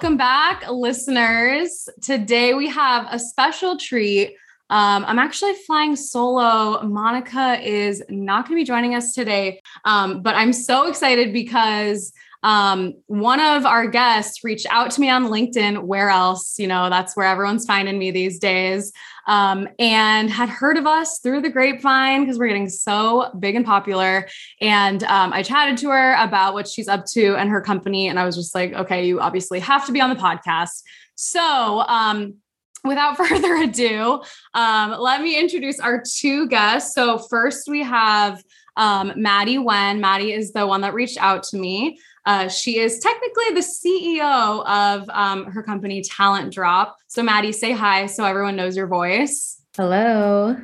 Welcome 0.00 0.16
back, 0.16 0.66
listeners. 0.70 1.86
Today 2.00 2.54
we 2.54 2.70
have 2.70 3.06
a 3.10 3.18
special 3.18 3.76
treat. 3.76 4.34
Um, 4.70 5.04
I'm 5.06 5.18
actually 5.18 5.52
flying 5.66 5.94
solo. 5.94 6.82
Monica 6.84 7.60
is 7.62 8.02
not 8.08 8.48
going 8.48 8.56
to 8.56 8.62
be 8.62 8.64
joining 8.64 8.94
us 8.94 9.12
today, 9.12 9.60
um, 9.84 10.22
but 10.22 10.34
I'm 10.34 10.54
so 10.54 10.88
excited 10.88 11.34
because 11.34 12.14
um, 12.42 12.94
one 13.08 13.40
of 13.40 13.66
our 13.66 13.86
guests 13.88 14.42
reached 14.42 14.66
out 14.70 14.90
to 14.92 15.02
me 15.02 15.10
on 15.10 15.26
LinkedIn. 15.26 15.82
Where 15.82 16.08
else? 16.08 16.58
You 16.58 16.68
know, 16.68 16.88
that's 16.88 17.14
where 17.14 17.26
everyone's 17.26 17.66
finding 17.66 17.98
me 17.98 18.10
these 18.10 18.38
days. 18.38 18.94
Um, 19.30 19.68
and 19.78 20.28
had 20.28 20.48
heard 20.48 20.76
of 20.76 20.88
us 20.88 21.20
through 21.20 21.42
the 21.42 21.50
grapevine 21.50 22.22
because 22.22 22.36
we're 22.36 22.48
getting 22.48 22.68
so 22.68 23.30
big 23.38 23.54
and 23.54 23.64
popular. 23.64 24.26
And 24.60 25.04
um, 25.04 25.32
I 25.32 25.44
chatted 25.44 25.78
to 25.78 25.90
her 25.90 26.14
about 26.14 26.52
what 26.52 26.66
she's 26.66 26.88
up 26.88 27.06
to 27.12 27.36
and 27.36 27.48
her 27.48 27.60
company. 27.60 28.08
And 28.08 28.18
I 28.18 28.24
was 28.24 28.34
just 28.34 28.56
like, 28.56 28.72
okay, 28.72 29.06
you 29.06 29.20
obviously 29.20 29.60
have 29.60 29.86
to 29.86 29.92
be 29.92 30.00
on 30.00 30.10
the 30.10 30.16
podcast. 30.16 30.82
So, 31.14 31.84
um, 31.86 32.38
without 32.82 33.16
further 33.28 33.54
ado, 33.54 34.20
um, 34.54 34.96
let 34.98 35.22
me 35.22 35.38
introduce 35.38 35.78
our 35.78 36.02
two 36.02 36.48
guests. 36.48 36.92
So, 36.94 37.18
first 37.18 37.68
we 37.68 37.84
have 37.84 38.42
um, 38.76 39.12
Maddy 39.14 39.58
Nguyen. 39.58 40.00
Maddy 40.00 40.32
is 40.32 40.52
the 40.52 40.66
one 40.66 40.80
that 40.80 40.92
reached 40.92 41.18
out 41.18 41.44
to 41.44 41.56
me. 41.56 42.00
Uh, 42.26 42.48
she 42.48 42.78
is 42.78 42.98
technically 42.98 43.50
the 43.54 43.60
CEO 43.60 44.66
of 44.66 45.08
um, 45.10 45.44
her 45.52 45.62
company, 45.62 46.02
Talentdrop. 46.02 46.94
So, 47.10 47.24
Maddy, 47.24 47.50
say 47.50 47.72
hi 47.72 48.06
so 48.06 48.22
everyone 48.22 48.54
knows 48.54 48.76
your 48.76 48.86
voice. 48.86 49.60
Hello. 49.76 50.56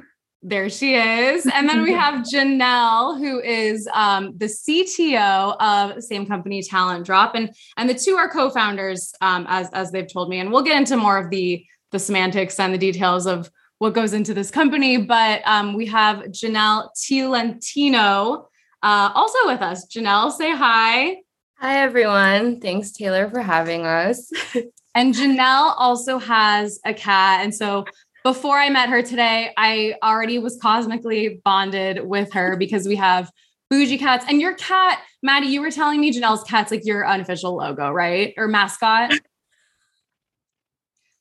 There 0.43 0.71
she 0.71 0.95
is. 0.95 1.45
And 1.53 1.69
then 1.69 1.83
we 1.83 1.93
have 2.05 2.25
Janelle, 2.25 3.19
who 3.19 3.41
is 3.41 3.89
um, 3.93 4.33
the 4.37 4.47
CTO 4.47 5.57
of 5.59 6.01
same 6.05 6.25
company, 6.25 6.63
Talentdrop. 6.63 7.33
And, 7.35 7.53
and 7.77 7.91
the 7.91 7.95
two 7.95 8.15
are 8.15 8.31
co-founders, 8.31 9.13
um, 9.21 9.45
as, 9.49 9.69
as 9.73 9.91
they've 9.91 10.07
told 10.07 10.29
me. 10.29 10.39
And 10.39 10.53
we'll 10.53 10.63
get 10.63 10.77
into 10.77 10.97
more 10.97 11.19
of 11.19 11.31
the, 11.31 11.67
the 11.91 11.99
semantics 11.99 12.61
and 12.61 12.73
the 12.73 12.79
details 12.79 13.27
of 13.27 13.51
what 13.79 13.95
goes 13.95 14.13
into 14.13 14.33
this 14.33 14.53
company. 14.53 14.99
But 14.99 15.43
um, 15.47 15.75
we 15.75 15.87
have 15.87 16.27
Janelle 16.27 16.91
Tiulentino 16.97 18.47
uh, 18.85 19.11
also 19.13 19.39
with 19.47 19.63
us. 19.63 19.89
Janelle, 19.89 20.31
say 20.31 20.55
hi. 20.55 21.17
Hi, 21.59 21.81
everyone. 21.81 22.61
Thanks, 22.61 22.93
Taylor, 22.93 23.29
for 23.31 23.41
having 23.41 23.85
us. 23.85 24.31
and 24.97 25.15
Janelle 25.15 25.75
also 25.77 26.19
has 26.19 26.81
a 26.87 26.95
cat. 26.95 27.45
And 27.45 27.55
so 27.55 27.85
before 28.25 28.59
I 28.59 28.71
met 28.71 28.89
her 28.89 29.03
today, 29.03 29.53
I 29.59 29.95
already 30.03 30.39
was 30.39 30.59
cosmically 30.61 31.41
bonded 31.45 32.07
with 32.07 32.33
her 32.33 32.57
because 32.57 32.89
we 32.89 32.97
have 32.97 33.31
bougie 33.69 33.99
cats. 33.99 34.25
And 34.27 34.41
your 34.41 34.55
cat, 34.55 35.01
Maddy, 35.23 35.49
you 35.49 35.61
were 35.61 35.71
telling 35.71 36.01
me 36.01 36.13
Janelle's 36.13 36.43
cat's 36.45 36.71
like 36.71 36.87
your 36.87 37.07
unofficial 37.07 37.55
logo, 37.55 37.91
right? 37.91 38.33
Or 38.39 38.49
mascot? 38.49 39.13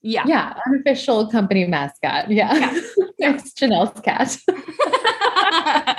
Yeah. 0.02 0.24
Yeah. 0.26 0.58
Unofficial 0.68 1.28
company 1.28 1.66
mascot. 1.66 2.32
Yeah. 2.32 2.56
yeah. 2.56 2.82
it's 3.36 3.54
Janelle's 3.54 4.00
cat. 4.00 4.38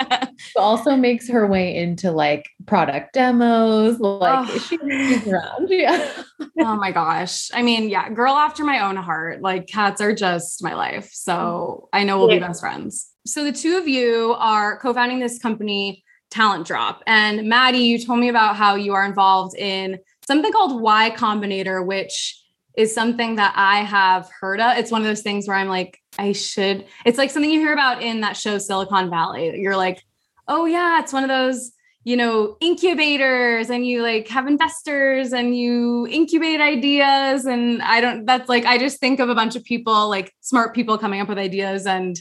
also 0.57 0.95
makes 0.95 1.29
her 1.29 1.47
way 1.47 1.75
into 1.75 2.11
like 2.11 2.45
product 2.65 3.13
demos. 3.13 3.99
Like 3.99 4.49
oh. 4.49 4.57
she's 4.59 5.27
around. 5.27 5.69
Yeah. 5.69 6.23
oh 6.59 6.75
my 6.75 6.91
gosh. 6.91 7.49
I 7.53 7.61
mean, 7.61 7.89
yeah, 7.89 8.09
girl 8.09 8.33
after 8.33 8.63
my 8.63 8.85
own 8.85 8.95
heart. 8.95 9.41
Like 9.41 9.67
cats 9.67 10.01
are 10.01 10.13
just 10.13 10.63
my 10.63 10.73
life. 10.73 11.09
So 11.11 11.89
I 11.93 12.03
know 12.03 12.17
we'll 12.17 12.31
yeah. 12.31 12.39
be 12.39 12.45
best 12.45 12.61
friends. 12.61 13.09
So 13.25 13.43
the 13.43 13.51
two 13.51 13.77
of 13.77 13.87
you 13.87 14.35
are 14.37 14.79
co-founding 14.79 15.19
this 15.19 15.39
company, 15.39 16.03
Talentdrop. 16.31 16.99
And 17.05 17.47
Maddy, 17.47 17.79
you 17.79 18.03
told 18.03 18.19
me 18.19 18.29
about 18.29 18.55
how 18.55 18.75
you 18.75 18.93
are 18.93 19.05
involved 19.05 19.57
in 19.57 19.99
something 20.25 20.51
called 20.51 20.81
Y 20.81 21.13
Combinator, 21.15 21.85
which 21.85 22.41
is 22.77 22.93
something 22.93 23.35
that 23.35 23.53
I 23.55 23.79
have 23.79 24.29
heard 24.39 24.61
of. 24.61 24.77
It's 24.77 24.91
one 24.91 25.01
of 25.01 25.07
those 25.07 25.21
things 25.21 25.47
where 25.47 25.57
I'm 25.57 25.67
like, 25.67 25.99
I 26.19 26.31
should, 26.31 26.85
it's 27.05 27.17
like 27.17 27.31
something 27.31 27.51
you 27.51 27.59
hear 27.59 27.73
about 27.73 28.03
in 28.03 28.21
that 28.21 28.37
show 28.37 28.57
Silicon 28.59 29.09
Valley. 29.09 29.59
You're 29.59 29.75
like, 29.75 30.01
oh 30.47 30.65
yeah, 30.65 30.99
it's 30.99 31.13
one 31.13 31.23
of 31.23 31.29
those, 31.29 31.71
you 32.03 32.15
know, 32.15 32.55
incubators 32.61 33.69
and 33.69 33.85
you 33.85 34.01
like 34.01 34.27
have 34.29 34.47
investors 34.47 35.33
and 35.33 35.57
you 35.57 36.07
incubate 36.09 36.61
ideas. 36.61 37.45
And 37.45 37.81
I 37.81 37.99
don't, 37.99 38.25
that's 38.25 38.47
like, 38.47 38.65
I 38.65 38.77
just 38.77 38.99
think 38.99 39.19
of 39.19 39.29
a 39.29 39.35
bunch 39.35 39.55
of 39.55 39.63
people, 39.63 40.09
like 40.09 40.33
smart 40.41 40.73
people 40.73 40.97
coming 40.97 41.19
up 41.19 41.27
with 41.27 41.37
ideas 41.37 41.85
and 41.85 42.17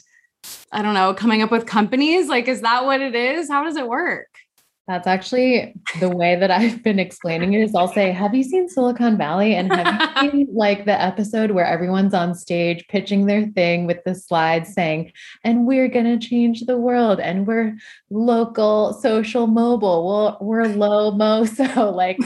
I 0.73 0.83
don't 0.83 0.95
know, 0.95 1.15
coming 1.15 1.43
up 1.43 1.51
with 1.51 1.67
companies. 1.67 2.29
Like, 2.29 2.49
is 2.49 2.63
that 2.63 2.85
what 2.85 3.01
it 3.01 3.15
is? 3.15 3.49
How 3.49 3.65
does 3.65 3.77
it 3.77 3.89
work? 3.89 4.29
That's 4.89 5.09
actually 5.09 5.75
the 5.99 6.09
way 6.09 6.37
that 6.37 6.51
I've 6.51 6.83
been 6.83 7.01
explaining 7.01 7.55
it 7.55 7.63
is 7.63 7.75
I'll 7.75 7.89
say, 7.89 8.13
have 8.13 8.35
you 8.35 8.45
seen 8.45 8.69
Silicon 8.69 9.19
Valley? 9.19 9.57
And 9.57 9.73
have 9.73 10.23
you 10.23 10.31
seen 10.31 10.49
like 10.53 10.85
the 10.85 11.01
episode 11.01 11.51
where 11.51 11.67
everyone's 11.67 12.15
on 12.15 12.35
stage 12.35 12.87
pitching 12.89 13.27
their 13.27 13.47
thing 13.49 13.87
with 13.87 14.05
the 14.05 14.15
slides 14.15 14.73
saying, 14.73 15.11
and 15.43 15.67
we're 15.67 15.89
gonna 15.89 16.19
change 16.19 16.63
the 16.63 16.77
world 16.77 17.19
and 17.19 17.49
we're 17.49 17.77
local, 18.11 18.93
social, 18.93 19.49
mobile. 19.49 20.39
We're, 20.41 20.67
we're 20.67 20.75
low 20.75 21.11
mo. 21.11 21.45
So 21.57 21.91
like 21.91 22.19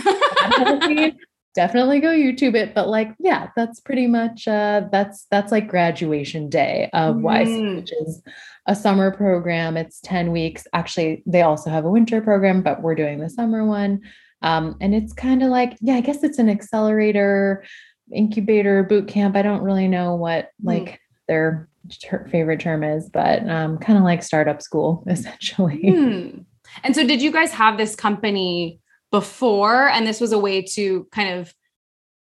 definitely 1.54 2.00
go 2.00 2.08
YouTube 2.08 2.54
it. 2.54 2.74
But 2.74 2.88
like, 2.88 3.14
yeah, 3.18 3.48
that's 3.56 3.80
pretty 3.80 4.06
much 4.06 4.46
uh 4.46 4.82
that's 4.90 5.26
that's 5.30 5.52
like 5.52 5.68
graduation 5.68 6.48
day 6.48 6.90
of 6.92 7.16
mm. 7.16 7.22
YC, 7.22 7.76
which 7.76 7.92
is 7.92 8.22
a 8.66 8.76
summer 8.76 9.10
program. 9.10 9.76
It's 9.76 10.00
10 10.00 10.32
weeks. 10.32 10.66
Actually, 10.72 11.22
they 11.26 11.42
also 11.42 11.70
have 11.70 11.84
a 11.84 11.90
winter 11.90 12.20
program, 12.20 12.62
but 12.62 12.82
we're 12.82 12.94
doing 12.94 13.18
the 13.18 13.30
summer 13.30 13.64
one. 13.64 14.02
Um, 14.42 14.76
and 14.80 14.94
it's 14.94 15.12
kind 15.12 15.42
of 15.42 15.50
like, 15.50 15.76
yeah, 15.80 15.94
I 15.94 16.00
guess 16.00 16.22
it's 16.22 16.38
an 16.38 16.48
accelerator, 16.48 17.64
incubator, 18.12 18.82
boot 18.82 19.08
camp. 19.08 19.36
I 19.36 19.42
don't 19.42 19.62
really 19.62 19.88
know 19.88 20.14
what 20.14 20.50
hmm. 20.60 20.68
like 20.68 20.84
mm. 20.84 20.98
their 21.28 21.68
ter- 22.02 22.26
favorite 22.28 22.60
term 22.60 22.82
is, 22.84 23.08
but 23.08 23.46
um, 23.48 23.78
kind 23.78 23.98
of 23.98 24.04
like 24.04 24.22
startup 24.22 24.62
school, 24.62 25.04
essentially. 25.08 25.82
Mm. 25.82 26.44
And 26.84 26.94
so, 26.94 27.06
did 27.06 27.20
you 27.20 27.32
guys 27.32 27.50
have 27.52 27.76
this 27.76 27.96
company 27.96 28.80
before? 29.10 29.88
And 29.88 30.06
this 30.06 30.20
was 30.20 30.32
a 30.32 30.38
way 30.38 30.62
to 30.62 31.06
kind 31.12 31.38
of 31.38 31.54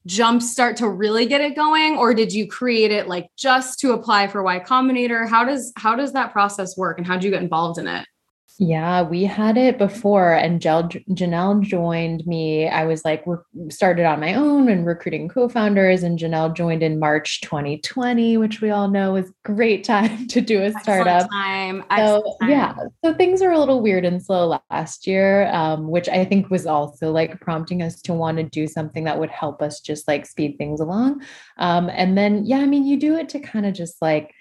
jumpstart 0.06 0.76
to 0.76 0.88
really 0.88 1.26
get 1.26 1.40
it 1.40 1.54
going 1.54 1.98
or 1.98 2.14
did 2.14 2.32
you 2.32 2.48
create 2.48 2.90
it 2.90 3.08
like 3.08 3.28
just 3.36 3.78
to 3.78 3.92
apply 3.92 4.26
for 4.26 4.42
y 4.42 4.58
combinator 4.58 5.28
how 5.28 5.44
does 5.44 5.70
how 5.76 5.94
does 5.94 6.12
that 6.14 6.32
process 6.32 6.78
work 6.78 6.96
and 6.96 7.06
how 7.06 7.14
did 7.14 7.24
you 7.24 7.30
get 7.30 7.42
involved 7.42 7.78
in 7.78 7.86
it 7.86 8.06
yeah, 8.60 9.02
we 9.02 9.22
had 9.22 9.56
it 9.56 9.78
before, 9.78 10.34
and 10.34 10.60
Janelle 10.60 11.62
joined 11.62 12.26
me. 12.26 12.68
I 12.68 12.86
was 12.86 13.04
like, 13.04 13.24
we 13.24 13.36
started 13.70 14.04
on 14.04 14.18
my 14.18 14.34
own 14.34 14.68
and 14.68 14.84
recruiting 14.84 15.28
co-founders, 15.28 16.02
and 16.02 16.18
Janelle 16.18 16.52
joined 16.56 16.82
in 16.82 16.98
March 16.98 17.40
2020, 17.42 18.36
which 18.36 18.60
we 18.60 18.70
all 18.70 18.88
know 18.88 19.14
is 19.14 19.32
great 19.44 19.84
time 19.84 20.26
to 20.26 20.40
do 20.40 20.60
a 20.60 20.72
startup. 20.80 21.22
Excellent 21.22 21.30
time. 21.30 21.84
Excellent 21.90 22.24
so 22.24 22.36
time. 22.40 22.50
yeah, 22.50 22.74
so 23.04 23.14
things 23.14 23.40
were 23.40 23.52
a 23.52 23.58
little 23.60 23.80
weird 23.80 24.04
and 24.04 24.20
slow 24.20 24.60
last 24.70 25.06
year, 25.06 25.46
um, 25.52 25.88
which 25.88 26.08
I 26.08 26.24
think 26.24 26.50
was 26.50 26.66
also 26.66 27.12
like 27.12 27.40
prompting 27.40 27.80
us 27.80 28.02
to 28.02 28.12
want 28.12 28.38
to 28.38 28.42
do 28.42 28.66
something 28.66 29.04
that 29.04 29.20
would 29.20 29.30
help 29.30 29.62
us 29.62 29.80
just 29.80 30.08
like 30.08 30.26
speed 30.26 30.58
things 30.58 30.80
along. 30.80 31.22
Um, 31.58 31.88
and 31.90 32.18
then 32.18 32.44
yeah, 32.44 32.58
I 32.58 32.66
mean, 32.66 32.84
you 32.84 32.98
do 32.98 33.16
it 33.16 33.28
to 33.28 33.38
kind 33.38 33.66
of 33.66 33.72
just 33.72 34.02
like 34.02 34.34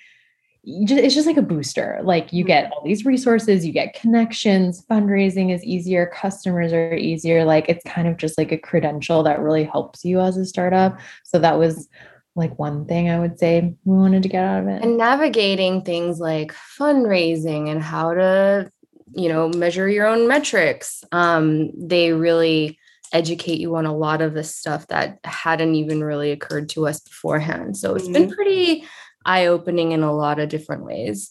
it's 0.70 1.16
just 1.16 1.28
like 1.28 1.38
a 1.38 1.42
booster. 1.42 2.00
Like 2.04 2.34
you 2.34 2.44
get 2.44 2.66
mm-hmm. 2.66 2.74
all 2.74 2.84
these 2.84 3.06
resources, 3.06 3.66
you 3.66 3.72
get 3.72 3.94
connections, 3.94 4.86
fundraising 4.86 5.54
is 5.54 5.64
easier, 5.64 6.08
customers 6.08 6.74
are 6.74 6.94
easier. 6.94 7.46
Like 7.46 7.70
it's 7.70 7.84
kind 7.86 8.08
of 8.08 8.18
just 8.18 8.38
like 8.38 8.52
a 8.52 8.58
credential 8.58 9.24
that 9.24 9.40
really 9.40 9.64
helps 9.64 10.04
you 10.04 10.20
as 10.20 10.36
a 10.36 10.46
startup. 10.46 11.00
So 11.24 11.40
that 11.40 11.58
was 11.58 11.88
like 12.36 12.60
one 12.60 12.86
thing 12.86 13.10
I 13.10 13.18
would 13.18 13.40
say 13.40 13.76
we 13.86 13.98
wanted 13.98 14.24
to 14.24 14.30
get 14.30 14.44
out 14.44 14.64
of 14.64 14.68
it. 14.68 14.84
And 14.84 14.98
navigating 14.98 15.84
things 15.84 16.20
like 16.20 16.54
fundraising 16.78 17.72
and 17.72 17.82
how 17.82 18.14
to, 18.14 18.70
you 19.14 19.30
know, 19.30 19.48
measure 19.50 19.88
your 19.88 20.06
own 20.06 20.28
metrics. 20.28 21.04
Um, 21.14 21.72
they 21.76 22.12
really 22.12 22.78
educate 23.14 23.60
you 23.60 23.74
on 23.78 23.86
a 23.86 23.96
lot 23.96 24.22
of 24.22 24.34
the 24.34 24.44
stuff 24.44 24.86
that 24.88 25.18
hadn't 25.24 25.76
even 25.76 26.04
really 26.04 26.32
occurred 26.32 26.68
to 26.68 26.88
us 26.88 27.00
beforehand. 27.00 27.78
So 27.78 27.96
it's 27.96 28.04
mm-hmm. 28.04 28.14
been 28.14 28.32
pretty 28.32 28.86
eye 29.28 29.48
opening 29.48 29.92
in 29.92 30.02
a 30.02 30.14
lot 30.14 30.40
of 30.40 30.50
different 30.50 30.84
ways. 30.84 31.30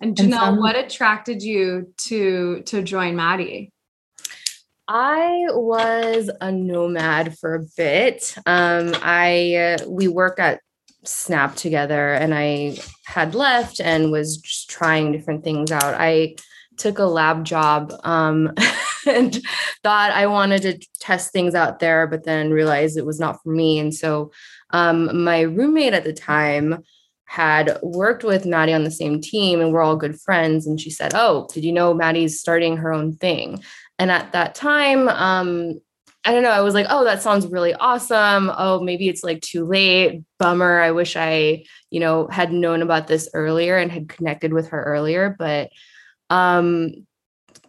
And 0.00 0.14
Janelle, 0.14 0.24
and 0.24 0.34
some, 0.34 0.56
what 0.58 0.76
attracted 0.76 1.42
you 1.42 1.92
to 2.08 2.62
to 2.66 2.82
join 2.82 3.16
Maddy? 3.16 3.72
I 4.86 5.46
was 5.48 6.30
a 6.40 6.52
nomad 6.52 7.38
for 7.38 7.54
a 7.54 7.64
bit. 7.76 8.34
Um, 8.44 8.94
I 9.02 9.78
uh, 9.80 9.88
we 9.88 10.08
work 10.08 10.38
at 10.38 10.60
Snap 11.04 11.56
together, 11.56 12.12
and 12.12 12.34
I 12.34 12.76
had 13.06 13.34
left 13.34 13.80
and 13.80 14.12
was 14.12 14.38
just 14.38 14.68
trying 14.68 15.12
different 15.12 15.44
things 15.44 15.72
out. 15.72 15.94
I 15.94 16.36
took 16.76 16.98
a 16.98 17.04
lab 17.04 17.44
job 17.44 17.92
um, 18.04 18.52
and 19.06 19.40
thought 19.82 20.10
I 20.12 20.26
wanted 20.26 20.62
to 20.62 20.88
test 21.00 21.32
things 21.32 21.54
out 21.54 21.78
there, 21.78 22.06
but 22.06 22.24
then 22.24 22.50
realized 22.50 22.96
it 22.96 23.06
was 23.06 23.20
not 23.20 23.42
for 23.42 23.50
me. 23.50 23.78
And 23.78 23.94
so 23.94 24.32
um, 24.70 25.24
my 25.24 25.42
roommate 25.42 25.94
at 25.94 26.04
the 26.04 26.12
time 26.12 26.82
had 27.26 27.78
worked 27.82 28.22
with 28.22 28.46
Maddy 28.46 28.72
on 28.72 28.84
the 28.84 28.90
same 28.90 29.20
team 29.20 29.60
and 29.60 29.72
we're 29.72 29.82
all 29.82 29.96
good 29.96 30.20
friends. 30.20 30.66
And 30.66 30.80
she 30.80 30.90
said, 30.90 31.12
Oh, 31.14 31.48
did 31.52 31.64
you 31.64 31.72
know 31.72 31.94
Maddy's 31.94 32.38
starting 32.38 32.76
her 32.76 32.92
own 32.92 33.14
thing? 33.14 33.62
And 33.98 34.10
at 34.10 34.32
that 34.32 34.54
time, 34.54 35.08
um, 35.08 35.80
I 36.24 36.32
don't 36.32 36.42
know. 36.42 36.50
I 36.50 36.62
was 36.62 36.72
like, 36.72 36.86
oh, 36.88 37.04
that 37.04 37.20
sounds 37.20 37.46
really 37.46 37.74
awesome. 37.74 38.50
Oh, 38.56 38.80
maybe 38.80 39.08
it's 39.08 39.22
like 39.22 39.42
too 39.42 39.66
late. 39.66 40.22
Bummer. 40.38 40.80
I 40.80 40.90
wish 40.90 41.16
I, 41.16 41.64
you 41.90 42.00
know, 42.00 42.26
had 42.28 42.50
known 42.50 42.80
about 42.80 43.06
this 43.06 43.28
earlier 43.34 43.76
and 43.76 43.92
had 43.92 44.08
connected 44.08 44.52
with 44.52 44.68
her 44.68 44.82
earlier. 44.82 45.36
But 45.38 45.70
um, 46.30 47.06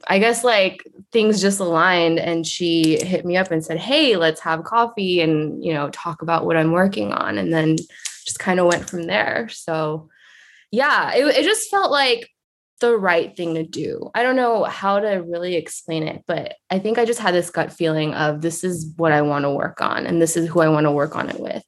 I 0.08 0.20
guess 0.20 0.44
like 0.44 0.84
things 1.12 1.42
just 1.42 1.60
aligned 1.60 2.20
and 2.20 2.46
she 2.46 3.04
hit 3.04 3.26
me 3.26 3.38
up 3.38 3.52
and 3.52 3.64
said, 3.64 3.78
Hey, 3.78 4.16
let's 4.18 4.42
have 4.42 4.64
coffee 4.64 5.22
and, 5.22 5.64
you 5.64 5.74
know, 5.74 5.90
talk 5.90 6.22
about 6.22 6.46
what 6.46 6.58
I'm 6.58 6.72
working 6.72 7.12
on. 7.12 7.38
And 7.38 7.54
then 7.54 7.78
just 8.26 8.40
kind 8.40 8.60
of 8.60 8.68
went 8.68 8.90
from 8.90 9.04
there. 9.04 9.50
So, 9.50 10.10
yeah, 10.72 11.14
it, 11.14 11.26
it 11.26 11.44
just 11.44 11.70
felt 11.70 11.92
like 11.92 12.30
the 12.82 12.98
right 12.98 13.36
thing 13.36 13.56
to 13.56 13.64
do. 13.64 14.10
I 14.14 14.24
don't 14.24 14.36
know 14.36 14.64
how 14.64 15.00
to 15.00 15.24
really 15.28 15.56
explain 15.56 16.04
it, 16.04 16.24
but 16.28 16.56
I 16.70 16.80
think 16.80 16.98
I 16.98 17.06
just 17.06 17.20
had 17.20 17.34
this 17.34 17.50
gut 17.50 17.72
feeling 17.72 18.14
of 18.14 18.42
this 18.42 18.64
is 18.64 18.94
what 18.98 19.12
I 19.12 19.22
want 19.22 19.44
to 19.44 19.52
work 19.52 19.82
on 19.82 20.06
and 20.06 20.22
this 20.22 20.36
is 20.36 20.48
who 20.50 20.60
I 20.60 20.70
want 20.70 20.86
to 20.86 20.92
work 20.92 21.16
on 21.16 21.30
it 21.30 21.40
with. 21.40 21.64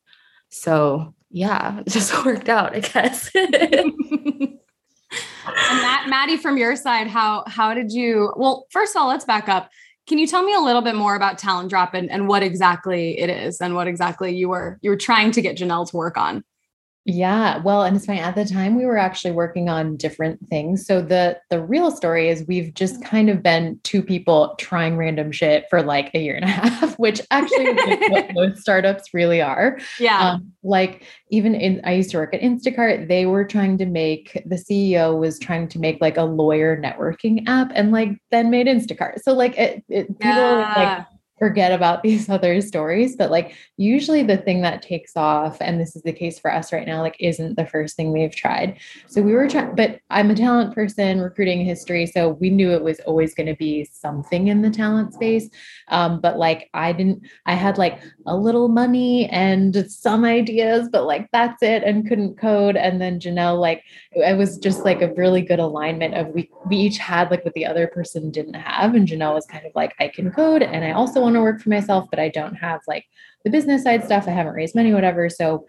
So, 0.49 1.15
yeah, 1.29 1.79
it 1.85 1.89
just 1.89 2.25
worked 2.25 2.49
out, 2.49 2.75
I 2.75 2.79
guess. 2.81 3.31
and 5.47 5.81
Matt, 5.81 6.09
Maddy, 6.09 6.37
from 6.37 6.57
your 6.57 6.75
side, 6.75 7.07
how 7.07 7.43
how 7.47 7.73
did 7.73 7.91
you? 7.91 8.33
Well, 8.35 8.67
first 8.71 8.95
of 8.95 9.01
all, 9.01 9.07
let's 9.07 9.25
back 9.25 9.49
up. 9.49 9.69
Can 10.07 10.17
you 10.17 10.27
tell 10.27 10.43
me 10.43 10.53
a 10.53 10.59
little 10.59 10.81
bit 10.81 10.95
more 10.95 11.15
about 11.15 11.37
Talentdrop 11.37 11.93
and, 11.93 12.09
and 12.09 12.27
what 12.27 12.41
exactly 12.41 13.19
it 13.19 13.29
is 13.29 13.59
and 13.59 13.75
what 13.75 13.87
exactly 13.87 14.35
you 14.35 14.49
were 14.49 14.79
you 14.81 14.89
were 14.89 14.97
trying 14.97 15.31
to 15.31 15.41
get 15.41 15.57
Janelle 15.57 15.89
to 15.89 15.97
work 15.97 16.17
on? 16.17 16.43
Yeah, 17.09 17.59
well, 17.59 17.83
and 17.83 17.95
it's 17.95 18.05
funny. 18.05 18.19
At 18.19 18.35
the 18.35 18.43
time, 18.43 18.75
we 18.75 18.85
were 18.85 18.97
actually 18.97 19.31
working 19.31 19.69
on 19.69 19.95
different 19.95 20.45
things. 20.49 20.85
So 20.85 21.01
the 21.01 21.39
the 21.49 21.63
real 21.63 21.89
story 21.89 22.27
is 22.27 22.43
we've 22.49 22.73
just 22.73 23.01
kind 23.01 23.29
of 23.29 23.41
been 23.41 23.79
two 23.83 24.03
people 24.03 24.55
trying 24.59 24.97
random 24.97 25.31
shit 25.31 25.63
for 25.69 25.81
like 25.81 26.11
a 26.13 26.19
year 26.19 26.35
and 26.35 26.43
a 26.43 26.47
half, 26.49 26.99
which 26.99 27.21
actually 27.31 27.67
is 27.67 28.11
what 28.11 28.27
most 28.33 28.59
startups 28.59 29.13
really 29.13 29.41
are. 29.41 29.79
Yeah, 30.01 30.31
um, 30.31 30.51
like 30.63 31.03
even 31.31 31.55
in 31.55 31.79
I 31.85 31.93
used 31.93 32.11
to 32.11 32.17
work 32.17 32.33
at 32.33 32.41
Instacart. 32.41 33.07
They 33.07 33.25
were 33.25 33.45
trying 33.45 33.77
to 33.77 33.85
make 33.85 34.43
the 34.45 34.57
CEO 34.57 35.17
was 35.17 35.39
trying 35.39 35.69
to 35.69 35.79
make 35.79 36.01
like 36.01 36.17
a 36.17 36.23
lawyer 36.23 36.75
networking 36.75 37.47
app, 37.47 37.71
and 37.73 37.93
like 37.93 38.09
then 38.31 38.49
made 38.49 38.67
Instacart. 38.67 39.21
So 39.21 39.31
like 39.31 39.57
it, 39.57 39.81
it 39.87 40.07
people 40.19 40.35
yeah. 40.35 40.73
like 40.75 41.16
forget 41.37 41.71
about 41.71 42.03
these 42.07 42.29
other 42.29 42.61
stories 42.61 43.15
but 43.15 43.31
like 43.31 43.55
usually 43.77 44.23
the 44.23 44.37
thing 44.37 44.61
that 44.61 44.81
takes 44.81 45.15
off 45.15 45.57
and 45.61 45.79
this 45.79 45.95
is 45.95 46.01
the 46.03 46.13
case 46.13 46.39
for 46.39 46.51
us 46.51 46.71
right 46.73 46.87
now 46.87 47.01
like 47.01 47.15
isn't 47.19 47.55
the 47.55 47.65
first 47.65 47.95
thing 47.95 48.11
we've 48.11 48.35
tried. 48.35 48.79
So 49.07 49.21
we 49.21 49.33
were 49.33 49.47
trying 49.47 49.75
but 49.75 49.99
i'm 50.09 50.31
a 50.31 50.35
talent 50.35 50.73
person 50.73 51.21
recruiting 51.21 51.63
history 51.63 52.05
so 52.05 52.29
we 52.29 52.49
knew 52.49 52.71
it 52.71 52.83
was 52.83 52.99
always 53.01 53.33
going 53.33 53.47
to 53.47 53.55
be 53.55 53.85
something 53.85 54.47
in 54.47 54.61
the 54.61 54.69
talent 54.69 55.13
space. 55.13 55.49
Um, 55.89 56.21
but 56.21 56.37
like 56.37 56.69
i 56.73 56.91
didn't 56.91 57.21
i 57.45 57.53
had 57.53 57.77
like 57.77 58.01
a 58.27 58.35
little 58.35 58.67
money 58.67 59.27
and 59.29 59.89
some 59.89 60.23
ideas 60.23 60.89
but 60.91 61.05
like 61.05 61.27
that's 61.31 61.63
it 61.63 61.83
and 61.83 62.07
couldn't 62.07 62.37
code 62.37 62.75
and 62.75 63.01
then 63.01 63.19
janelle 63.19 63.59
like 63.59 63.83
it 64.11 64.37
was 64.37 64.57
just 64.57 64.83
like 64.83 65.01
a 65.01 65.13
really 65.13 65.41
good 65.41 65.59
alignment 65.59 66.13
of 66.13 66.27
we 66.29 66.49
we 66.69 66.75
each 66.75 66.97
had 66.97 67.31
like 67.31 67.43
what 67.43 67.53
the 67.53 67.65
other 67.65 67.87
person 67.87 68.29
didn't 68.29 68.53
have 68.53 68.93
and 68.93 69.07
janelle 69.07 69.33
was 69.33 69.45
kind 69.45 69.65
of 69.65 69.71
like 69.75 69.95
i 69.99 70.07
can 70.07 70.31
code 70.31 70.61
and 70.61 70.83
i 70.83 70.91
also 70.91 71.21
want 71.21 71.35
to 71.35 71.41
work 71.41 71.61
for 71.61 71.69
myself, 71.69 72.07
but 72.09 72.19
I 72.19 72.29
don't 72.29 72.55
have 72.55 72.81
like 72.87 73.05
the 73.43 73.49
business 73.49 73.83
side 73.83 74.03
stuff. 74.03 74.27
I 74.27 74.31
haven't 74.31 74.53
raised 74.53 74.75
money, 74.75 74.93
whatever. 74.93 75.29
So 75.29 75.65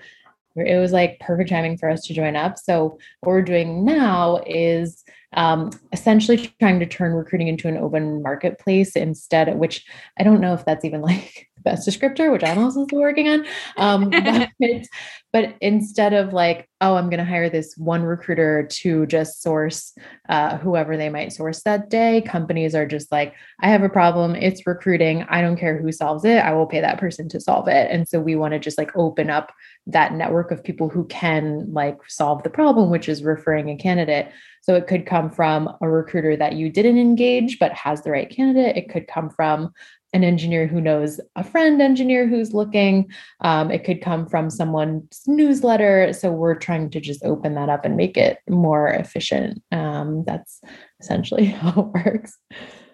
it 0.56 0.78
was 0.81 0.93
like 0.93 1.20
perfect 1.20 1.50
timing 1.50 1.78
for 1.78 1.88
us 1.88 2.02
to 2.06 2.14
join 2.14 2.34
up. 2.34 2.58
So 2.58 2.99
what 3.20 3.32
we're 3.32 3.43
doing 3.43 3.84
now 3.84 4.43
is 4.46 5.04
um, 5.34 5.70
essentially 5.93 6.52
trying 6.58 6.81
to 6.81 6.87
turn 6.87 7.12
recruiting 7.12 7.49
into 7.49 7.69
an 7.69 7.76
open 7.76 8.22
marketplace 8.22 8.96
instead, 8.96 9.56
which 9.56 9.84
I 10.19 10.25
don't 10.25 10.40
know 10.40 10.54
if 10.54 10.64
that's 10.64 10.84
even 10.84 11.02
like 11.12 11.47
the 11.58 11.70
best 11.70 11.88
descriptor, 11.88 12.32
which 12.32 12.44
I'm 12.44 12.58
also 12.58 12.84
still 12.84 13.00
working 13.00 13.28
on. 13.28 13.46
Um, 13.76 14.10
but, 14.60 14.87
but, 15.32 15.55
instead 15.60 16.14
of 16.14 16.32
like, 16.32 16.69
oh, 16.81 16.94
I'm 16.94 17.10
going 17.10 17.19
to 17.19 17.25
hire 17.25 17.50
this 17.50 17.75
one 17.76 18.02
recruiter 18.02 18.66
to 18.70 19.06
just 19.06 19.43
source 19.43 19.94
uh, 20.28 20.58
whoever 20.58 20.96
they 20.96 21.08
might 21.08 21.32
source 21.32 21.62
that 21.62 21.90
day, 21.90 22.22
companies 22.22 22.75
are 22.75 22.87
just 22.87 23.10
like, 23.12 23.34
I 23.60 23.69
have 23.69 23.82
a 23.82 23.88
problem. 23.88 24.34
It's 24.34 24.66
recruiting. 24.66 25.25
I 25.28 25.40
don't 25.40 25.56
care 25.56 25.76
who 25.76 25.93
solves 25.93 26.25
it. 26.25 26.38
I 26.38 26.52
will 26.52 26.66
pay 26.66 26.81
that 26.81 26.99
person 26.99 27.28
to 27.31 27.40
solve 27.40 27.69
it. 27.69 27.90
And 27.90 28.08
so 28.08 28.20
we 28.20 28.37
want 28.37 28.52
to 28.52 28.58
just 28.58 28.78
like 28.78 28.96
open 28.96 29.31
up 29.31 29.52
that 29.87 30.14
network 30.14 30.50
of 30.50 30.62
people 30.62 30.88
who 30.88 31.04
can 31.06 31.72
like 31.72 31.99
solve 32.08 32.43
the 32.43 32.50
problem, 32.50 32.90
which 32.90 33.08
is 33.08 33.22
referring 33.22 33.70
a 33.70 33.76
candidate. 33.76 34.31
So 34.61 34.75
it 34.75 34.87
could 34.87 35.06
come 35.06 35.31
from 35.31 35.75
a 35.81 35.88
recruiter 35.88 36.37
that 36.37 36.54
you 36.54 36.69
didn't 36.69 36.99
engage 36.99 37.58
but 37.58 37.72
has 37.72 38.02
the 38.02 38.11
right 38.11 38.28
candidate. 38.28 38.76
It 38.76 38.90
could 38.90 39.08
come 39.08 39.31
from 39.31 39.72
an 40.12 40.25
engineer 40.25 40.66
who 40.66 40.81
knows 40.81 41.20
a 41.37 41.44
friend 41.44 41.82
engineer 41.82 42.26
who's 42.26 42.55
looking. 42.55 43.10
Um, 43.40 43.70
it 43.70 43.84
could 43.84 44.00
come 44.00 44.26
from 44.26 44.50
someone's 44.50 45.22
newsletter. 45.26 46.12
So 46.12 46.31
we're 46.31 46.55
trying 46.55 46.90
to 46.90 47.00
just 47.00 47.25
open 47.25 47.55
that 47.55 47.69
up 47.69 47.84
and 47.84 47.96
make 47.96 48.16
it 48.16 48.38
more 48.49 48.88
efficient. 48.88 49.62
Um, 49.70 50.25
that's 50.26 50.60
essentially 51.00 51.44
how 51.46 51.93
it 51.94 52.05
works. 52.06 52.37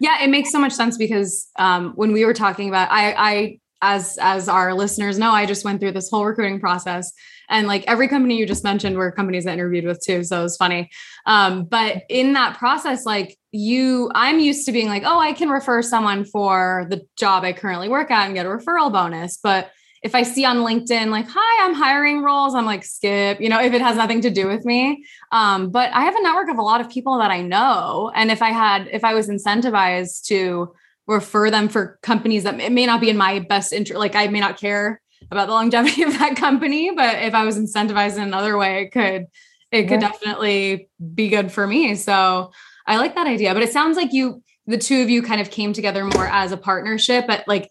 Yeah, 0.00 0.22
it 0.22 0.28
makes 0.28 0.50
so 0.50 0.58
much 0.58 0.72
sense 0.72 0.96
because 0.96 1.48
um, 1.58 1.92
when 1.94 2.12
we 2.12 2.24
were 2.24 2.34
talking 2.34 2.68
about, 2.68 2.90
I, 2.90 3.12
I 3.12 3.58
as 3.84 4.18
as 4.20 4.48
our 4.48 4.72
listeners 4.72 5.18
know, 5.18 5.30
I 5.30 5.44
just 5.44 5.64
went 5.64 5.78
through 5.78 5.92
this 5.92 6.08
whole 6.08 6.24
recruiting 6.24 6.58
process, 6.58 7.12
and 7.50 7.66
like 7.66 7.84
every 7.86 8.08
company 8.08 8.38
you 8.38 8.46
just 8.46 8.64
mentioned 8.64 8.96
were 8.96 9.12
companies 9.12 9.46
I 9.46 9.52
interviewed 9.52 9.84
with 9.84 10.00
too, 10.00 10.24
so 10.24 10.40
it 10.40 10.42
was 10.42 10.56
funny. 10.56 10.88
Um, 11.26 11.64
but 11.64 12.02
in 12.08 12.32
that 12.32 12.56
process, 12.56 13.04
like 13.04 13.36
you, 13.54 14.10
I'm 14.14 14.40
used 14.40 14.66
to 14.66 14.72
being 14.72 14.88
like, 14.88 15.04
oh, 15.04 15.18
I 15.18 15.32
can 15.32 15.48
refer 15.48 15.82
someone 15.82 16.24
for 16.24 16.86
the 16.90 17.06
job 17.16 17.44
I 17.44 17.52
currently 17.52 17.88
work 17.88 18.10
at 18.10 18.26
and 18.26 18.34
get 18.34 18.46
a 18.46 18.48
referral 18.48 18.92
bonus, 18.92 19.36
but 19.36 19.70
if 20.02 20.14
I 20.14 20.22
see 20.22 20.44
on 20.44 20.58
LinkedIn, 20.58 21.08
like, 21.08 21.26
hi, 21.26 21.64
I'm 21.64 21.74
hiring 21.74 22.22
roles, 22.22 22.54
I'm 22.54 22.66
like, 22.66 22.84
skip, 22.84 23.40
you 23.40 23.48
know, 23.48 23.58
if 23.58 23.72
it 23.72 23.80
has 23.80 23.96
nothing 23.96 24.20
to 24.20 24.30
do 24.30 24.46
with 24.46 24.66
me. 24.66 25.02
Um, 25.32 25.70
but 25.70 25.90
I 25.94 26.02
have 26.02 26.14
a 26.14 26.22
network 26.22 26.50
of 26.50 26.58
a 26.58 26.62
lot 26.62 26.82
of 26.82 26.90
people 26.90 27.16
that 27.18 27.30
I 27.30 27.40
know. 27.40 28.12
And 28.14 28.30
if 28.30 28.42
I 28.42 28.50
had, 28.50 28.86
if 28.92 29.02
I 29.02 29.14
was 29.14 29.30
incentivized 29.30 30.24
to 30.24 30.74
refer 31.06 31.50
them 31.50 31.68
for 31.68 31.98
companies 32.02 32.44
that 32.44 32.58
it 32.60 32.72
may 32.72 32.86
not 32.86 33.00
be 33.00 33.10
in 33.10 33.16
my 33.16 33.40
best 33.40 33.72
interest. 33.72 33.98
Like 33.98 34.14
I 34.14 34.26
may 34.28 34.40
not 34.40 34.58
care 34.58 35.00
about 35.30 35.46
the 35.46 35.52
longevity 35.52 36.02
of 36.04 36.18
that 36.18 36.36
company, 36.36 36.90
but 36.94 37.22
if 37.22 37.34
I 37.34 37.44
was 37.44 37.58
incentivized 37.58 38.16
in 38.16 38.22
another 38.22 38.56
way, 38.56 38.82
it 38.82 38.92
could 38.92 39.26
it 39.70 39.88
could 39.88 39.98
definitely 39.98 40.88
be 41.14 41.28
good 41.28 41.50
for 41.50 41.66
me. 41.66 41.96
So 41.96 42.52
I 42.86 42.96
like 42.96 43.14
that 43.14 43.26
idea. 43.26 43.54
But 43.54 43.62
it 43.62 43.72
sounds 43.72 43.96
like 43.96 44.12
you 44.12 44.42
the 44.66 44.78
two 44.78 45.02
of 45.02 45.10
you 45.10 45.22
kind 45.22 45.40
of 45.40 45.50
came 45.50 45.72
together 45.72 46.04
more 46.04 46.26
as 46.26 46.52
a 46.52 46.56
partnership, 46.56 47.26
but 47.26 47.46
like 47.46 47.70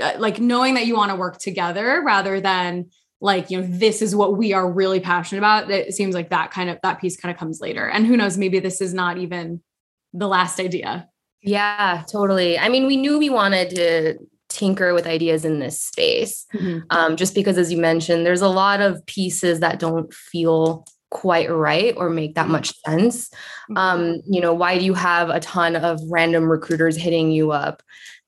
uh, 0.00 0.12
like 0.18 0.38
knowing 0.38 0.74
that 0.74 0.86
you 0.86 0.96
want 0.96 1.10
to 1.10 1.16
work 1.16 1.38
together 1.38 2.02
rather 2.04 2.40
than 2.40 2.90
like 3.20 3.50
you 3.50 3.60
know 3.60 3.66
this 3.68 4.02
is 4.02 4.14
what 4.14 4.36
we 4.36 4.52
are 4.52 4.70
really 4.70 4.98
passionate 4.98 5.38
about 5.38 5.70
it 5.70 5.94
seems 5.94 6.12
like 6.12 6.30
that 6.30 6.50
kind 6.50 6.68
of 6.68 6.78
that 6.82 7.00
piece 7.00 7.16
kind 7.16 7.32
of 7.32 7.38
comes 7.38 7.60
later 7.60 7.88
and 7.88 8.04
who 8.04 8.16
knows 8.16 8.36
maybe 8.36 8.58
this 8.58 8.80
is 8.80 8.92
not 8.92 9.16
even 9.16 9.62
the 10.12 10.26
last 10.26 10.58
idea 10.58 11.08
yeah, 11.42 12.04
totally. 12.10 12.58
I 12.58 12.68
mean, 12.68 12.86
we 12.86 12.96
knew 12.96 13.18
we 13.18 13.28
wanted 13.28 13.70
to 13.70 14.18
tinker 14.48 14.94
with 14.94 15.06
ideas 15.06 15.44
in 15.44 15.58
this 15.58 15.80
space, 15.80 16.46
mm-hmm. 16.54 16.80
um, 16.90 17.16
just 17.16 17.34
because, 17.34 17.58
as 17.58 17.72
you 17.72 17.78
mentioned, 17.78 18.24
there's 18.24 18.42
a 18.42 18.48
lot 18.48 18.80
of 18.80 19.04
pieces 19.06 19.60
that 19.60 19.80
don't 19.80 20.12
feel 20.14 20.86
quite 21.12 21.50
right 21.50 21.94
or 21.96 22.10
make 22.10 22.34
that 22.34 22.48
much 22.48 22.74
sense. 22.86 23.28
Mm-hmm. 23.28 23.76
Um, 23.76 24.22
you 24.28 24.40
know, 24.40 24.54
why 24.54 24.78
do 24.78 24.84
you 24.84 24.94
have 24.94 25.28
a 25.28 25.40
ton 25.40 25.76
of 25.76 26.00
random 26.10 26.50
recruiters 26.50 26.96
hitting 26.96 27.30
you 27.30 27.52
up? 27.52 27.82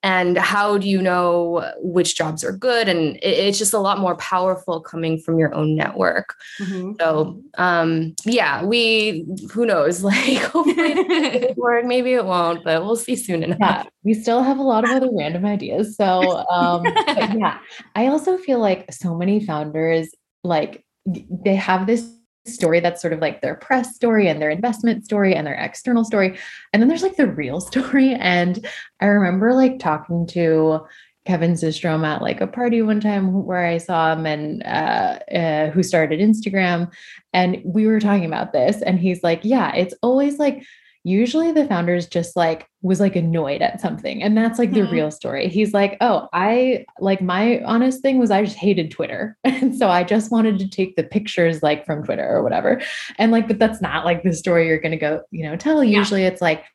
and 0.05 0.37
how 0.37 0.77
do 0.77 0.87
you 0.87 1.01
know 1.01 1.73
which 1.79 2.15
jobs 2.15 2.43
are 2.43 2.51
good 2.51 2.87
and 2.87 3.15
it, 3.17 3.23
it's 3.23 3.57
just 3.57 3.73
a 3.73 3.79
lot 3.79 3.97
more 3.97 4.15
powerful 4.17 4.79
coming 4.79 5.17
from 5.19 5.39
your 5.39 5.53
own 5.55 5.75
network 5.75 6.35
mm-hmm. 6.61 6.91
so 6.99 7.41
um 7.57 8.13
yeah 8.23 8.63
we 8.63 9.25
who 9.51 9.65
knows 9.65 10.03
like 10.09 10.37
hopefully 10.37 10.75
it 10.77 11.57
work 11.57 11.85
maybe 11.85 12.13
it 12.13 12.25
won't 12.25 12.63
but 12.63 12.83
we'll 12.83 12.95
see 12.95 13.15
soon 13.15 13.43
enough 13.43 13.57
yeah, 13.59 13.83
we 14.03 14.13
still 14.13 14.43
have 14.43 14.59
a 14.59 14.63
lot 14.63 14.83
of 14.83 14.91
other 14.91 15.09
random 15.11 15.45
ideas 15.45 15.97
so 15.97 16.45
um 16.49 16.83
yeah 17.07 17.57
i 17.95 18.05
also 18.05 18.37
feel 18.37 18.59
like 18.59 18.91
so 18.93 19.15
many 19.15 19.43
founders 19.43 20.09
like 20.43 20.85
they 21.05 21.55
have 21.55 21.87
this 21.87 22.15
story 22.45 22.79
that's 22.79 23.01
sort 23.01 23.13
of 23.13 23.19
like 23.19 23.41
their 23.41 23.55
press 23.55 23.95
story 23.95 24.27
and 24.27 24.41
their 24.41 24.49
investment 24.49 25.03
story 25.05 25.35
and 25.35 25.45
their 25.45 25.55
external 25.55 26.03
story. 26.03 26.37
And 26.73 26.81
then 26.81 26.89
there's 26.89 27.03
like 27.03 27.17
the 27.17 27.27
real 27.27 27.59
story. 27.71 28.13
And 28.13 28.65
I 29.01 29.05
remember 29.05 29.53
like 29.53 29.79
talking 29.79 30.27
to 30.27 30.85
Kevin 31.25 31.53
Systrom 31.53 32.05
at 32.05 32.21
like 32.21 32.39
a 32.39 32.47
party 32.47 32.81
one 32.81 32.99
time 32.99 33.45
where 33.45 33.65
I 33.65 33.79
saw 33.79 34.13
him 34.13 34.27
and 34.27 34.63
uh, 34.63 35.19
uh, 35.33 35.69
who 35.71 35.81
started 35.81 36.19
Instagram. 36.19 36.91
And 37.33 37.61
we 37.65 37.87
were 37.87 37.99
talking 37.99 38.25
about 38.25 38.53
this. 38.53 38.81
And 38.81 38.99
he's 38.99 39.23
like, 39.23 39.41
yeah, 39.43 39.73
it's 39.73 39.95
always 40.03 40.37
like 40.37 40.63
usually 41.05 41.51
the 41.51 41.67
founders 41.67 42.07
just 42.07 42.35
like 42.35 42.67
was 42.81 42.99
like 42.99 43.15
annoyed 43.15 43.61
at 43.61 43.79
something 43.79 44.23
and 44.23 44.35
that's 44.35 44.57
like 44.57 44.71
mm-hmm. 44.71 44.85
the 44.85 44.91
real 44.91 45.11
story 45.11 45.47
he's 45.47 45.71
like 45.71 45.97
oh 46.01 46.27
i 46.33 46.83
like 46.99 47.21
my 47.21 47.61
honest 47.63 48.01
thing 48.01 48.17
was 48.17 48.31
i 48.31 48.43
just 48.43 48.57
hated 48.57 48.89
twitter 48.89 49.37
and 49.43 49.77
so 49.77 49.87
i 49.87 50.03
just 50.03 50.31
wanted 50.31 50.57
to 50.57 50.67
take 50.67 50.95
the 50.95 51.03
pictures 51.03 51.61
like 51.61 51.85
from 51.85 52.03
twitter 52.03 52.27
or 52.27 52.41
whatever 52.41 52.81
and 53.19 53.31
like 53.31 53.47
but 53.47 53.59
that's 53.59 53.81
not 53.81 54.03
like 54.03 54.23
the 54.23 54.33
story 54.33 54.67
you're 54.67 54.79
going 54.79 54.91
to 54.91 54.97
go 54.97 55.21
you 55.29 55.45
know 55.45 55.55
tell 55.55 55.83
usually 55.83 56.23
yeah. 56.23 56.27
it's 56.27 56.41
like 56.41 56.65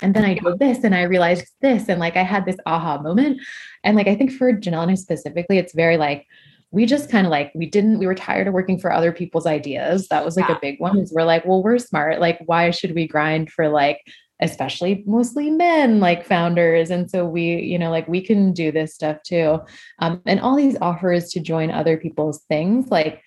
And 0.00 0.14
then 0.14 0.24
I 0.24 0.34
did 0.34 0.58
this 0.58 0.82
and 0.82 0.96
I 0.96 1.02
realized 1.02 1.46
this. 1.60 1.88
And 1.88 2.00
like 2.00 2.16
I 2.16 2.24
had 2.24 2.44
this 2.44 2.56
aha 2.66 3.00
moment. 3.00 3.40
And 3.84 3.96
like 3.96 4.08
I 4.08 4.16
think 4.16 4.32
for 4.32 4.52
Janelle 4.52 4.98
specifically, 4.98 5.58
it's 5.58 5.74
very 5.74 5.96
like, 5.96 6.26
we 6.72 6.86
just 6.86 7.10
kind 7.10 7.26
of 7.26 7.30
like 7.30 7.52
we 7.54 7.66
didn't 7.66 7.98
we 7.98 8.06
were 8.06 8.14
tired 8.14 8.48
of 8.48 8.54
working 8.54 8.78
for 8.78 8.90
other 8.90 9.12
people's 9.12 9.46
ideas. 9.46 10.08
That 10.08 10.24
was 10.24 10.36
like 10.36 10.48
yeah. 10.48 10.56
a 10.56 10.60
big 10.60 10.80
one 10.80 10.98
is 10.98 11.12
we're 11.12 11.22
like 11.22 11.44
well 11.44 11.62
we're 11.62 11.78
smart. 11.78 12.20
Like 12.20 12.40
why 12.46 12.70
should 12.70 12.94
we 12.94 13.06
grind 13.06 13.52
for 13.52 13.68
like 13.68 14.00
especially 14.40 15.04
mostly 15.06 15.50
men 15.50 16.00
like 16.00 16.26
founders? 16.26 16.90
And 16.90 17.10
so 17.10 17.26
we 17.26 17.56
you 17.60 17.78
know 17.78 17.90
like 17.90 18.08
we 18.08 18.22
can 18.22 18.52
do 18.52 18.72
this 18.72 18.94
stuff 18.94 19.22
too. 19.22 19.60
Um, 19.98 20.22
and 20.26 20.40
all 20.40 20.56
these 20.56 20.78
offers 20.80 21.30
to 21.32 21.40
join 21.40 21.70
other 21.70 21.96
people's 21.96 22.40
things 22.48 22.90
like 22.90 23.22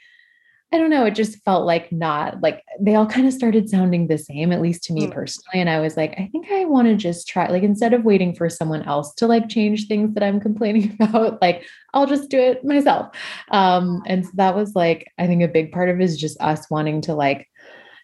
I 0.75 0.77
don't 0.77 0.89
know, 0.89 1.05
it 1.05 1.15
just 1.15 1.41
felt 1.45 1.65
like 1.65 1.89
not 1.89 2.41
like 2.41 2.61
they 2.81 2.95
all 2.95 3.05
kind 3.05 3.25
of 3.25 3.31
started 3.31 3.69
sounding 3.69 4.07
the 4.07 4.17
same, 4.17 4.51
at 4.51 4.61
least 4.61 4.83
to 4.83 4.93
me 4.93 5.07
mm. 5.07 5.11
personally. 5.13 5.61
And 5.61 5.69
I 5.69 5.79
was 5.79 5.95
like, 5.95 6.11
I 6.17 6.27
think 6.33 6.51
I 6.51 6.65
want 6.65 6.89
to 6.89 6.97
just 6.97 7.29
try, 7.29 7.47
like, 7.47 7.63
instead 7.63 7.93
of 7.93 8.03
waiting 8.03 8.35
for 8.35 8.49
someone 8.49 8.83
else 8.83 9.13
to 9.15 9.25
like 9.25 9.47
change 9.47 9.87
things 9.87 10.13
that 10.15 10.23
I'm 10.23 10.41
complaining 10.41 10.97
about, 10.99 11.41
like, 11.41 11.65
I'll 11.93 12.07
just 12.07 12.29
do 12.29 12.37
it 12.37 12.65
myself. 12.65 13.15
Um, 13.51 14.03
and 14.05 14.25
so 14.25 14.31
that 14.33 14.53
was 14.53 14.75
like, 14.75 15.09
I 15.17 15.27
think 15.27 15.43
a 15.43 15.47
big 15.47 15.71
part 15.71 15.87
of 15.87 16.01
it 16.01 16.03
is 16.03 16.17
just 16.17 16.41
us 16.41 16.69
wanting 16.69 16.99
to 17.03 17.13
like, 17.13 17.47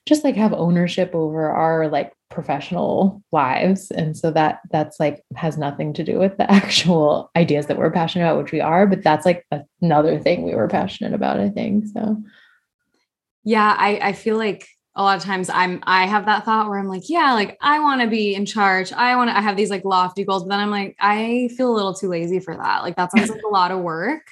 just 0.06 0.24
like 0.24 0.38
have 0.38 0.54
ownership 0.54 1.14
over 1.14 1.50
our 1.50 1.90
like 1.90 2.14
professional 2.30 3.22
lives 3.34 3.92
and 3.92 4.18
so 4.18 4.32
that 4.32 4.62
that's 4.72 4.98
like 5.00 5.22
has 5.36 5.58
nothing 5.58 5.94
to 5.94 6.04
do 6.04 6.18
with 6.18 6.38
the 6.38 6.50
actual 6.52 7.30
ideas 7.36 7.66
that 7.66 7.78
we're 7.78 7.92
passionate 7.92 8.26
about 8.26 8.42
which 8.42 8.54
we 8.54 8.62
are 8.62 8.88
but 8.88 9.04
that's 9.04 9.26
like 9.26 9.46
another 9.82 10.18
thing 10.18 10.44
we 10.44 10.56
were 10.56 10.70
passionate 10.70 11.14
about 11.14 11.40
i 11.40 11.50
think 11.50 11.86
so 11.94 12.18
yeah, 13.44 13.76
I, 13.78 14.00
I 14.02 14.14
feel 14.14 14.38
like 14.38 14.68
a 14.96 15.04
lot 15.04 15.18
of 15.18 15.24
times 15.24 15.50
I'm 15.50 15.80
I 15.84 16.06
have 16.06 16.26
that 16.26 16.44
thought 16.44 16.68
where 16.70 16.78
I'm 16.78 16.88
like, 16.88 17.10
yeah, 17.10 17.34
like 17.34 17.58
I 17.62 17.80
want 17.80 18.02
to 18.02 18.08
be 18.08 18.36
in 18.36 18.46
charge. 18.46 18.92
I 18.92 19.16
want 19.16 19.30
to 19.30 19.38
I 19.38 19.42
have 19.42 19.56
these 19.56 19.70
like 19.70 19.86
lofty 19.86 20.24
goals, 20.24 20.44
but 20.44 20.50
then 20.50 20.60
I'm 20.60 20.70
like, 20.70 20.96
I 21.00 21.50
feel 21.56 21.72
a 21.72 21.76
little 21.76 21.94
too 21.94 22.10
lazy 22.10 22.40
for 22.40 22.56
that. 22.56 22.84
Like 22.84 22.98
that 22.98 23.12
sounds 23.12 23.30
like 23.30 23.42
a 23.44 23.52
lot 23.52 23.72
of 23.72 23.80
work. 23.80 24.28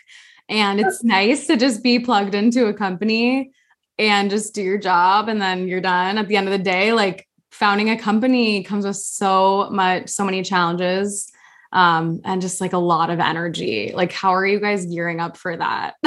And 0.49 0.79
it's 0.81 1.03
nice 1.03 1.47
to 1.47 1.55
just 1.55 1.81
be 1.81 1.99
plugged 1.99 2.35
into 2.35 2.67
a 2.67 2.73
company 2.73 3.51
and 3.97 4.29
just 4.29 4.53
do 4.53 4.61
your 4.61 4.77
job 4.77 5.29
and 5.29 5.41
then 5.41 5.67
you're 5.67 5.81
done. 5.81 6.17
At 6.17 6.27
the 6.27 6.37
end 6.37 6.47
of 6.47 6.51
the 6.51 6.63
day, 6.63 6.91
like 6.93 7.27
founding 7.51 7.89
a 7.89 7.97
company 7.97 8.63
comes 8.63 8.85
with 8.85 8.97
so 8.97 9.69
much, 9.71 10.09
so 10.09 10.25
many 10.25 10.43
challenges 10.43 11.31
um, 11.71 12.21
and 12.23 12.41
just 12.41 12.61
like 12.61 12.73
a 12.73 12.77
lot 12.77 13.09
of 13.09 13.19
energy. 13.19 13.91
Like, 13.93 14.11
how 14.11 14.31
are 14.31 14.45
you 14.45 14.59
guys 14.59 14.85
gearing 14.85 15.19
up 15.19 15.37
for 15.37 15.55
that? 15.55 15.95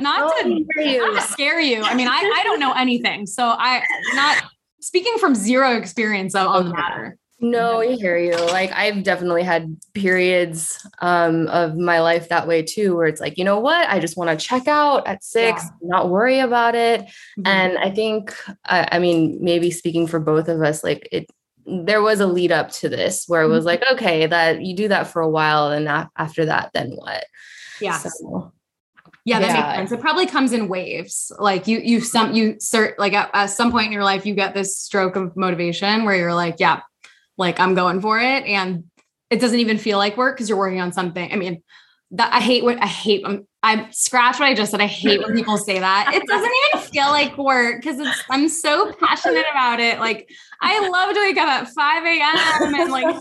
not 0.00 0.32
oh, 0.34 0.42
to, 0.42 0.98
not 0.98 1.14
to 1.14 1.28
scare 1.28 1.60
you. 1.60 1.82
I 1.82 1.94
mean, 1.94 2.08
I, 2.08 2.16
I 2.18 2.42
don't 2.44 2.60
know 2.60 2.72
anything. 2.72 3.26
So 3.26 3.44
I 3.44 3.82
not 4.14 4.44
speaking 4.80 5.16
from 5.18 5.34
zero 5.34 5.76
experience 5.76 6.34
on 6.34 6.66
the 6.66 6.74
matter. 6.74 7.18
No, 7.38 7.80
I 7.80 7.96
hear 7.96 8.16
you. 8.16 8.34
Like 8.34 8.72
I've 8.72 9.02
definitely 9.02 9.42
had 9.42 9.76
periods 9.92 10.86
um, 11.00 11.48
of 11.48 11.76
my 11.76 12.00
life 12.00 12.30
that 12.30 12.48
way 12.48 12.62
too, 12.62 12.96
where 12.96 13.06
it's 13.06 13.20
like, 13.20 13.36
you 13.36 13.44
know 13.44 13.60
what, 13.60 13.88
I 13.90 14.00
just 14.00 14.16
want 14.16 14.30
to 14.30 14.46
check 14.46 14.66
out 14.66 15.06
at 15.06 15.22
six, 15.22 15.62
yeah. 15.62 15.70
not 15.82 16.08
worry 16.08 16.38
about 16.38 16.74
it. 16.74 17.02
Mm-hmm. 17.02 17.46
And 17.46 17.78
I 17.78 17.90
think, 17.90 18.34
I, 18.64 18.88
I 18.92 18.98
mean, 19.00 19.38
maybe 19.42 19.70
speaking 19.70 20.06
for 20.06 20.18
both 20.18 20.48
of 20.48 20.62
us, 20.62 20.82
like 20.82 21.08
it, 21.12 21.26
there 21.66 22.00
was 22.00 22.20
a 22.20 22.26
lead 22.26 22.52
up 22.52 22.70
to 22.70 22.88
this 22.88 23.24
where 23.26 23.42
it 23.42 23.48
was 23.48 23.60
mm-hmm. 23.60 23.82
like, 23.82 23.82
okay, 23.92 24.26
that 24.26 24.62
you 24.62 24.76
do 24.76 24.88
that 24.88 25.08
for 25.08 25.20
a 25.20 25.28
while, 25.28 25.70
and 25.70 25.88
after 26.16 26.44
that, 26.46 26.70
then 26.72 26.92
what? 26.92 27.24
Yeah. 27.80 27.98
So, 27.98 28.52
yeah, 29.24 29.40
that 29.40 29.48
yeah. 29.48 29.52
makes 29.54 29.76
sense. 29.76 29.92
It 29.92 30.00
probably 30.00 30.26
comes 30.26 30.52
in 30.52 30.68
waves. 30.68 31.32
Like 31.38 31.66
you, 31.66 31.78
you 31.78 32.00
some 32.00 32.34
you 32.34 32.54
cert 32.54 32.94
like 32.98 33.12
at, 33.12 33.30
at 33.34 33.46
some 33.46 33.72
point 33.72 33.86
in 33.86 33.92
your 33.92 34.04
life, 34.04 34.24
you 34.24 34.34
get 34.34 34.54
this 34.54 34.78
stroke 34.78 35.16
of 35.16 35.36
motivation 35.36 36.04
where 36.04 36.14
you're 36.16 36.34
like, 36.34 36.56
yeah, 36.58 36.82
like 37.36 37.58
I'm 37.58 37.74
going 37.74 38.00
for 38.00 38.18
it, 38.20 38.44
and 38.44 38.84
it 39.28 39.40
doesn't 39.40 39.58
even 39.58 39.78
feel 39.78 39.98
like 39.98 40.16
work 40.16 40.36
because 40.36 40.48
you're 40.48 40.58
working 40.58 40.80
on 40.80 40.92
something. 40.92 41.32
I 41.32 41.36
mean, 41.36 41.62
that 42.12 42.32
I 42.32 42.40
hate 42.40 42.62
what 42.62 42.80
I 42.80 42.86
hate. 42.86 43.24
I'm, 43.26 43.32
um, 43.32 43.46
I 43.66 43.88
scratch 43.90 44.38
what 44.38 44.48
I 44.48 44.54
just 44.54 44.70
said. 44.70 44.80
I 44.80 44.86
hate 44.86 45.18
when 45.18 45.34
people 45.34 45.58
say 45.58 45.80
that. 45.80 46.12
It 46.14 46.24
doesn't 46.28 46.52
even 46.74 46.88
feel 46.88 47.06
like 47.06 47.36
work 47.36 47.82
because 47.82 47.98
I'm 48.30 48.48
so 48.48 48.92
passionate 48.92 49.44
about 49.50 49.80
it. 49.80 49.98
Like 49.98 50.30
I 50.60 50.88
love 50.88 51.12
to 51.14 51.20
wake 51.20 51.36
up 51.36 51.48
at 51.48 51.68
5 51.68 52.04
a.m. 52.04 52.74
and 52.76 52.92
like 52.92 53.16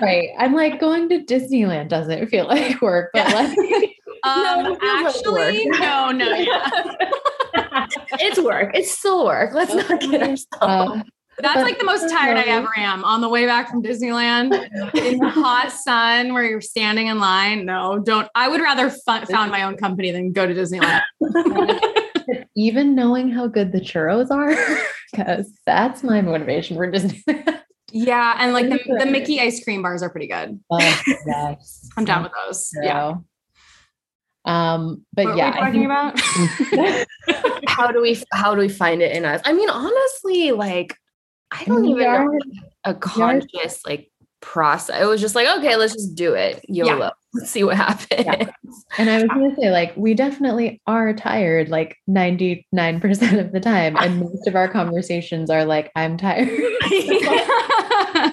right. 0.00 0.28
I'm 0.38 0.54
like 0.54 0.78
going 0.78 1.08
to 1.08 1.24
Disneyland 1.24 1.88
doesn't 1.88 2.28
feel 2.28 2.46
like 2.46 2.80
work, 2.80 3.10
but 3.12 3.26
like 3.34 3.58
um, 4.22 4.62
no, 4.62 4.78
actually, 4.80 5.66
no, 5.66 6.12
no, 6.12 6.32
yeah. 6.32 7.88
it's 8.20 8.38
work. 8.38 8.70
It's 8.74 8.96
still 8.96 9.24
work. 9.24 9.52
Let's 9.52 9.74
not 9.74 10.00
get 10.00 10.22
ourselves. 10.22 11.02
That's 11.42 11.62
like 11.62 11.78
the 11.78 11.84
most 11.84 12.08
tired 12.10 12.36
I 12.36 12.42
ever 12.42 12.68
am 12.76 13.04
on 13.04 13.20
the 13.20 13.28
way 13.28 13.46
back 13.46 13.68
from 13.70 13.82
Disneyland 13.82 14.52
in 14.94 15.18
the 15.18 15.28
hot 15.28 15.72
sun 15.72 16.32
where 16.34 16.44
you're 16.44 16.60
standing 16.60 17.08
in 17.08 17.18
line. 17.18 17.64
No, 17.64 17.98
don't. 17.98 18.28
I 18.34 18.48
would 18.48 18.60
rather 18.60 18.90
fun, 18.90 19.26
found 19.26 19.50
my 19.50 19.62
own 19.62 19.76
company 19.76 20.10
than 20.10 20.32
go 20.32 20.46
to 20.46 20.54
Disneyland. 20.54 21.02
Even 22.56 22.94
knowing 22.94 23.30
how 23.30 23.46
good 23.46 23.72
the 23.72 23.80
churros 23.80 24.30
are, 24.30 24.54
because 25.12 25.52
that's 25.66 26.02
my 26.02 26.20
motivation 26.20 26.76
for 26.76 26.90
Disneyland. 26.90 27.60
Yeah, 27.92 28.36
and 28.38 28.52
like 28.52 28.68
the, 28.68 28.78
the 29.00 29.06
Mickey 29.06 29.40
ice 29.40 29.62
cream 29.64 29.82
bars 29.82 30.02
are 30.02 30.10
pretty 30.10 30.28
good. 30.28 30.60
Oh, 30.70 30.78
yes. 31.26 31.88
I'm 31.96 32.04
down 32.04 32.22
with 32.22 32.32
those. 32.46 32.70
Yeah. 32.80 33.14
Um, 34.44 35.04
but 35.12 35.26
what 35.26 35.36
yeah, 35.36 35.52
talking 35.52 35.84
about 35.84 36.18
how 37.68 37.92
do 37.92 38.00
we 38.00 38.22
how 38.32 38.54
do 38.54 38.60
we 38.60 38.68
find 38.68 39.02
it 39.02 39.14
in 39.14 39.24
us? 39.24 39.42
I 39.44 39.52
mean, 39.52 39.68
honestly, 39.68 40.52
like 40.52 40.96
I 41.50 41.64
don't 41.64 41.84
even 41.84 42.06
are, 42.06 42.24
know 42.24 42.38
a 42.84 42.94
conscious 42.94 43.84
like 43.84 44.10
process. 44.40 45.00
It 45.00 45.06
was 45.06 45.20
just 45.20 45.34
like, 45.34 45.46
okay, 45.58 45.76
let's 45.76 45.92
just 45.92 46.14
do 46.14 46.34
it. 46.34 46.64
YOLO. 46.68 46.98
Yeah. 46.98 47.10
Let's 47.32 47.50
see 47.52 47.62
what 47.62 47.76
happens. 47.76 48.26
Yeah. 48.26 48.50
And 48.98 49.08
I 49.08 49.22
was 49.22 49.24
gonna 49.28 49.54
say, 49.54 49.70
like, 49.70 49.96
we 49.96 50.14
definitely 50.14 50.82
are 50.88 51.12
tired 51.14 51.68
like 51.68 51.96
99% 52.08 53.38
of 53.38 53.52
the 53.52 53.60
time. 53.60 53.96
And 53.96 54.18
most 54.24 54.48
of 54.48 54.56
our 54.56 54.66
conversations 54.66 55.48
are 55.48 55.64
like, 55.64 55.92
I'm 55.94 56.16
tired. 56.16 56.48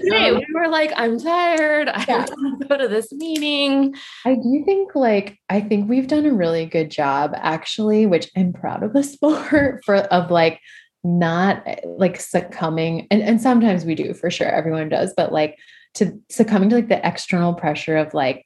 Today 0.02 0.32
we 0.32 0.46
were 0.52 0.68
like, 0.68 0.92
I'm 0.96 1.20
tired. 1.20 1.90
I 1.90 2.06
yeah. 2.08 2.26
want 2.28 2.62
to 2.62 2.68
go 2.68 2.78
to 2.78 2.88
this 2.88 3.12
meeting. 3.14 3.94
I 4.26 4.34
do 4.34 4.64
think 4.66 4.96
like 4.96 5.38
I 5.48 5.62
think 5.62 5.88
we've 5.88 6.08
done 6.08 6.26
a 6.26 6.34
really 6.34 6.66
good 6.66 6.90
job 6.90 7.34
actually, 7.36 8.08
which 8.08 8.32
I'm 8.36 8.52
proud 8.52 8.82
of 8.82 8.96
us 8.96 9.16
for, 9.16 9.80
for 9.86 9.96
of 9.96 10.32
like 10.32 10.60
not 11.08 11.66
like 11.86 12.20
succumbing 12.20 13.08
and, 13.10 13.22
and 13.22 13.42
sometimes 13.42 13.86
we 13.86 13.96
do 13.96 14.14
for 14.14 14.30
sure 14.30 14.48
everyone 14.48 14.90
does 14.90 15.14
but 15.16 15.32
like 15.32 15.58
to 15.94 16.20
succumbing 16.30 16.70
to 16.70 16.76
like 16.76 16.90
the 16.90 17.08
external 17.08 17.54
pressure 17.54 17.96
of 17.96 18.14
like 18.14 18.46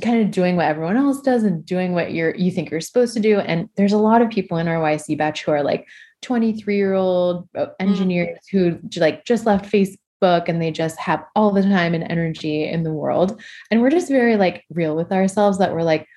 kind 0.00 0.22
of 0.22 0.30
doing 0.30 0.56
what 0.56 0.66
everyone 0.66 0.96
else 0.96 1.20
does 1.20 1.44
and 1.44 1.64
doing 1.64 1.92
what 1.92 2.12
you're 2.12 2.34
you 2.34 2.50
think 2.50 2.70
you're 2.70 2.80
supposed 2.80 3.14
to 3.14 3.20
do 3.20 3.38
and 3.38 3.68
there's 3.76 3.92
a 3.92 3.98
lot 3.98 4.20
of 4.20 4.30
people 4.30 4.56
in 4.56 4.66
our 4.66 4.82
YC 4.82 5.16
batch 5.16 5.44
who 5.44 5.52
are 5.52 5.62
like 5.62 5.86
23 6.22 6.76
year 6.76 6.94
old 6.94 7.48
uh, 7.54 7.66
mm. 7.66 7.74
engineers 7.78 8.38
mm. 8.38 8.40
who 8.50 9.00
like 9.00 9.24
just 9.24 9.46
left 9.46 9.70
Facebook 9.70 9.94
and 10.22 10.60
they 10.60 10.70
just 10.70 10.98
have 10.98 11.24
all 11.36 11.52
the 11.52 11.62
time 11.62 11.94
and 11.94 12.10
energy 12.10 12.64
in 12.64 12.82
the 12.82 12.92
world 12.92 13.40
and 13.70 13.80
we're 13.80 13.90
just 13.90 14.08
very 14.08 14.36
like 14.36 14.64
real 14.70 14.96
with 14.96 15.12
ourselves 15.12 15.58
that 15.58 15.72
we're 15.72 15.82
like 15.82 16.08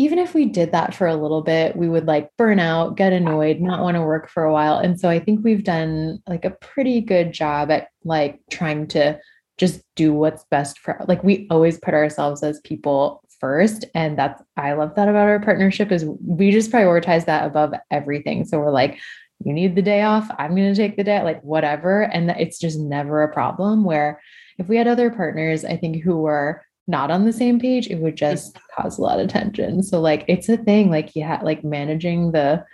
even 0.00 0.18
if 0.18 0.32
we 0.32 0.46
did 0.46 0.72
that 0.72 0.94
for 0.94 1.06
a 1.06 1.14
little 1.14 1.42
bit, 1.42 1.76
we 1.76 1.86
would 1.86 2.06
like 2.06 2.30
burn 2.38 2.58
out, 2.58 2.96
get 2.96 3.12
annoyed, 3.12 3.60
not 3.60 3.82
want 3.82 3.96
to 3.96 4.00
work 4.00 4.30
for 4.30 4.44
a 4.44 4.52
while. 4.52 4.78
And 4.78 4.98
so 4.98 5.10
I 5.10 5.20
think 5.20 5.44
we've 5.44 5.62
done 5.62 6.22
like 6.26 6.46
a 6.46 6.52
pretty 6.52 7.02
good 7.02 7.32
job 7.32 7.70
at 7.70 7.88
like 8.02 8.40
trying 8.50 8.86
to 8.88 9.20
just 9.58 9.82
do 9.96 10.14
what's 10.14 10.44
best 10.50 10.78
for 10.78 11.04
like 11.06 11.22
we 11.22 11.46
always 11.50 11.78
put 11.78 11.92
ourselves 11.92 12.42
as 12.42 12.60
people 12.60 13.22
first 13.40 13.84
and 13.94 14.18
that's 14.18 14.42
I 14.56 14.72
love 14.72 14.94
that 14.94 15.08
about 15.08 15.28
our 15.28 15.38
partnership 15.38 15.92
is 15.92 16.06
we 16.26 16.50
just 16.50 16.72
prioritize 16.72 17.26
that 17.26 17.44
above 17.44 17.74
everything. 17.90 18.46
So 18.46 18.58
we're 18.58 18.70
like 18.70 18.98
you 19.44 19.52
need 19.52 19.76
the 19.76 19.82
day 19.82 20.00
off, 20.00 20.30
I'm 20.38 20.56
going 20.56 20.72
to 20.72 20.74
take 20.74 20.96
the 20.96 21.04
day 21.04 21.22
like 21.22 21.42
whatever 21.42 22.04
and 22.04 22.30
it's 22.30 22.58
just 22.58 22.78
never 22.78 23.22
a 23.22 23.32
problem 23.32 23.84
where 23.84 24.22
if 24.56 24.66
we 24.66 24.78
had 24.78 24.88
other 24.88 25.10
partners 25.10 25.62
I 25.62 25.76
think 25.76 26.02
who 26.02 26.16
were 26.16 26.62
not 26.86 27.10
on 27.10 27.24
the 27.24 27.32
same 27.32 27.60
page, 27.60 27.88
it 27.88 27.96
would 27.96 28.16
just 28.16 28.58
cause 28.76 28.98
a 28.98 29.02
lot 29.02 29.20
of 29.20 29.28
tension. 29.28 29.82
So 29.82 30.00
like 30.00 30.24
it's 30.28 30.48
a 30.48 30.56
thing, 30.56 30.90
like 30.90 31.14
yeah, 31.14 31.40
like 31.42 31.62
managing 31.64 32.32
the 32.32 32.64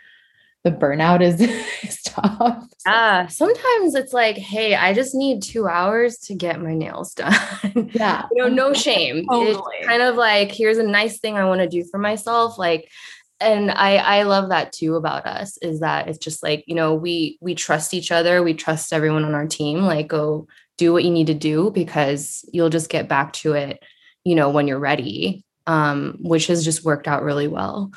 the 0.66 0.72
burnout 0.72 1.22
is, 1.22 1.40
is 1.84 2.02
tough. 2.02 2.64
Yeah. 2.84 3.28
Sometimes 3.28 3.94
it's 3.94 4.12
like, 4.12 4.36
hey, 4.36 4.75
I 4.75 4.94
just 4.94 5.14
need 5.14 5.40
two 5.40 5.68
hours 5.68 6.18
to 6.18 6.34
get 6.34 6.60
my 6.60 6.75
nails 6.75 7.14
done. 7.14 7.90
Yeah. 7.92 8.26
you 8.32 8.42
know, 8.42 8.48
no 8.48 8.64
mm-hmm. 8.70 8.75
shame. 8.75 9.26
Totally. 9.30 9.76
It's 9.78 9.86
kind 9.86 10.02
of 10.02 10.16
like, 10.16 10.50
here's 10.50 10.78
a 10.78 10.82
nice 10.82 11.20
thing 11.20 11.36
I 11.36 11.44
want 11.44 11.60
to 11.60 11.68
do 11.68 11.84
for 11.84 11.98
myself. 11.98 12.58
Like, 12.58 12.90
and 13.38 13.70
I 13.70 13.96
I 13.96 14.22
love 14.22 14.48
that 14.48 14.72
too 14.72 14.94
about 14.94 15.26
us 15.26 15.58
is 15.58 15.80
that 15.80 16.08
it's 16.08 16.18
just 16.18 16.42
like, 16.42 16.64
you 16.66 16.75
know, 16.75 16.94
we 16.94 17.36
we 17.42 17.54
trust 17.54 17.92
each 17.92 18.10
other, 18.10 18.42
we 18.42 18.54
trust 18.54 18.94
everyone 18.94 19.25
on 19.25 19.34
our 19.34 19.46
team. 19.46 19.82
Like, 19.82 20.08
go 20.08 20.48
do 20.78 20.92
what 20.92 21.04
you 21.04 21.10
need 21.10 21.26
to 21.26 21.34
do 21.34 21.70
because 21.70 22.48
you'll 22.52 22.70
just 22.70 22.88
get 22.88 23.08
back 23.08 23.34
to 23.34 23.52
it 23.52 23.82
you 24.26 24.35
know, 24.35 24.50
when 24.50 24.66
you're 24.66 24.80
ready, 24.80 25.45
um, 25.68 26.18
which 26.21 26.49
has 26.49 26.64
just 26.64 26.85
worked 26.85 27.06
out 27.06 27.23
really 27.23 27.47
well. 27.47 27.92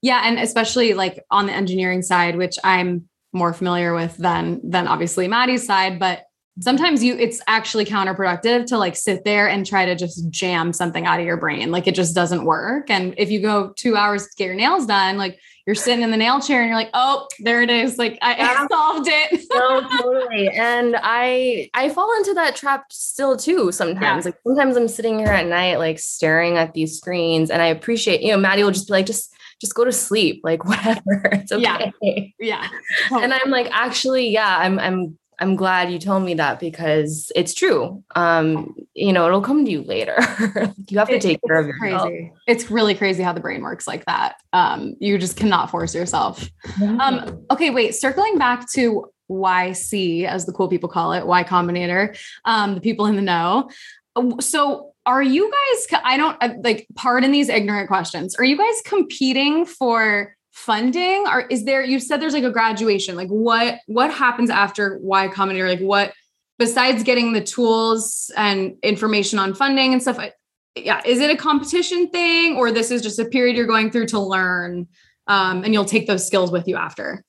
Yeah. 0.00 0.22
And 0.24 0.38
especially 0.38 0.94
like 0.94 1.24
on 1.32 1.46
the 1.46 1.52
engineering 1.52 2.02
side, 2.02 2.36
which 2.36 2.56
I'm 2.62 3.08
more 3.32 3.52
familiar 3.52 3.92
with 3.92 4.16
than 4.18 4.60
than 4.62 4.86
obviously 4.86 5.26
Maddy's 5.26 5.66
side, 5.66 5.98
but 5.98 6.22
sometimes 6.60 7.02
you 7.02 7.16
it's 7.16 7.40
actually 7.46 7.84
counterproductive 7.84 8.66
to 8.66 8.76
like 8.76 8.94
sit 8.94 9.24
there 9.24 9.48
and 9.48 9.66
try 9.66 9.86
to 9.86 9.94
just 9.94 10.28
jam 10.30 10.72
something 10.72 11.06
out 11.06 11.18
of 11.18 11.26
your 11.26 11.38
brain. 11.38 11.70
Like 11.70 11.86
it 11.86 11.94
just 11.94 12.14
doesn't 12.14 12.44
work. 12.44 12.90
And 12.90 13.14
if 13.16 13.30
you 13.30 13.40
go 13.40 13.72
two 13.76 13.96
hours 13.96 14.24
to 14.24 14.30
get 14.36 14.46
your 14.46 14.54
nails 14.54 14.86
done 14.86 15.16
like 15.16 15.38
you're 15.66 15.76
sitting 15.76 16.02
in 16.02 16.10
the 16.10 16.16
nail 16.16 16.40
chair 16.40 16.60
and 16.60 16.68
you're 16.68 16.76
like 16.76 16.90
oh 16.92 17.26
there 17.40 17.62
it 17.62 17.70
is. 17.70 17.96
Like 17.96 18.18
i, 18.20 18.34
I 18.34 18.66
solved 18.70 19.08
it. 19.10 19.44
No 19.52 19.80
totally. 19.98 20.48
And 20.48 20.96
i 21.02 21.70
i 21.74 21.88
fall 21.88 22.14
into 22.18 22.34
that 22.34 22.54
trap 22.54 22.92
still 22.92 23.36
too 23.36 23.72
sometimes. 23.72 24.24
Yeah. 24.24 24.30
like 24.30 24.38
sometimes 24.46 24.76
i'm 24.76 24.88
sitting 24.88 25.18
here 25.18 25.28
at 25.28 25.46
night 25.46 25.78
like 25.78 25.98
staring 25.98 26.56
at 26.58 26.74
these 26.74 26.96
screens 26.96 27.50
and 27.50 27.62
i 27.62 27.66
appreciate 27.66 28.22
you 28.22 28.32
know 28.32 28.38
maddy 28.38 28.62
will 28.62 28.70
just 28.70 28.88
be 28.88 28.92
like 28.92 29.06
just 29.06 29.32
just 29.60 29.74
go 29.74 29.84
to 29.84 29.92
sleep. 29.92 30.40
Like 30.44 30.64
whatever. 30.66 31.22
It's 31.32 31.52
okay. 31.52 31.92
Yeah, 32.38 32.68
yeah. 33.10 33.18
and 33.18 33.32
i'm 33.32 33.50
like 33.50 33.68
actually 33.70 34.28
yeah 34.28 34.58
i'm 34.58 34.78
i'm 34.78 35.16
I'm 35.42 35.56
glad 35.56 35.90
you 35.90 35.98
told 35.98 36.22
me 36.22 36.34
that 36.34 36.60
because 36.60 37.32
it's 37.34 37.52
true. 37.52 38.04
Um, 38.14 38.76
you 38.94 39.12
know, 39.12 39.26
it'll 39.26 39.42
come 39.42 39.64
to 39.64 39.70
you 39.70 39.82
later. 39.82 40.16
you 40.88 40.98
have 40.98 41.08
to 41.08 41.18
take 41.18 41.40
care 41.44 41.56
of 41.56 41.66
yourself. 41.66 42.02
Crazy. 42.02 42.32
It's 42.46 42.70
really 42.70 42.94
crazy 42.94 43.24
how 43.24 43.32
the 43.32 43.40
brain 43.40 43.60
works 43.60 43.88
like 43.88 44.04
that. 44.04 44.36
Um, 44.52 44.94
you 45.00 45.18
just 45.18 45.36
cannot 45.36 45.68
force 45.68 45.96
yourself. 45.96 46.48
Um, 46.80 47.44
okay, 47.50 47.70
wait, 47.70 47.96
circling 47.96 48.38
back 48.38 48.70
to 48.74 49.10
YC, 49.28 50.26
as 50.26 50.46
the 50.46 50.52
cool 50.52 50.68
people 50.68 50.88
call 50.88 51.12
it, 51.12 51.26
Y 51.26 51.42
Combinator, 51.42 52.16
um, 52.44 52.76
the 52.76 52.80
people 52.80 53.06
in 53.06 53.16
the 53.16 53.22
know. 53.22 53.68
So 54.38 54.92
are 55.06 55.22
you 55.22 55.50
guys, 55.50 56.00
I 56.04 56.16
don't 56.16 56.36
uh, 56.40 56.50
like, 56.62 56.86
pardon 56.94 57.32
these 57.32 57.48
ignorant 57.48 57.88
questions. 57.88 58.36
Are 58.36 58.44
you 58.44 58.56
guys 58.56 58.80
competing 58.84 59.66
for 59.66 60.36
funding? 60.52 61.24
Or 61.26 61.40
is 61.40 61.64
there 61.64 61.82
you 61.82 61.98
said 61.98 62.20
there's 62.20 62.34
like 62.34 62.44
a 62.44 62.50
graduation 62.50 63.16
like 63.16 63.28
what 63.28 63.80
what 63.86 64.12
happens 64.12 64.50
after 64.50 64.98
y 65.02 65.28
combinator? 65.28 65.68
Like 65.68 65.80
what 65.80 66.12
besides 66.58 67.02
getting 67.02 67.32
the 67.32 67.40
tools 67.40 68.30
and 68.36 68.76
information 68.82 69.38
on 69.38 69.54
funding 69.54 69.92
and 69.92 70.00
stuff 70.00 70.18
yeah 70.76 71.02
is 71.04 71.18
it 71.18 71.30
a 71.30 71.36
competition 71.36 72.08
thing 72.10 72.56
or 72.56 72.70
this 72.70 72.90
is 72.90 73.02
just 73.02 73.18
a 73.18 73.24
period 73.24 73.56
you're 73.56 73.66
going 73.66 73.90
through 73.90 74.06
to 74.06 74.20
learn 74.20 74.86
um, 75.26 75.64
and 75.64 75.72
you'll 75.72 75.84
take 75.84 76.06
those 76.06 76.26
skills 76.26 76.50
with 76.50 76.68
you 76.68 76.76
after? 76.76 77.24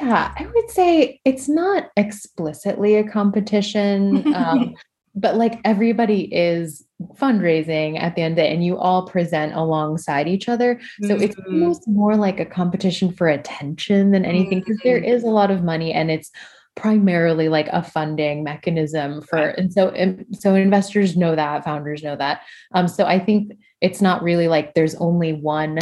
Yeah 0.00 0.32
i 0.36 0.46
would 0.46 0.70
say 0.70 1.20
it's 1.24 1.48
not 1.48 1.90
explicitly 1.96 2.96
a 2.96 3.08
competition 3.08 4.34
um, 4.34 4.74
but 5.16 5.34
like 5.34 5.58
everybody 5.64 6.32
is 6.32 6.84
fundraising 7.14 8.00
at 8.00 8.14
the 8.14 8.22
end 8.22 8.32
of 8.32 8.36
day 8.36 8.52
and 8.52 8.64
you 8.64 8.76
all 8.78 9.06
present 9.06 9.54
alongside 9.54 10.28
each 10.28 10.48
other 10.48 10.80
so 11.02 11.08
mm-hmm. 11.08 11.22
it's 11.22 11.36
almost 11.46 11.88
more 11.88 12.16
like 12.16 12.38
a 12.38 12.46
competition 12.46 13.10
for 13.10 13.26
attention 13.26 14.12
than 14.12 14.24
anything 14.24 14.60
because 14.60 14.78
mm-hmm. 14.78 15.04
is 15.04 15.24
a 15.24 15.28
lot 15.28 15.50
of 15.50 15.64
money 15.64 15.92
and 15.92 16.10
it's 16.10 16.30
primarily 16.74 17.48
like 17.48 17.68
a 17.68 17.82
funding 17.82 18.44
mechanism 18.44 19.22
for 19.22 19.38
and 19.38 19.72
so 19.72 19.88
and 19.90 20.24
so 20.32 20.54
investors 20.54 21.16
know 21.16 21.34
that 21.34 21.64
founders 21.64 22.02
know 22.02 22.16
that 22.16 22.42
um 22.74 22.86
so 22.86 23.04
i 23.06 23.18
think 23.18 23.52
it's 23.80 24.02
not 24.02 24.22
really 24.22 24.46
like 24.46 24.74
there's 24.74 24.94
only 24.96 25.32
one 25.32 25.78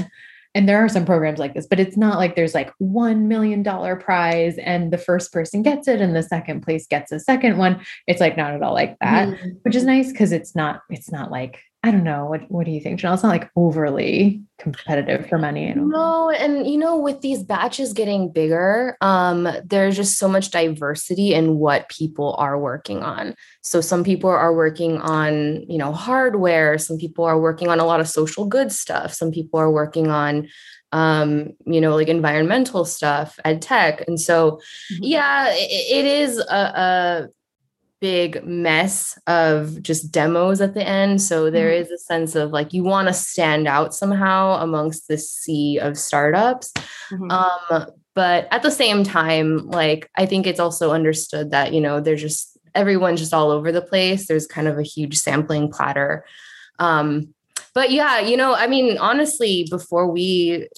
and 0.54 0.68
there 0.68 0.84
are 0.84 0.88
some 0.88 1.04
programs 1.04 1.38
like 1.38 1.54
this, 1.54 1.66
but 1.66 1.80
it's 1.80 1.96
not 1.96 2.18
like 2.18 2.36
there's 2.36 2.54
like 2.54 2.72
$1 2.80 3.22
million 3.22 3.64
prize 3.98 4.56
and 4.58 4.92
the 4.92 4.98
first 4.98 5.32
person 5.32 5.62
gets 5.62 5.88
it 5.88 6.00
and 6.00 6.14
the 6.14 6.22
second 6.22 6.62
place 6.62 6.86
gets 6.86 7.10
a 7.10 7.18
second 7.18 7.58
one. 7.58 7.84
It's 8.06 8.20
like 8.20 8.36
not 8.36 8.54
at 8.54 8.62
all 8.62 8.72
like 8.72 8.96
that, 9.00 9.28
mm-hmm. 9.28 9.48
which 9.62 9.74
is 9.74 9.84
nice 9.84 10.12
because 10.12 10.30
it's 10.30 10.54
not, 10.54 10.82
it's 10.90 11.10
not 11.10 11.30
like 11.30 11.60
I 11.84 11.90
don't 11.90 12.02
know. 12.02 12.24
What 12.24 12.50
what 12.50 12.64
do 12.64 12.70
you 12.70 12.80
think, 12.80 12.98
Janelle? 12.98 13.12
It's 13.12 13.22
not 13.22 13.28
like 13.28 13.50
overly 13.56 14.42
competitive 14.58 15.28
for 15.28 15.36
money. 15.36 15.70
No, 15.76 16.30
and 16.30 16.66
you 16.66 16.78
know, 16.78 16.96
with 16.96 17.20
these 17.20 17.42
batches 17.42 17.92
getting 17.92 18.32
bigger, 18.32 18.96
um, 19.02 19.46
there's 19.62 19.94
just 19.94 20.16
so 20.16 20.26
much 20.26 20.50
diversity 20.50 21.34
in 21.34 21.58
what 21.58 21.90
people 21.90 22.36
are 22.38 22.58
working 22.58 23.02
on. 23.02 23.34
So 23.62 23.82
some 23.82 24.02
people 24.02 24.30
are 24.30 24.54
working 24.54 24.98
on, 25.02 25.62
you 25.68 25.76
know, 25.76 25.92
hardware, 25.92 26.78
some 26.78 26.96
people 26.96 27.26
are 27.26 27.38
working 27.38 27.68
on 27.68 27.80
a 27.80 27.84
lot 27.84 28.00
of 28.00 28.08
social 28.08 28.46
good 28.46 28.72
stuff, 28.72 29.12
some 29.12 29.30
people 29.30 29.60
are 29.60 29.70
working 29.70 30.10
on 30.10 30.48
um, 30.92 31.50
you 31.66 31.80
know, 31.82 31.96
like 31.96 32.08
environmental 32.08 32.84
stuff, 32.84 33.38
ed 33.44 33.60
tech. 33.60 34.04
And 34.06 34.18
so, 34.18 34.52
mm-hmm. 34.92 35.02
yeah, 35.02 35.48
it, 35.50 36.04
it 36.04 36.04
is 36.06 36.38
a, 36.38 36.54
a 36.54 37.28
big 38.00 38.44
mess 38.44 39.18
of 39.26 39.82
just 39.82 40.12
demos 40.12 40.60
at 40.60 40.74
the 40.74 40.86
end. 40.86 41.22
So 41.22 41.50
there 41.50 41.70
mm-hmm. 41.70 41.82
is 41.82 41.90
a 41.90 41.98
sense 41.98 42.34
of 42.34 42.50
like 42.50 42.72
you 42.72 42.82
want 42.82 43.08
to 43.08 43.14
stand 43.14 43.66
out 43.66 43.94
somehow 43.94 44.62
amongst 44.62 45.08
the 45.08 45.18
sea 45.18 45.78
of 45.78 45.96
startups. 45.96 46.72
Mm-hmm. 47.10 47.30
Um, 47.30 47.86
but 48.14 48.46
at 48.50 48.62
the 48.62 48.70
same 48.70 49.04
time, 49.04 49.68
like 49.68 50.10
I 50.16 50.26
think 50.26 50.46
it's 50.46 50.60
also 50.60 50.92
understood 50.92 51.50
that, 51.50 51.72
you 51.72 51.80
know, 51.80 52.00
there's 52.00 52.22
just 52.22 52.58
everyone's 52.74 53.20
just 53.20 53.34
all 53.34 53.50
over 53.50 53.72
the 53.72 53.82
place. 53.82 54.26
There's 54.26 54.46
kind 54.46 54.68
of 54.68 54.78
a 54.78 54.82
huge 54.82 55.16
sampling 55.16 55.70
platter. 55.70 56.24
Um, 56.78 57.34
but 57.74 57.90
yeah, 57.90 58.20
you 58.20 58.36
know, 58.36 58.54
I 58.54 58.66
mean, 58.66 58.98
honestly, 58.98 59.66
before 59.68 60.10
we 60.10 60.68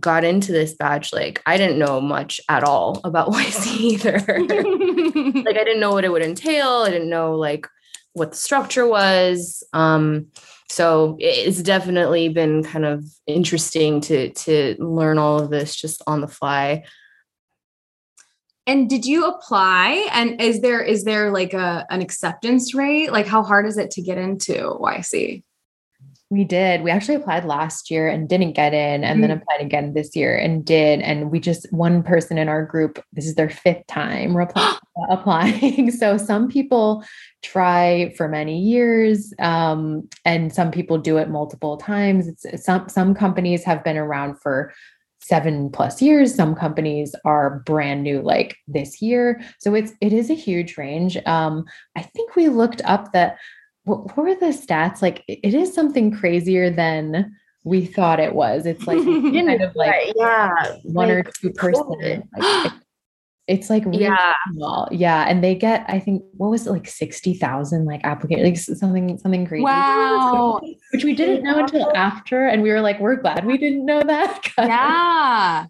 got 0.00 0.24
into 0.24 0.52
this 0.52 0.74
badge, 0.74 1.12
like 1.12 1.42
I 1.46 1.56
didn't 1.56 1.78
know 1.78 2.00
much 2.00 2.40
at 2.48 2.64
all 2.64 3.00
about 3.04 3.28
YC 3.32 3.80
either. 3.80 4.18
like 5.44 5.56
I 5.56 5.64
didn't 5.64 5.80
know 5.80 5.92
what 5.92 6.04
it 6.04 6.12
would 6.12 6.22
entail. 6.22 6.84
I 6.86 6.90
didn't 6.90 7.10
know 7.10 7.36
like 7.36 7.66
what 8.12 8.30
the 8.30 8.36
structure 8.36 8.86
was. 8.86 9.62
Um, 9.72 10.28
so 10.68 11.16
it's 11.20 11.62
definitely 11.62 12.28
been 12.28 12.64
kind 12.64 12.84
of 12.84 13.04
interesting 13.26 14.00
to 14.02 14.30
to 14.30 14.76
learn 14.78 15.18
all 15.18 15.38
of 15.38 15.50
this 15.50 15.76
just 15.76 16.02
on 16.06 16.20
the 16.20 16.28
fly. 16.28 16.84
And 18.66 18.90
did 18.90 19.06
you 19.06 19.26
apply? 19.26 20.08
And 20.12 20.40
is 20.40 20.60
there 20.60 20.82
is 20.82 21.04
there 21.04 21.30
like 21.30 21.54
a 21.54 21.86
an 21.88 22.00
acceptance 22.00 22.74
rate? 22.74 23.12
Like 23.12 23.26
how 23.26 23.42
hard 23.42 23.66
is 23.66 23.78
it 23.78 23.92
to 23.92 24.02
get 24.02 24.18
into 24.18 24.54
YC? 24.54 25.44
We 26.28 26.42
did. 26.42 26.82
We 26.82 26.90
actually 26.90 27.14
applied 27.14 27.44
last 27.44 27.88
year 27.88 28.08
and 28.08 28.28
didn't 28.28 28.54
get 28.54 28.74
in, 28.74 29.04
and 29.04 29.04
mm-hmm. 29.04 29.20
then 29.20 29.30
applied 29.30 29.60
again 29.60 29.94
this 29.94 30.16
year 30.16 30.36
and 30.36 30.64
did. 30.64 31.00
And 31.00 31.30
we 31.30 31.38
just, 31.38 31.72
one 31.72 32.02
person 32.02 32.36
in 32.36 32.48
our 32.48 32.64
group, 32.64 33.00
this 33.12 33.26
is 33.26 33.36
their 33.36 33.48
fifth 33.48 33.86
time 33.86 34.36
applying. 35.08 35.90
so 35.92 36.16
some 36.16 36.48
people 36.48 37.04
try 37.42 38.12
for 38.16 38.26
many 38.26 38.58
years, 38.58 39.32
um, 39.38 40.08
and 40.24 40.52
some 40.52 40.72
people 40.72 40.98
do 40.98 41.16
it 41.16 41.30
multiple 41.30 41.76
times. 41.76 42.26
It's, 42.26 42.64
some, 42.64 42.88
some 42.88 43.14
companies 43.14 43.62
have 43.62 43.84
been 43.84 43.96
around 43.96 44.40
for 44.40 44.72
seven 45.20 45.68
plus 45.70 46.00
years 46.00 46.32
some 46.32 46.54
companies 46.54 47.12
are 47.24 47.58
brand 47.66 48.04
new 48.04 48.22
like 48.22 48.56
this 48.68 49.02
year 49.02 49.40
so 49.58 49.74
it's 49.74 49.92
it 50.00 50.12
is 50.12 50.30
a 50.30 50.34
huge 50.34 50.78
range 50.78 51.16
um 51.26 51.64
i 51.96 52.02
think 52.02 52.36
we 52.36 52.48
looked 52.48 52.80
up 52.84 53.12
that 53.12 53.36
what, 53.86 54.16
what 54.16 54.26
were 54.26 54.34
the 54.34 54.46
stats? 54.46 55.00
Like 55.00 55.22
it 55.28 55.54
is 55.54 55.72
something 55.72 56.10
crazier 56.10 56.70
than 56.70 57.34
we 57.62 57.86
thought 57.86 58.20
it 58.20 58.34
was. 58.34 58.66
It's 58.66 58.86
like 58.86 58.98
kind 59.04 59.62
of 59.62 59.74
like 59.74 60.12
yeah, 60.16 60.76
one 60.82 61.08
like, 61.08 61.26
or 61.26 61.30
two 61.40 61.52
percent. 61.52 62.24
Like, 62.36 62.72
it's 63.46 63.70
like 63.70 63.84
really 63.84 64.02
yeah, 64.02 64.34
small. 64.52 64.88
yeah, 64.90 65.28
and 65.28 65.42
they 65.42 65.54
get 65.54 65.84
I 65.88 66.00
think 66.00 66.24
what 66.32 66.50
was 66.50 66.66
it 66.66 66.72
like 66.72 66.88
sixty 66.88 67.32
thousand 67.34 67.84
like 67.84 68.00
applications, 68.02 68.68
like 68.68 68.76
something 68.76 69.18
something 69.18 69.46
crazy. 69.46 69.62
Wow, 69.62 70.60
which 70.92 71.04
we 71.04 71.14
didn't 71.14 71.44
know 71.44 71.60
until 71.60 71.96
after, 71.96 72.48
and 72.48 72.62
we 72.62 72.70
were 72.70 72.80
like, 72.80 72.98
we're 72.98 73.16
glad 73.16 73.46
we 73.46 73.56
didn't 73.56 73.86
know 73.86 74.02
that. 74.02 74.40
yeah, 74.58 75.66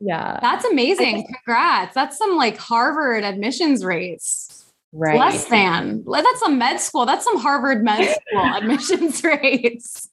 yeah, 0.00 0.38
that's 0.42 0.66
amazing. 0.66 1.26
Congrats. 1.46 1.94
That's 1.94 2.18
some 2.18 2.36
like 2.36 2.58
Harvard 2.58 3.24
admissions 3.24 3.86
rates. 3.86 4.47
Right. 4.92 5.18
Less 5.18 5.44
than. 5.46 6.04
That's 6.10 6.40
some 6.40 6.58
med 6.58 6.80
school. 6.80 7.04
That's 7.04 7.24
some 7.24 7.38
Harvard 7.38 7.84
med 7.84 8.16
school 8.30 8.44
admissions 8.44 9.22
rates. 9.22 10.08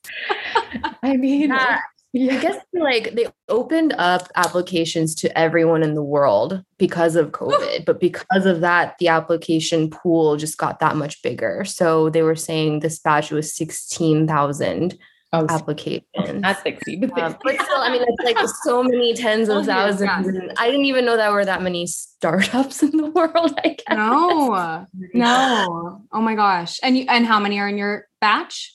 I 1.01 1.15
mean, 1.15 1.49
yeah. 1.49 1.79
I 2.17 2.41
guess 2.41 2.63
like 2.73 3.13
they 3.15 3.27
opened 3.49 3.93
up 3.97 4.29
applications 4.35 5.15
to 5.15 5.37
everyone 5.37 5.83
in 5.83 5.95
the 5.95 6.03
world 6.03 6.63
because 6.77 7.15
of 7.15 7.31
COVID, 7.31 7.85
but 7.85 7.99
because 7.99 8.45
of 8.45 8.61
that, 8.61 8.95
the 8.99 9.09
application 9.09 9.89
pool 9.89 10.37
just 10.37 10.57
got 10.57 10.79
that 10.79 10.95
much 10.95 11.21
bigger. 11.21 11.65
So 11.65 12.09
they 12.09 12.21
were 12.21 12.35
saying 12.35 12.79
this 12.79 12.99
batch 12.99 13.31
was 13.31 13.53
16,000 13.53 14.97
oh, 15.41 15.53
applications. 15.53 16.41
Not 16.41 16.61
60, 16.63 16.97
but, 16.97 17.19
um, 17.19 17.37
but 17.43 17.55
still, 17.55 17.77
I 17.77 17.91
mean, 17.91 18.03
it's 18.07 18.23
like 18.23 18.47
so 18.63 18.83
many 18.83 19.13
tens 19.13 19.49
of 19.49 19.65
thousands. 19.65 20.53
I 20.57 20.67
didn't 20.67 20.85
even 20.85 21.05
know 21.05 21.17
there 21.17 21.31
were 21.31 21.45
that 21.45 21.61
many 21.61 21.87
startups 21.87 22.83
in 22.83 22.91
the 22.97 23.07
world. 23.07 23.53
I 23.63 23.69
guess. 23.69 23.83
No, 23.89 24.85
no. 25.13 26.01
Oh 26.11 26.21
my 26.21 26.35
gosh. 26.35 26.79
And 26.83 26.97
you, 26.97 27.05
and 27.09 27.25
how 27.25 27.39
many 27.39 27.59
are 27.59 27.67
in 27.67 27.77
your 27.77 28.07
batch? 28.21 28.73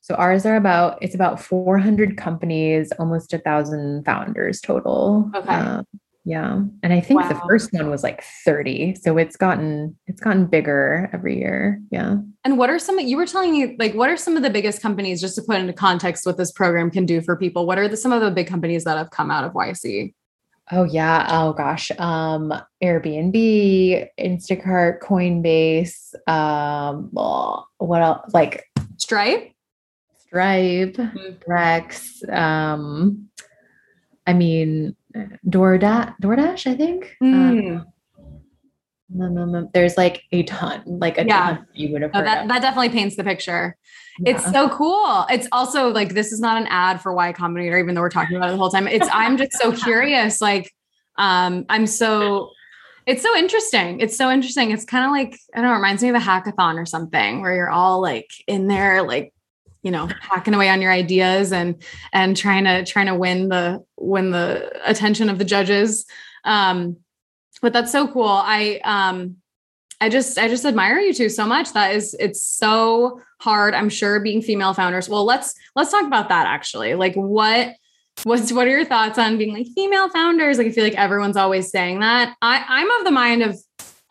So 0.00 0.14
ours 0.14 0.46
are 0.46 0.56
about 0.56 0.98
it's 1.02 1.14
about 1.14 1.38
400 1.38 2.16
companies, 2.16 2.90
almost 2.98 3.34
a 3.34 3.38
thousand 3.38 4.04
founders 4.04 4.60
total. 4.60 5.30
Okay. 5.34 5.54
Um, 5.54 5.84
yeah. 6.28 6.60
And 6.82 6.92
I 6.92 7.00
think 7.00 7.22
wow. 7.22 7.28
the 7.30 7.40
first 7.48 7.72
one 7.72 7.88
was 7.88 8.02
like 8.02 8.22
30. 8.44 8.96
So 8.96 9.16
it's 9.16 9.34
gotten 9.34 9.96
it's 10.06 10.20
gotten 10.20 10.44
bigger 10.44 11.08
every 11.10 11.38
year. 11.38 11.80
Yeah. 11.90 12.16
And 12.44 12.58
what 12.58 12.68
are 12.68 12.78
some 12.78 12.98
you 12.98 13.16
were 13.16 13.24
telling 13.24 13.50
me 13.50 13.76
like 13.78 13.94
what 13.94 14.10
are 14.10 14.16
some 14.18 14.36
of 14.36 14.42
the 14.42 14.50
biggest 14.50 14.82
companies 14.82 15.22
just 15.22 15.36
to 15.36 15.42
put 15.42 15.56
into 15.56 15.72
context 15.72 16.26
what 16.26 16.36
this 16.36 16.52
program 16.52 16.90
can 16.90 17.06
do 17.06 17.22
for 17.22 17.34
people? 17.34 17.64
What 17.64 17.78
are 17.78 17.88
the, 17.88 17.96
some 17.96 18.12
of 18.12 18.20
the 18.20 18.30
big 18.30 18.46
companies 18.46 18.84
that 18.84 18.98
have 18.98 19.10
come 19.10 19.30
out 19.30 19.44
of 19.44 19.54
YC? 19.54 20.12
Oh 20.70 20.84
yeah. 20.84 21.26
Oh 21.30 21.54
gosh. 21.54 21.90
Um, 21.92 22.52
Airbnb, 22.84 24.08
Instacart, 24.20 25.00
Coinbase. 25.00 26.14
Um, 26.28 27.08
well, 27.10 27.68
what 27.78 28.02
else? 28.02 28.34
Like 28.34 28.66
Stripe. 28.98 29.50
Stripe, 30.18 30.96
Brex. 31.48 32.30
Um, 32.30 33.30
I 34.26 34.34
mean, 34.34 34.94
DoorDash. 35.46 36.14
DoorDash. 36.22 36.66
I 36.70 36.74
think. 36.76 37.16
Um, 37.22 37.84
Mm. 39.10 39.70
there's 39.72 39.96
like 39.96 40.22
a 40.32 40.42
ton, 40.42 40.82
like 40.86 41.16
a 41.18 41.24
Yeah. 41.24 41.40
ton 41.56 41.66
you 41.72 41.90
would 41.92 42.02
have 42.02 42.10
Oh, 42.14 42.18
heard 42.18 42.26
that, 42.26 42.42
of. 42.42 42.48
that 42.48 42.60
definitely 42.60 42.90
paints 42.90 43.16
the 43.16 43.24
picture. 43.24 43.74
It's 44.26 44.44
so 44.50 44.68
cool. 44.68 45.24
It's 45.30 45.48
also 45.52 45.88
like 45.90 46.12
this 46.12 46.32
is 46.32 46.40
not 46.40 46.60
an 46.60 46.66
ad 46.68 47.00
for 47.00 47.14
Y 47.14 47.32
Combinator, 47.32 47.80
even 47.80 47.94
though 47.94 48.00
we're 48.02 48.10
talking 48.10 48.36
about 48.36 48.50
it 48.50 48.52
the 48.52 48.58
whole 48.58 48.68
time. 48.70 48.86
It's 48.88 49.08
I'm 49.12 49.36
just 49.38 49.52
so 49.52 49.72
curious. 49.72 50.40
Like, 50.40 50.72
um, 51.16 51.64
I'm 51.68 51.86
so 51.86 52.50
it's 53.06 53.22
so 53.22 53.34
interesting. 53.34 54.00
It's 54.00 54.16
so 54.18 54.30
interesting. 54.30 54.70
It's 54.70 54.84
kind 54.84 55.06
of 55.06 55.10
like 55.12 55.38
I 55.54 55.58
don't 55.62 55.66
know, 55.68 55.72
it 55.72 55.76
reminds 55.76 56.02
me 56.02 56.10
of 56.10 56.14
a 56.16 56.18
hackathon 56.18 56.74
or 56.74 56.84
something 56.84 57.40
where 57.40 57.54
you're 57.54 57.70
all 57.70 58.02
like 58.02 58.28
in 58.46 58.66
there, 58.66 59.02
like 59.02 59.32
you 59.88 59.92
know, 59.92 60.06
hacking 60.20 60.52
away 60.52 60.68
on 60.68 60.82
your 60.82 60.92
ideas 60.92 61.50
and 61.50 61.82
and 62.12 62.36
trying 62.36 62.64
to 62.64 62.84
trying 62.84 63.06
to 63.06 63.14
win 63.14 63.48
the 63.48 63.82
win 63.96 64.32
the 64.32 64.70
attention 64.84 65.30
of 65.30 65.38
the 65.38 65.46
judges. 65.46 66.04
Um, 66.44 66.98
but 67.62 67.72
that's 67.72 67.90
so 67.90 68.06
cool. 68.06 68.28
I 68.28 68.82
um 68.84 69.36
I 69.98 70.10
just 70.10 70.36
I 70.36 70.46
just 70.46 70.66
admire 70.66 70.98
you 70.98 71.14
two 71.14 71.30
so 71.30 71.46
much. 71.46 71.72
That 71.72 71.94
is 71.94 72.14
it's 72.20 72.42
so 72.42 73.22
hard. 73.40 73.72
I'm 73.72 73.88
sure 73.88 74.20
being 74.20 74.42
female 74.42 74.74
founders. 74.74 75.08
Well, 75.08 75.24
let's 75.24 75.54
let's 75.74 75.90
talk 75.90 76.04
about 76.04 76.28
that 76.28 76.46
actually. 76.46 76.94
Like 76.94 77.14
what 77.14 77.74
what's 78.24 78.52
what 78.52 78.66
are 78.66 78.70
your 78.70 78.84
thoughts 78.84 79.18
on 79.18 79.38
being 79.38 79.54
like 79.54 79.68
female 79.74 80.10
founders? 80.10 80.58
Like 80.58 80.66
I 80.66 80.72
feel 80.72 80.84
like 80.84 80.96
everyone's 80.96 81.38
always 81.38 81.70
saying 81.70 82.00
that. 82.00 82.36
I 82.42 82.62
I'm 82.68 82.90
of 82.90 83.06
the 83.06 83.10
mind 83.10 83.42
of 83.42 83.58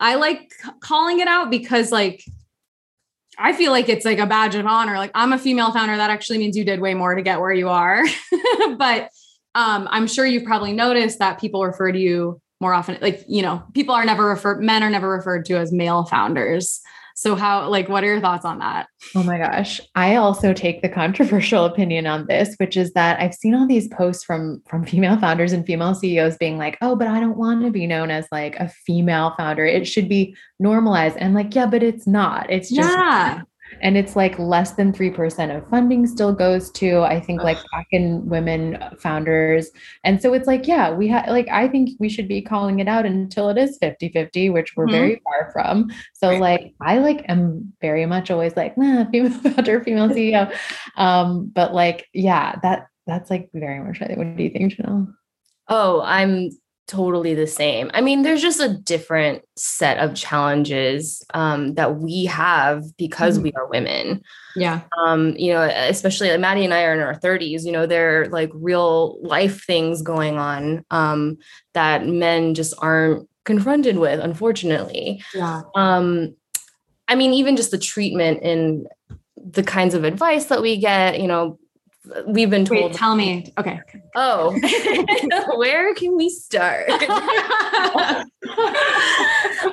I 0.00 0.16
like 0.16 0.50
calling 0.80 1.20
it 1.20 1.28
out 1.28 1.52
because 1.52 1.92
like 1.92 2.24
I 3.38 3.52
feel 3.52 3.70
like 3.70 3.88
it's 3.88 4.04
like 4.04 4.18
a 4.18 4.26
badge 4.26 4.54
of 4.54 4.66
honor. 4.66 4.96
Like 4.96 5.12
I'm 5.14 5.32
a 5.32 5.38
female 5.38 5.72
founder. 5.72 5.96
That 5.96 6.10
actually 6.10 6.38
means 6.38 6.56
you 6.56 6.64
did 6.64 6.80
way 6.80 6.94
more 6.94 7.14
to 7.14 7.22
get 7.22 7.40
where 7.40 7.52
you 7.52 7.68
are. 7.68 8.04
but 8.76 9.10
um, 9.54 9.88
I'm 9.90 10.06
sure 10.06 10.26
you've 10.26 10.44
probably 10.44 10.72
noticed 10.72 11.18
that 11.20 11.40
people 11.40 11.64
refer 11.64 11.92
to 11.92 11.98
you 11.98 12.40
more 12.60 12.74
often. 12.74 12.98
Like, 13.00 13.24
you 13.28 13.42
know, 13.42 13.62
people 13.74 13.94
are 13.94 14.04
never 14.04 14.26
referred, 14.26 14.62
men 14.62 14.82
are 14.82 14.90
never 14.90 15.08
referred 15.08 15.44
to 15.46 15.56
as 15.56 15.72
male 15.72 16.04
founders. 16.04 16.80
So 17.18 17.34
how, 17.34 17.68
like, 17.68 17.88
what 17.88 18.04
are 18.04 18.06
your 18.06 18.20
thoughts 18.20 18.44
on 18.44 18.60
that? 18.60 18.86
Oh 19.16 19.24
my 19.24 19.38
gosh. 19.38 19.80
I 19.96 20.14
also 20.14 20.52
take 20.52 20.82
the 20.82 20.88
controversial 20.88 21.64
opinion 21.64 22.06
on 22.06 22.28
this, 22.28 22.54
which 22.58 22.76
is 22.76 22.92
that 22.92 23.18
I've 23.18 23.34
seen 23.34 23.56
all 23.56 23.66
these 23.66 23.88
posts 23.88 24.22
from 24.22 24.62
from 24.68 24.86
female 24.86 25.18
founders 25.18 25.52
and 25.52 25.66
female 25.66 25.96
CEOs 25.96 26.36
being 26.36 26.58
like, 26.58 26.78
"Oh, 26.80 26.94
but 26.94 27.08
I 27.08 27.18
don't 27.18 27.36
want 27.36 27.64
to 27.64 27.72
be 27.72 27.88
known 27.88 28.12
as 28.12 28.28
like 28.30 28.54
a 28.60 28.68
female 28.68 29.34
founder. 29.36 29.66
It 29.66 29.88
should 29.88 30.08
be 30.08 30.36
normalized." 30.60 31.16
And 31.16 31.34
like, 31.34 31.52
"Yeah, 31.56 31.66
but 31.66 31.82
it's 31.82 32.06
not. 32.06 32.48
It's 32.50 32.70
just 32.70 32.88
Yeah. 32.88 33.42
And 33.80 33.96
it's 33.96 34.16
like 34.16 34.38
less 34.38 34.72
than 34.72 34.92
3% 34.92 35.56
of 35.56 35.68
funding 35.68 36.06
still 36.06 36.32
goes 36.32 36.70
to 36.72 37.00
i 37.02 37.20
think 37.20 37.42
like 37.42 37.58
black 37.70 37.86
and 37.92 38.28
women 38.28 38.78
founders 38.98 39.70
and 40.04 40.20
so 40.20 40.32
it's 40.34 40.46
like 40.46 40.66
yeah 40.66 40.90
we 40.90 41.06
have 41.08 41.26
like 41.28 41.48
i 41.48 41.68
think 41.68 41.90
we 42.00 42.08
should 42.08 42.28
be 42.28 42.42
calling 42.42 42.80
it 42.80 42.88
out 42.88 43.06
until 43.06 43.48
it 43.50 43.58
is 43.58 43.78
50 43.80 44.08
50 44.10 44.50
which 44.50 44.76
we're 44.76 44.86
Mhm. 44.86 44.92
very 44.92 45.20
far 45.24 45.50
from 45.52 45.90
so 46.14 46.30
Right. 46.30 46.40
like 46.40 46.74
i 46.80 46.98
like 46.98 47.24
am 47.28 47.72
very 47.80 48.06
much 48.06 48.30
always 48.30 48.56
like 48.56 48.76
nah 48.76 49.04
female 49.10 49.30
founder 49.30 49.82
female 49.84 50.08
ceo 50.16 50.52
um 50.96 51.50
but 51.54 51.74
like 51.74 52.06
yeah 52.12 52.56
that 52.62 52.86
that's 53.06 53.30
like 53.30 53.48
very 53.54 53.80
much 53.80 54.02
I 54.02 54.06
think. 54.06 54.18
what 54.18 54.36
do 54.36 54.42
you 54.42 54.50
think 54.50 54.74
Janelle? 54.74 55.14
Oh, 55.68 56.02
I'm 56.02 56.50
totally 56.88 57.34
the 57.34 57.46
same. 57.46 57.90
I 57.94 58.00
mean, 58.00 58.22
there's 58.22 58.42
just 58.42 58.60
a 58.60 58.76
different 58.76 59.42
set 59.56 59.98
of 59.98 60.14
challenges 60.14 61.22
um, 61.34 61.74
that 61.74 61.96
we 61.96 62.24
have 62.24 62.82
because 62.96 63.38
Mhm. 63.38 63.42
we 63.42 63.52
are 63.52 63.68
women. 63.68 64.22
Yeah. 64.56 64.80
Um, 64.98 65.36
you 65.36 65.52
know, 65.52 65.62
especially 65.62 66.30
like 66.30 66.40
Maddy 66.40 66.64
and 66.64 66.74
I 66.74 66.82
are 66.84 66.94
in 66.94 67.00
our 67.00 67.14
30s, 67.14 67.64
you 67.64 67.72
know, 67.72 67.86
there 67.86 68.22
are 68.22 68.26
like 68.28 68.50
real 68.54 69.18
life 69.22 69.64
things 69.64 70.02
going 70.02 70.38
on 70.38 70.84
um, 70.90 71.36
that 71.74 72.06
men 72.06 72.54
just 72.54 72.74
aren't 72.78 73.28
confronted 73.44 73.98
with, 73.98 74.18
unfortunately. 74.18 75.22
Yeah. 75.34 75.62
Um, 75.76 76.34
I 77.06 77.14
mean, 77.14 77.32
even 77.34 77.56
just 77.56 77.70
the 77.70 77.78
treatment 77.78 78.42
and 78.42 78.88
the 79.36 79.62
kinds 79.62 79.94
of 79.94 80.04
advice 80.04 80.46
that 80.46 80.62
we 80.62 80.76
get, 80.78 81.20
you 81.20 81.28
know, 81.28 81.58
we've 82.26 82.50
been 82.50 82.64
told 82.64 82.92
Wait, 82.92 82.94
tell 82.94 83.14
me. 83.14 83.52
Okay. 83.58 83.80
Oh, 84.14 84.58
where 85.56 85.94
can 85.94 86.16
we 86.16 86.28
start? 86.28 86.86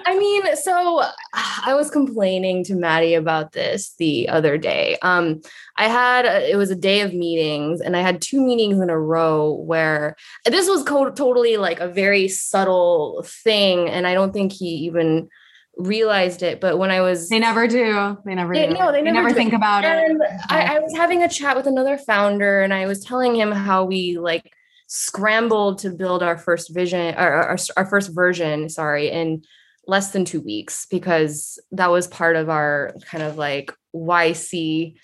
I 0.07 0.17
mean, 0.17 0.55
so 0.57 1.03
I 1.33 1.73
was 1.75 1.89
complaining 1.89 2.63
to 2.65 2.75
Maddy 2.75 3.13
about 3.13 3.51
this 3.53 3.93
the 3.97 4.29
other 4.29 4.57
day. 4.57 4.97
Um, 5.01 5.41
I 5.77 5.87
had 5.87 6.25
a, 6.25 6.51
it 6.51 6.55
was 6.55 6.71
a 6.71 6.75
day 6.75 7.01
of 7.01 7.13
meetings, 7.13 7.81
and 7.81 7.95
I 7.95 8.01
had 8.01 8.21
two 8.21 8.41
meetings 8.41 8.79
in 8.79 8.89
a 8.89 8.99
row 8.99 9.53
where 9.53 10.15
this 10.45 10.67
was 10.67 10.83
co- 10.83 11.11
totally 11.11 11.57
like 11.57 11.79
a 11.79 11.87
very 11.87 12.27
subtle 12.27 13.25
thing, 13.25 13.89
and 13.89 14.07
I 14.07 14.13
don't 14.13 14.33
think 14.33 14.51
he 14.51 14.67
even 14.67 15.29
realized 15.77 16.41
it. 16.43 16.61
But 16.61 16.77
when 16.77 16.91
I 16.91 17.01
was 17.01 17.29
they 17.29 17.39
never 17.39 17.67
do. 17.67 18.17
They 18.25 18.35
never 18.35 18.53
They- 18.53 18.67
do. 18.67 18.73
no, 18.73 18.91
they 18.91 19.01
never 19.01 19.29
do. 19.29 19.35
think 19.35 19.53
about 19.53 19.83
it. 19.83 20.09
and 20.09 20.21
I, 20.49 20.75
I 20.75 20.79
was 20.79 20.95
having 20.95 21.23
a 21.23 21.29
chat 21.29 21.55
with 21.55 21.67
another 21.67 21.97
founder, 21.97 22.61
and 22.61 22.73
I 22.73 22.85
was 22.85 23.03
telling 23.03 23.35
him 23.35 23.51
how 23.51 23.83
we 23.85 24.17
like 24.17 24.51
scrambled 24.87 25.79
to 25.79 25.89
build 25.89 26.23
our 26.23 26.37
first 26.37 26.73
vision, 26.73 27.15
or 27.15 27.27
our, 27.31 27.57
our 27.77 27.85
first 27.85 28.13
version, 28.13 28.69
sorry, 28.69 29.09
in 29.09 29.43
less 29.87 30.11
than 30.11 30.25
two 30.25 30.41
weeks 30.41 30.87
because 30.89 31.59
that 31.71 31.91
was 31.91 32.07
part 32.07 32.35
of 32.35 32.49
our 32.49 32.93
kind 33.05 33.23
of 33.23 33.37
like 33.37 33.71
YC 33.95 34.95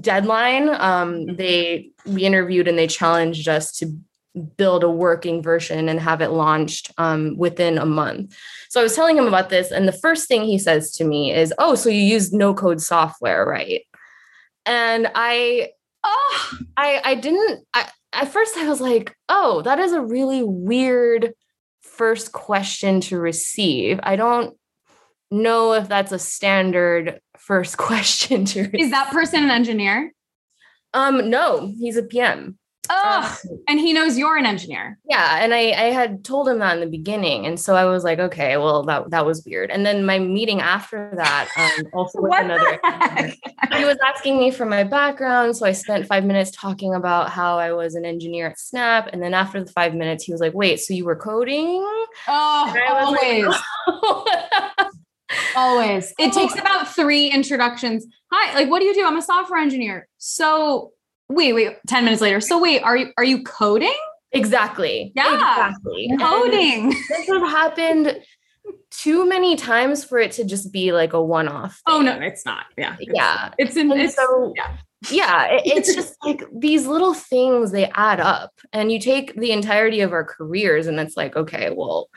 deadline. 0.00 0.68
Um, 0.70 1.36
they 1.36 1.90
we 2.06 2.24
interviewed 2.24 2.66
and 2.68 2.78
they 2.78 2.86
challenged 2.86 3.46
us 3.48 3.72
to 3.78 3.94
build 4.56 4.84
a 4.84 4.90
working 4.90 5.42
version 5.42 5.88
and 5.88 6.00
have 6.00 6.20
it 6.20 6.30
launched 6.30 6.92
um, 6.98 7.36
within 7.36 7.78
a 7.78 7.86
month. 7.86 8.36
So 8.68 8.80
I 8.80 8.82
was 8.82 8.94
telling 8.94 9.16
him 9.16 9.26
about 9.26 9.48
this, 9.50 9.70
and 9.70 9.88
the 9.88 9.92
first 9.92 10.28
thing 10.28 10.44
he 10.44 10.58
says 10.58 10.92
to 10.96 11.04
me 11.04 11.32
is, 11.34 11.52
"Oh, 11.58 11.74
so 11.74 11.88
you 11.88 12.02
use 12.02 12.32
no 12.32 12.54
code 12.54 12.80
software, 12.80 13.44
right?" 13.46 13.82
And 14.64 15.10
I, 15.14 15.70
oh, 16.04 16.58
I, 16.76 17.00
I 17.04 17.14
didn't. 17.14 17.64
I, 17.74 17.88
at 18.12 18.32
first, 18.32 18.56
I 18.56 18.68
was 18.68 18.80
like, 18.80 19.16
"Oh, 19.28 19.62
that 19.62 19.78
is 19.78 19.92
a 19.92 20.00
really 20.00 20.42
weird 20.42 21.32
first 21.82 22.32
question 22.32 23.00
to 23.02 23.18
receive." 23.18 24.00
I 24.02 24.16
don't 24.16 24.56
know 25.30 25.72
if 25.72 25.88
that's 25.88 26.12
a 26.12 26.18
standard 26.18 27.20
first 27.38 27.76
question 27.78 28.44
to. 28.46 28.62
Receive. 28.62 28.80
Is 28.80 28.90
that 28.90 29.10
person 29.10 29.44
an 29.44 29.50
engineer? 29.50 30.12
Um, 30.94 31.30
no, 31.30 31.72
he's 31.78 31.96
a 31.96 32.02
PM. 32.02 32.58
Oh, 32.90 33.38
Um, 33.50 33.58
and 33.68 33.78
he 33.80 33.92
knows 33.92 34.16
you're 34.18 34.36
an 34.36 34.46
engineer. 34.46 34.98
yeah 35.08 35.42
and 35.42 35.52
I, 35.54 35.70
I 35.70 35.90
had 35.92 36.24
told 36.24 36.48
him 36.48 36.58
that 36.60 36.74
in 36.74 36.80
the 36.80 36.86
beginning 36.98 37.46
and 37.46 37.58
so 37.58 37.74
i 37.74 37.84
was 37.84 38.04
like 38.04 38.18
okay 38.18 38.56
well 38.56 38.82
that, 38.84 39.10
that 39.10 39.24
was 39.26 39.44
weird 39.44 39.70
and 39.70 39.84
then 39.84 40.04
my 40.04 40.18
meeting 40.18 40.60
after 40.60 41.12
that 41.16 41.48
um, 41.56 41.86
also 41.92 42.20
with 42.20 42.32
another 42.36 42.78
he 43.76 43.84
was 43.84 43.98
asking 44.06 44.38
me 44.38 44.50
for 44.50 44.64
my 44.66 44.84
background 44.84 45.56
so 45.56 45.66
i 45.66 45.72
spent 45.72 46.06
five 46.06 46.24
minutes 46.24 46.50
talking 46.50 46.94
about 46.94 47.30
how 47.30 47.58
i 47.58 47.72
was 47.72 47.94
an 47.94 48.04
engineer 48.04 48.48
at 48.48 48.58
snap 48.58 49.08
and 49.12 49.22
then 49.22 49.34
after 49.34 49.62
the 49.62 49.70
five 49.72 49.94
minutes 49.94 50.24
he 50.24 50.32
was 50.32 50.40
like 50.40 50.54
wait 50.54 50.78
so 50.80 50.94
you 50.94 51.04
were 51.04 51.16
coding 51.16 51.82
Oh, 52.28 52.72
was 52.74 53.12
like, 53.12 53.44
always. 53.44 54.90
Always. 55.56 56.14
It 56.18 56.32
takes 56.32 56.54
about 56.54 56.88
three 56.94 57.26
introductions. 57.28 58.06
Hi, 58.32 58.54
like 58.54 58.70
what 58.70 58.78
do 58.80 58.86
you 58.86 58.94
do? 58.94 59.04
I'm 59.04 59.16
a 59.16 59.22
software 59.22 59.58
engineer. 59.60 60.06
So 60.18 60.92
wait, 61.28 61.52
wait, 61.52 61.76
10 61.86 62.04
minutes 62.04 62.22
later. 62.22 62.40
So 62.40 62.60
wait, 62.60 62.82
are 62.82 62.96
you 62.96 63.12
are 63.18 63.24
you 63.24 63.42
coding? 63.42 63.94
exactly 64.32 65.12
Yeah. 65.14 65.32
exactly 65.34 66.08
And 66.10 66.20
Coding. 66.20 66.88
this 66.90 67.28
has 67.28 67.42
happened 67.50 68.20
too 68.90 69.26
many 69.26 69.54
times 69.56 70.04
for 70.04 70.18
it 70.18 70.32
to 70.32 70.44
just 70.44 70.72
be 70.72 70.92
like 70.92 71.12
a 71.12 71.22
one-off 71.22 71.80
Oh 71.86 72.02
no, 72.02 72.12
it's 72.20 72.44
not. 72.44 72.66
Yeah. 72.76 72.96
It's, 72.98 73.12
yeah 73.14 73.52
It's 73.56 73.76
in 73.76 73.90
And 73.92 74.00
it's 74.02 74.16
so 74.16 74.52
yeah. 74.56 74.76
yeah 75.10 75.44
it- 75.52 75.62
it's 75.76 75.94
just 75.94 76.16
like 76.24 76.42
these 76.52 76.86
little 76.86 77.14
things 77.14 77.70
they 77.70 77.86
add 77.94 78.18
up 78.20 78.50
and 78.72 78.90
you 78.92 78.98
take 79.00 79.34
the 79.36 79.52
entirety 79.52 80.00
of 80.00 80.12
our 80.12 80.24
careers 80.24 80.86
and 80.88 80.98
it's 81.00 81.16
like 81.16 81.36
okay 81.36 81.70
well 81.74 82.08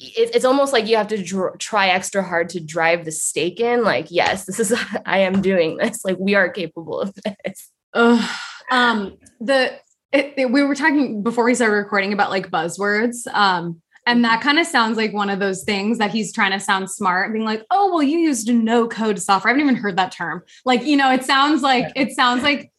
it's 0.00 0.44
almost 0.44 0.72
like 0.72 0.88
you 0.88 0.96
have 0.96 1.08
to 1.08 1.22
dr- 1.22 1.58
try 1.58 1.88
extra 1.88 2.22
hard 2.22 2.48
to 2.48 2.58
drive 2.60 3.04
the 3.04 3.12
stake 3.12 3.60
in 3.60 3.84
like 3.84 4.06
yes 4.10 4.44
this 4.46 4.58
is 4.58 4.72
i 5.06 5.18
am 5.18 5.40
doing 5.42 5.76
this 5.76 6.04
like 6.04 6.16
we 6.18 6.34
are 6.34 6.48
capable 6.48 7.00
of 7.00 7.14
this 7.44 7.70
Ugh. 7.94 8.30
um 8.70 9.16
the 9.40 9.78
it, 10.12 10.34
it- 10.36 10.50
we 10.50 10.62
were 10.62 10.74
talking 10.74 11.22
before 11.22 11.44
we 11.44 11.54
started 11.54 11.74
recording 11.74 12.12
about 12.12 12.30
like 12.30 12.50
buzzwords 12.50 13.26
um 13.32 13.80
and 14.06 14.22
that 14.24 14.42
kind 14.42 14.58
of 14.58 14.66
sounds 14.66 14.98
like 14.98 15.14
one 15.14 15.30
of 15.30 15.38
those 15.38 15.64
things 15.64 15.96
that 15.98 16.10
he's 16.10 16.32
trying 16.32 16.52
to 16.52 16.60
sound 16.60 16.90
smart 16.90 17.32
being 17.32 17.44
like 17.44 17.64
oh 17.70 17.92
well 17.92 18.02
you 18.02 18.18
used 18.18 18.52
no 18.52 18.86
code 18.86 19.18
software 19.20 19.50
i 19.50 19.52
haven't 19.54 19.68
even 19.68 19.80
heard 19.80 19.96
that 19.96 20.12
term 20.12 20.42
like 20.64 20.84
you 20.84 20.96
know 20.96 21.10
it 21.10 21.24
sounds 21.24 21.62
like 21.62 21.86
it 21.96 22.12
sounds 22.12 22.42
like 22.42 22.70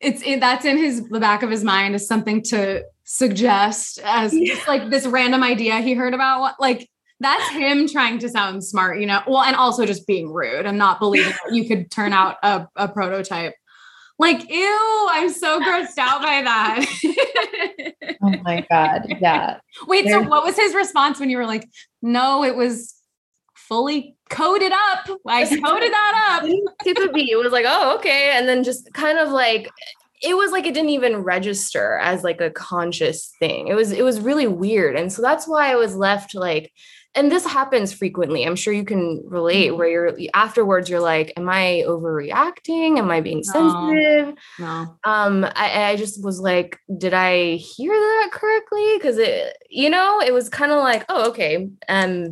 it's 0.00 0.22
it, 0.22 0.40
that's 0.40 0.64
in 0.64 0.76
his 0.78 1.08
the 1.08 1.20
back 1.20 1.42
of 1.42 1.50
his 1.50 1.62
mind 1.62 1.94
is 1.94 2.06
something 2.06 2.42
to 2.42 2.82
suggest 3.04 4.00
as 4.04 4.32
yeah. 4.34 4.54
like 4.66 4.90
this 4.90 5.06
random 5.06 5.42
idea 5.42 5.80
he 5.80 5.94
heard 5.94 6.14
about 6.14 6.40
what 6.40 6.54
like 6.58 6.88
that's 7.22 7.48
him 7.50 7.88
trying 7.88 8.18
to 8.18 8.28
sound 8.28 8.64
smart, 8.64 9.00
you 9.00 9.06
know. 9.06 9.22
Well, 9.26 9.42
and 9.42 9.56
also 9.56 9.86
just 9.86 10.06
being 10.06 10.30
rude 10.30 10.66
and 10.66 10.76
not 10.76 10.98
believing 10.98 11.32
that 11.44 11.54
you 11.54 11.66
could 11.68 11.90
turn 11.90 12.12
out 12.12 12.36
a, 12.42 12.66
a 12.76 12.88
prototype. 12.88 13.54
Like, 14.18 14.48
ew, 14.50 15.08
I'm 15.10 15.30
so 15.30 15.60
grossed 15.64 15.98
out 15.98 16.22
by 16.22 16.42
that. 16.42 16.86
oh 18.22 18.34
my 18.42 18.66
God. 18.70 19.02
Yeah. 19.20 19.58
Wait, 19.86 20.04
There's- 20.04 20.22
so 20.22 20.28
what 20.28 20.44
was 20.44 20.56
his 20.56 20.74
response 20.74 21.18
when 21.18 21.30
you 21.30 21.38
were 21.38 21.46
like, 21.46 21.68
no, 22.02 22.44
it 22.44 22.56
was 22.56 22.94
fully 23.54 24.16
coded 24.30 24.72
up. 24.72 25.08
I 25.26 25.44
coded 25.64 25.92
that 25.92 26.40
up. 26.42 26.44
B. 27.14 27.30
It 27.30 27.38
was 27.38 27.52
like, 27.52 27.64
oh, 27.66 27.96
okay. 27.96 28.30
And 28.36 28.48
then 28.48 28.64
just 28.64 28.92
kind 28.92 29.18
of 29.18 29.30
like 29.30 29.68
it 30.22 30.36
was 30.36 30.52
like 30.52 30.66
it 30.66 30.74
didn't 30.74 30.90
even 30.90 31.16
register 31.18 31.98
as 31.98 32.22
like 32.22 32.40
a 32.40 32.50
conscious 32.50 33.32
thing. 33.38 33.68
It 33.68 33.74
was 33.74 33.90
it 33.92 34.04
was 34.04 34.20
really 34.20 34.46
weird. 34.46 34.94
And 34.96 35.12
so 35.12 35.20
that's 35.22 35.48
why 35.48 35.72
I 35.72 35.76
was 35.76 35.96
left 35.96 36.34
like 36.34 36.70
and 37.14 37.30
this 37.30 37.44
happens 37.44 37.92
frequently. 37.92 38.44
I'm 38.44 38.56
sure 38.56 38.72
you 38.72 38.84
can 38.84 39.22
relate 39.26 39.68
mm-hmm. 39.68 39.78
where 39.78 39.88
you're 39.88 40.18
afterwards 40.34 40.88
you're 40.88 41.00
like, 41.00 41.32
am 41.36 41.48
I 41.48 41.84
overreacting? 41.86 42.98
Am 42.98 43.10
I 43.10 43.20
being 43.20 43.42
sensitive? 43.42 44.34
No. 44.58 44.98
Um 45.04 45.44
I, 45.44 45.90
I 45.90 45.96
just 45.96 46.24
was 46.24 46.40
like, 46.40 46.78
did 46.98 47.14
I 47.14 47.56
hear 47.56 47.92
that 47.92 48.30
correctly? 48.32 48.98
Cuz 49.00 49.18
it 49.18 49.56
you 49.68 49.90
know, 49.90 50.20
it 50.20 50.32
was 50.32 50.48
kind 50.48 50.72
of 50.72 50.78
like, 50.78 51.04
oh, 51.08 51.30
okay. 51.30 51.68
Um 51.88 52.30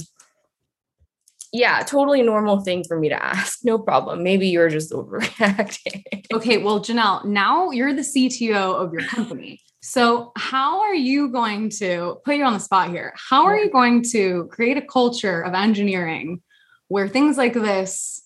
yeah, 1.52 1.82
totally 1.82 2.22
normal 2.22 2.60
thing 2.60 2.84
for 2.86 2.98
me 2.98 3.08
to 3.08 3.24
ask. 3.24 3.60
No 3.64 3.78
problem. 3.78 4.22
Maybe 4.22 4.48
you're 4.48 4.68
just 4.68 4.92
overreacting. 4.92 6.04
okay, 6.32 6.58
well, 6.58 6.80
Janelle, 6.80 7.24
now 7.24 7.70
you're 7.70 7.92
the 7.92 8.02
CTO 8.02 8.74
of 8.74 8.92
your 8.92 9.02
company. 9.02 9.60
So, 9.82 10.32
how 10.36 10.80
are 10.80 10.94
you 10.94 11.28
going 11.28 11.70
to 11.78 12.20
put 12.24 12.36
you 12.36 12.44
on 12.44 12.52
the 12.52 12.60
spot 12.60 12.90
here? 12.90 13.14
How 13.16 13.46
are 13.46 13.58
you 13.58 13.70
going 13.70 14.04
to 14.12 14.46
create 14.52 14.76
a 14.76 14.82
culture 14.82 15.40
of 15.40 15.54
engineering 15.54 16.42
where 16.88 17.08
things 17.08 17.36
like 17.36 17.54
this 17.54 18.22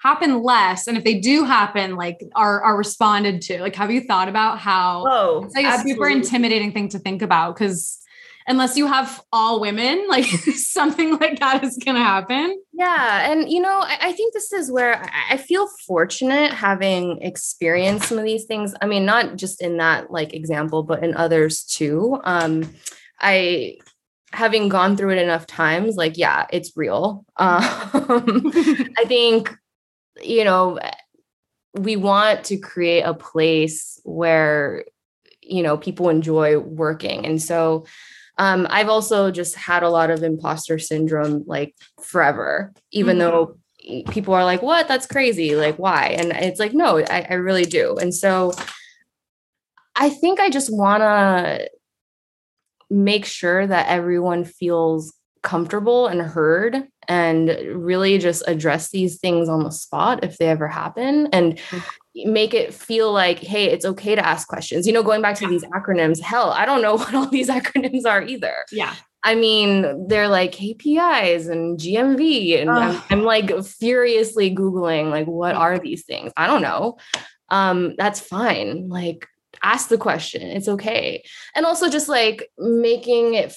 happen 0.00 0.42
less 0.42 0.86
and 0.86 0.96
if 0.96 1.04
they 1.04 1.20
do 1.20 1.44
happen 1.44 1.94
like 1.94 2.22
are 2.34 2.62
are 2.62 2.76
responded 2.76 3.42
to 3.42 3.60
like 3.60 3.76
have 3.76 3.90
you 3.90 4.00
thought 4.00 4.28
about 4.28 4.58
how 4.58 5.04
oh 5.06 5.44
it's 5.44 5.54
like 5.54 5.66
a 5.66 5.78
super 5.86 6.08
intimidating 6.08 6.72
thing 6.72 6.88
to 6.88 6.98
think 6.98 7.20
about 7.20 7.54
because 7.54 7.99
unless 8.50 8.76
you 8.76 8.86
have 8.88 9.22
all 9.32 9.60
women, 9.60 10.06
like 10.08 10.24
something 10.54 11.16
like 11.18 11.38
that 11.38 11.62
is 11.62 11.78
going 11.78 11.96
to 11.96 12.02
happen. 12.02 12.60
Yeah. 12.72 13.30
And, 13.30 13.48
you 13.48 13.60
know, 13.60 13.78
I, 13.78 13.98
I, 14.00 14.12
think 14.12 14.34
this 14.34 14.52
is 14.52 14.72
where 14.72 15.08
I 15.30 15.36
feel 15.36 15.68
fortunate 15.86 16.52
having 16.52 17.22
experienced 17.22 18.08
some 18.08 18.18
of 18.18 18.24
these 18.24 18.46
things. 18.46 18.74
I 18.82 18.86
mean, 18.86 19.04
not 19.04 19.36
just 19.36 19.62
in 19.62 19.76
that 19.76 20.10
like 20.10 20.34
example, 20.34 20.82
but 20.82 21.04
in 21.04 21.14
others 21.14 21.62
too. 21.62 22.20
Um, 22.24 22.68
I, 23.20 23.78
having 24.32 24.68
gone 24.68 24.96
through 24.96 25.10
it 25.10 25.22
enough 25.22 25.46
times, 25.46 25.94
like, 25.94 26.18
yeah, 26.18 26.46
it's 26.52 26.76
real. 26.76 27.24
Um, 27.36 28.52
I 28.98 29.04
think, 29.06 29.54
you 30.22 30.44
know, 30.44 30.78
we 31.74 31.94
want 31.96 32.44
to 32.46 32.56
create 32.56 33.02
a 33.02 33.14
place 33.14 34.00
where, 34.04 34.84
you 35.40 35.62
know, 35.62 35.76
people 35.76 36.08
enjoy 36.08 36.58
working. 36.58 37.24
And 37.24 37.40
so, 37.40 37.86
um, 38.40 38.66
I've 38.70 38.88
also 38.88 39.30
just 39.30 39.54
had 39.54 39.82
a 39.82 39.90
lot 39.90 40.10
of 40.10 40.22
imposter 40.22 40.78
syndrome 40.78 41.44
like 41.46 41.76
forever, 42.02 42.72
even 42.90 43.18
mm-hmm. 43.18 43.30
though 43.30 43.58
people 44.10 44.32
are 44.32 44.46
like, 44.46 44.62
what? 44.62 44.88
That's 44.88 45.06
crazy. 45.06 45.54
Like, 45.54 45.76
why? 45.76 46.16
And 46.18 46.32
it's 46.32 46.58
like, 46.58 46.72
no, 46.72 47.00
I, 47.00 47.26
I 47.28 47.34
really 47.34 47.66
do. 47.66 47.98
And 48.00 48.14
so 48.14 48.52
I 49.94 50.08
think 50.08 50.40
I 50.40 50.48
just 50.48 50.72
want 50.72 51.02
to 51.02 51.68
make 52.88 53.26
sure 53.26 53.66
that 53.66 53.88
everyone 53.88 54.46
feels 54.46 55.12
comfortable 55.42 56.06
and 56.06 56.22
heard 56.22 56.88
and 57.08 57.50
really 57.74 58.16
just 58.16 58.42
address 58.46 58.88
these 58.88 59.18
things 59.18 59.50
on 59.50 59.64
the 59.64 59.70
spot 59.70 60.24
if 60.24 60.38
they 60.38 60.46
ever 60.48 60.66
happen 60.66 61.28
and 61.32 61.56
mm-hmm 61.56 61.78
make 62.14 62.54
it 62.54 62.74
feel 62.74 63.12
like 63.12 63.38
hey 63.38 63.66
it's 63.66 63.84
okay 63.84 64.14
to 64.14 64.26
ask 64.26 64.48
questions. 64.48 64.86
You 64.86 64.92
know 64.92 65.02
going 65.02 65.22
back 65.22 65.36
to 65.36 65.44
yeah. 65.44 65.50
these 65.50 65.64
acronyms 65.64 66.20
hell 66.20 66.50
i 66.50 66.66
don't 66.66 66.82
know 66.82 66.96
what 66.96 67.14
all 67.14 67.26
these 67.26 67.48
acronyms 67.48 68.06
are 68.06 68.22
either. 68.22 68.54
Yeah. 68.72 68.94
I 69.22 69.34
mean 69.34 70.08
they're 70.08 70.28
like 70.28 70.52
kpis 70.52 71.50
and 71.50 71.78
gmv 71.78 72.60
and 72.60 72.70
I'm, 72.70 73.02
I'm, 73.10 73.22
like 73.22 73.64
furiously 73.64 74.54
googling 74.54 75.10
like 75.10 75.26
what 75.26 75.54
are 75.54 75.78
these 75.78 76.04
things? 76.04 76.32
I 76.36 76.46
don't 76.46 76.62
know. 76.62 76.98
Um 77.50 77.94
that's 77.98 78.20
fine. 78.20 78.88
Like 78.88 79.26
ask 79.62 79.88
the 79.88 79.98
question. 79.98 80.42
It's 80.42 80.68
okay. 80.68 81.22
And 81.54 81.66
also 81.66 81.88
just 81.88 82.08
like 82.08 82.50
making 82.58 83.34
it 83.34 83.54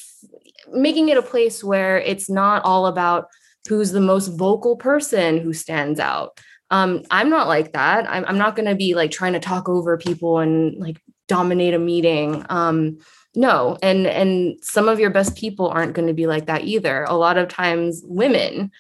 making 0.71 1.09
it 1.09 1.17
a 1.17 1.21
place 1.21 1.63
where 1.63 1.99
it's 1.99 2.29
not 2.29 2.63
all 2.65 2.87
about 2.87 3.27
who's 3.67 3.91
the 3.91 4.01
most 4.01 4.27
vocal 4.27 4.75
person 4.75 5.37
who 5.37 5.53
stands 5.53 5.99
out 5.99 6.39
um, 6.73 7.03
I'm 7.11 7.29
not 7.29 7.47
like 7.47 7.73
that. 7.73 8.09
I'm, 8.09 8.25
I'm 8.25 8.37
not 8.39 8.55
going 8.55 8.67
to 8.67 8.73
be 8.73 8.95
like 8.95 9.11
trying 9.11 9.33
to 9.33 9.39
talk 9.39 9.69
over 9.69 9.95
people 9.95 10.39
and 10.39 10.75
like 10.79 10.99
dominate 11.27 11.75
a 11.75 11.79
meeting. 11.79 12.43
Um, 12.49 12.97
no, 13.35 13.77
and 13.83 14.07
and 14.07 14.57
some 14.63 14.89
of 14.89 14.99
your 14.99 15.11
best 15.11 15.37
people 15.37 15.67
aren't 15.67 15.93
going 15.93 16.07
to 16.07 16.15
be 16.15 16.25
like 16.25 16.47
that 16.47 16.63
either. 16.63 17.03
A 17.03 17.13
lot 17.13 17.37
of 17.37 17.47
times, 17.47 18.01
women, 18.05 18.71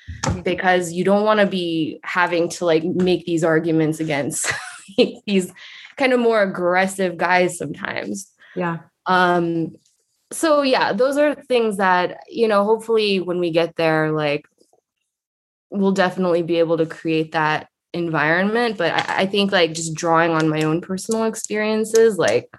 because 0.41 0.91
you 0.91 1.03
don't 1.03 1.23
want 1.23 1.39
to 1.39 1.45
be 1.45 1.99
having 2.03 2.49
to 2.49 2.65
like 2.65 2.83
make 2.83 3.25
these 3.25 3.43
arguments 3.43 3.99
against 3.99 4.51
these 5.27 5.53
kind 5.95 6.13
of 6.13 6.19
more 6.19 6.41
aggressive 6.41 7.15
guys 7.15 7.59
sometimes. 7.59 8.31
Yeah. 8.55 8.79
Um. 9.05 9.75
So 10.31 10.63
yeah, 10.63 10.93
those 10.93 11.17
are 11.17 11.35
things 11.35 11.77
that 11.77 12.21
you 12.27 12.47
know. 12.47 12.63
Hopefully, 12.63 13.19
when 13.19 13.39
we 13.39 13.51
get 13.51 13.75
there, 13.75 14.11
like 14.11 14.47
we'll 15.69 15.91
definitely 15.91 16.41
be 16.41 16.57
able 16.57 16.77
to 16.77 16.87
create 16.87 17.33
that 17.33 17.67
environment 17.93 18.77
but 18.77 18.91
I, 18.91 19.21
I, 19.21 19.25
think 19.27 19.51
like 19.51 19.73
just 19.73 19.93
drawing 19.93 20.31
on 20.31 20.49
my 20.49 20.63
own 20.63 20.81
personal 20.81 21.25
experiences 21.25 22.17
like 22.17 22.49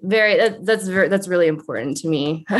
very 0.00 0.36
that, 0.36 0.64
that's 0.64 0.86
very 0.86 1.08
that's 1.08 1.28
really 1.28 1.48
important 1.48 1.96
to 1.98 2.08
me. 2.08 2.46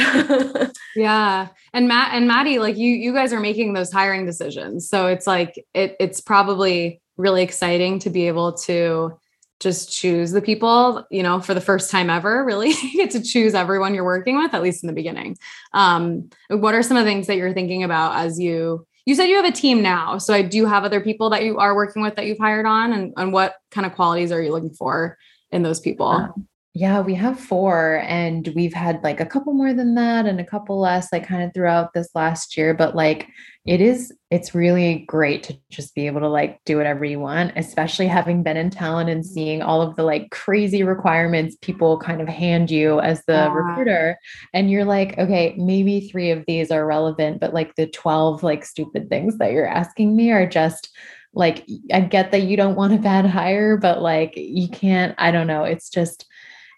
Yeah. 0.97 1.49
And 1.73 1.89
matt 1.89 2.15
and 2.15 2.29
maddy 2.29 2.59
like 2.59 2.77
you 2.77 2.93
you 2.93 3.13
guys 3.13 3.33
are 3.33 3.41
making 3.41 3.73
those 3.73 3.93
hiring 3.93 4.27
decisions. 4.27 4.89
So 4.89 5.09
it's 5.09 5.27
like 5.27 5.55
it 5.75 5.97
it's 5.99 6.21
probably 6.21 7.01
really 7.17 7.43
exciting 7.43 7.99
to 8.01 8.11
be 8.11 8.29
able 8.29 8.53
to 8.53 9.19
just 9.61 9.93
choose 9.93 10.31
the 10.31 10.43
people 10.43 11.07
you 11.11 11.23
know 11.23 11.41
for 11.41 11.55
the 11.55 11.61
first 11.61 11.91
time 11.91 12.11
ever 12.11 12.45
really. 12.45 12.75
Get 12.93 13.11
to 13.11 13.23
choose 13.23 13.55
everyone 13.55 13.95
you're 13.95 14.05
working 14.05 14.37
with 14.37 14.55
at 14.55 14.63
least 14.63 14.85
in 14.85 14.87
the 14.87 14.93
beginning. 14.93 15.37
Um 15.73 16.31
what 16.49 16.75
are 16.75 16.83
some 16.83 16.97
of 16.97 17.05
the 17.05 17.11
things 17.11 17.27
that 17.27 17.37
you're 17.37 17.55
thinking 17.55 17.83
about 17.83 18.17
as 18.17 18.39
you 18.39 18.87
you 19.07 19.15
said 19.15 19.27
you 19.27 19.37
have 19.37 19.45
a 19.45 19.53
team 19.53 19.83
now. 19.83 20.19
So 20.19 20.33
I 20.33 20.43
do 20.43 20.67
have 20.67 20.85
other 20.85 21.01
people 21.01 21.31
that 21.31 21.45
you 21.45 21.59
are 21.59 21.75
working 21.75 22.03
with 22.03 22.17
that 22.17 22.27
you've 22.27 22.39
hired 22.39 22.67
on 22.67 22.93
and, 22.93 23.13
and 23.17 23.33
what 23.33 23.57
kind 23.71 23.87
of 23.87 23.95
qualities 23.95 24.33
are 24.33 24.41
you 24.41 24.51
looking 24.51 24.73
for 24.73 25.19
in 25.51 25.63
those 25.63 25.81
people? 25.81 26.07
Um, 26.07 26.49
Yeah, 26.77 27.03
we 27.03 27.15
have 27.15 27.39
four 27.39 28.03
and 28.05 28.49
we've 28.57 28.75
had 28.75 29.01
like 29.05 29.21
a 29.21 29.27
couple 29.27 29.53
more 29.53 29.73
than 29.73 29.95
that 29.95 30.27
and 30.27 30.41
a 30.41 30.45
couple 30.45 30.81
less 30.81 31.13
like 31.13 31.25
kind 31.25 31.45
of 31.45 31.55
throughout 31.55 31.95
this 31.95 32.09
last 32.17 32.57
year, 32.57 32.75
but 32.75 32.97
like 32.97 33.29
it 33.65 33.81
is 33.81 34.13
it's 34.33 34.57
really 34.57 35.05
great 35.07 35.45
to 35.45 35.57
just 35.71 35.95
be 35.95 36.09
able 36.09 36.21
to 36.21 36.29
like 36.29 36.59
do 36.65 36.77
whatever 36.77 37.05
you 37.05 37.21
want, 37.21 37.53
especially 37.55 38.09
having 38.09 38.43
been 38.43 38.57
in 38.57 38.71
talent 38.71 39.09
and 39.09 39.23
mm-hmm. 39.23 39.33
seeing 39.33 39.63
all 39.63 39.83
of 39.83 39.95
the 39.95 40.03
like 40.03 40.33
crazy 40.33 40.83
requirements 40.83 41.57
people 41.63 41.97
kind 41.97 42.21
of 42.21 42.27
hand 42.27 42.73
you 42.73 42.99
as 42.99 43.25
the 43.27 43.35
yeah. 43.35 43.55
recruiter 43.55 44.19
and 44.53 44.69
you're 44.69 44.85
like, 44.85 45.17
okay, 45.17 45.55
maybe 45.57 46.09
3 46.09 46.33
of 46.33 46.45
these 46.49 46.73
are 46.73 46.85
relevant, 46.85 47.39
but 47.39 47.55
like 47.55 47.73
the 47.77 47.87
12 47.87 48.43
like 48.43 48.65
stupid 48.65 49.09
things 49.09 49.39
that 49.39 49.53
you're 49.53 49.69
asking 49.69 50.17
me 50.17 50.33
are 50.33 50.45
just 50.45 50.91
like 51.35 51.65
I 51.93 52.01
get 52.01 52.33
that 52.33 52.43
you 52.43 52.57
don't 52.57 52.77
want 52.77 52.95
a 52.95 52.99
bad 52.99 53.27
hire, 53.27 53.77
but 53.77 54.03
like 54.03 54.35
you 54.37 54.69
can't, 54.69 55.15
I 55.19 55.31
don't 55.31 55.47
know, 55.47 55.63
it's 55.63 55.89
just 55.89 56.27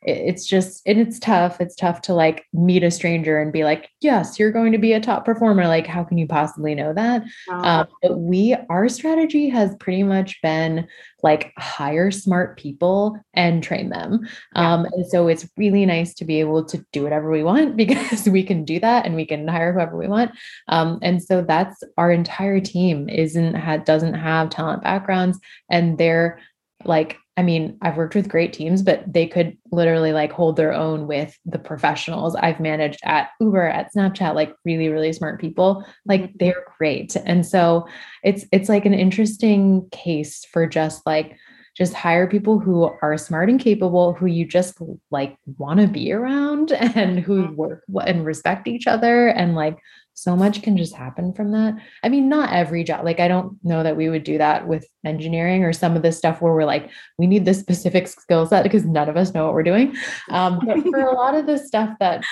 it's 0.03 0.47
just 0.47 0.83
and 0.87 1.01
it's 1.01 1.19
tough 1.19 1.61
it's 1.61 1.75
tough 1.75 2.01
to 2.03 2.15
like 2.15 2.45
meet 2.53 2.83
a 2.83 2.91
stranger 2.91 3.41
and 3.41 3.53
be 3.53 3.65
like 3.65 3.89
yes 4.01 4.39
you're 4.39 4.53
going 4.53 4.73
to 4.73 4.79
be 4.79 4.93
a 4.93 5.01
top 5.01 5.25
performer 5.25 5.67
like 5.67 5.87
how 5.87 6.05
can 6.05 6.19
you 6.19 6.27
possibly 6.27 6.75
know 6.75 6.93
that? 6.93 7.25
Um, 7.49 7.87
but 8.03 8.19
we 8.19 8.57
our 8.69 8.89
strategy 8.89 9.49
has 9.49 9.75
pretty 9.81 10.03
much 10.03 10.41
been 10.43 10.87
like 11.23 11.53
hire 11.57 12.11
smart 12.11 12.59
people 12.59 13.19
and 13.35 13.63
train 13.63 13.89
them. 13.89 14.27
Yeah. 14.55 14.75
um, 14.75 14.85
and 14.87 15.07
so 15.07 15.29
it's 15.29 15.49
really 15.57 15.87
nice 15.87 16.15
to 16.15 16.25
be 16.25 16.41
able 16.41 16.65
to 16.67 16.85
do 16.93 17.03
whatever 17.03 17.31
we 17.31 17.43
want 17.43 17.77
because 17.83 18.29
we 18.29 18.43
can 18.43 18.65
do 18.65 18.79
that 18.81 19.07
and 19.07 19.17
we 19.17 19.27
can 19.27 19.49
hire 19.49 19.73
whoever 19.73 19.97
we 19.97 20.09
want. 20.09 20.33
Um, 20.69 20.99
and 21.03 21.23
so 21.23 21.43
that's 21.43 21.83
our 21.97 22.11
entire 22.11 22.61
team 22.61 23.09
isn't 23.09 23.55
had 23.55 23.85
doesn't 23.85 24.15
have 24.15 24.51
talent 24.51 24.83
backgrounds 24.83 25.39
and 25.71 25.99
they're 25.99 26.39
like 26.85 27.17
I 27.37 27.43
mean, 27.43 27.77
I've 27.83 27.99
worked 27.99 28.15
with 28.15 28.31
great 28.31 28.55
teams, 28.55 28.83
but 28.83 29.13
they 29.13 29.27
could 29.27 29.59
literally 29.71 30.13
like 30.13 30.33
hold 30.33 30.57
their 30.57 30.73
own 30.73 31.07
with 31.07 31.39
the 31.45 31.59
professionals 31.59 32.35
I've 32.35 32.61
managed 32.61 33.01
at 33.05 33.29
Uber, 33.41 33.67
at 33.67 33.93
Snapchat, 33.93 34.35
like 34.35 34.55
really, 34.65 34.89
really 34.89 35.13
smart 35.13 35.39
people. 35.41 35.85
Like 36.07 36.23
mm-hmm. 36.23 36.37
they're 36.39 36.65
great. 36.79 37.15
And 37.27 37.45
so 37.45 37.87
it's 38.23 38.47
it's 38.53 38.71
like 38.71 38.87
an 38.87 38.95
interesting 38.95 39.87
case 39.93 40.47
for 40.51 40.67
just 40.67 41.05
like 41.05 41.37
just 41.77 41.93
hire 41.93 42.27
people 42.27 42.59
who 42.59 42.91
are 43.03 43.19
smart 43.19 43.51
and 43.51 43.61
capable, 43.61 44.15
who 44.15 44.25
you 44.25 44.47
just 44.47 44.79
like 45.11 45.37
want 45.59 45.79
to 45.81 45.87
be 45.87 46.11
around 46.13 46.73
and 46.73 47.19
who 47.19 47.43
Mm-hmm. 47.43 47.55
work 47.55 47.85
and 48.07 48.25
respect 48.25 48.67
each 48.67 48.87
other. 48.87 49.29
And 49.29 49.55
like 49.55 49.79
so 50.17 50.35
much 50.35 50.63
can 50.63 50.79
just 50.79 50.95
happen 50.95 51.31
from 51.35 51.53
that. 51.53 51.75
I 52.03 52.09
mean, 52.09 52.31
not 52.31 52.51
every 52.51 52.83
job, 52.85 53.05
like 53.05 53.21
I 53.21 53.29
don't 53.29 53.63
know 53.63 53.83
that 53.83 53.99
we 53.99 54.09
would 54.09 54.25
do 54.25 54.39
that 54.39 54.67
with 54.67 54.89
engineering 55.05 55.63
or 55.63 55.75
some 55.75 55.95
of 55.95 56.03
the 56.03 56.11
stuff 56.11 56.41
where 56.41 56.55
we're 56.55 56.65
like, 56.65 56.91
we 57.19 57.27
need 57.27 57.45
this 57.45 57.61
specific 57.61 58.09
skill 58.09 58.47
set 58.47 58.63
because 58.63 58.87
none 58.87 59.11
of 59.11 59.19
us 59.19 59.35
know 59.35 59.45
what 59.45 59.53
we're 59.53 59.63
doing. 59.63 59.95
Um, 60.31 60.59
but 60.67 60.81
for 60.83 61.01
a 61.01 61.15
lot 61.15 61.35
of 61.35 61.47
the 61.47 61.59
stuff 61.59 61.91
that 62.01 62.25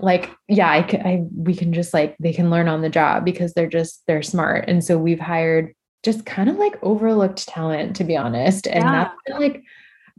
like 0.00 0.28
yeah 0.48 0.68
I, 0.68 0.78
I 0.78 1.24
we 1.36 1.54
can 1.54 1.72
just 1.72 1.94
like 1.94 2.16
they 2.18 2.32
can 2.32 2.50
learn 2.50 2.66
on 2.66 2.82
the 2.82 2.88
job 2.88 3.24
because 3.24 3.54
they're 3.54 3.68
just 3.68 4.02
they're 4.08 4.22
smart 4.22 4.64
and 4.66 4.82
so 4.82 4.98
we've 4.98 5.20
hired 5.20 5.72
just 6.02 6.26
kind 6.26 6.50
of 6.50 6.56
like 6.56 6.76
overlooked 6.82 7.46
talent 7.46 7.94
to 7.96 8.04
be 8.04 8.16
honest 8.16 8.66
and 8.66 8.82
Yeah. 8.82 9.12
that's 9.28 9.40
like 9.40 9.62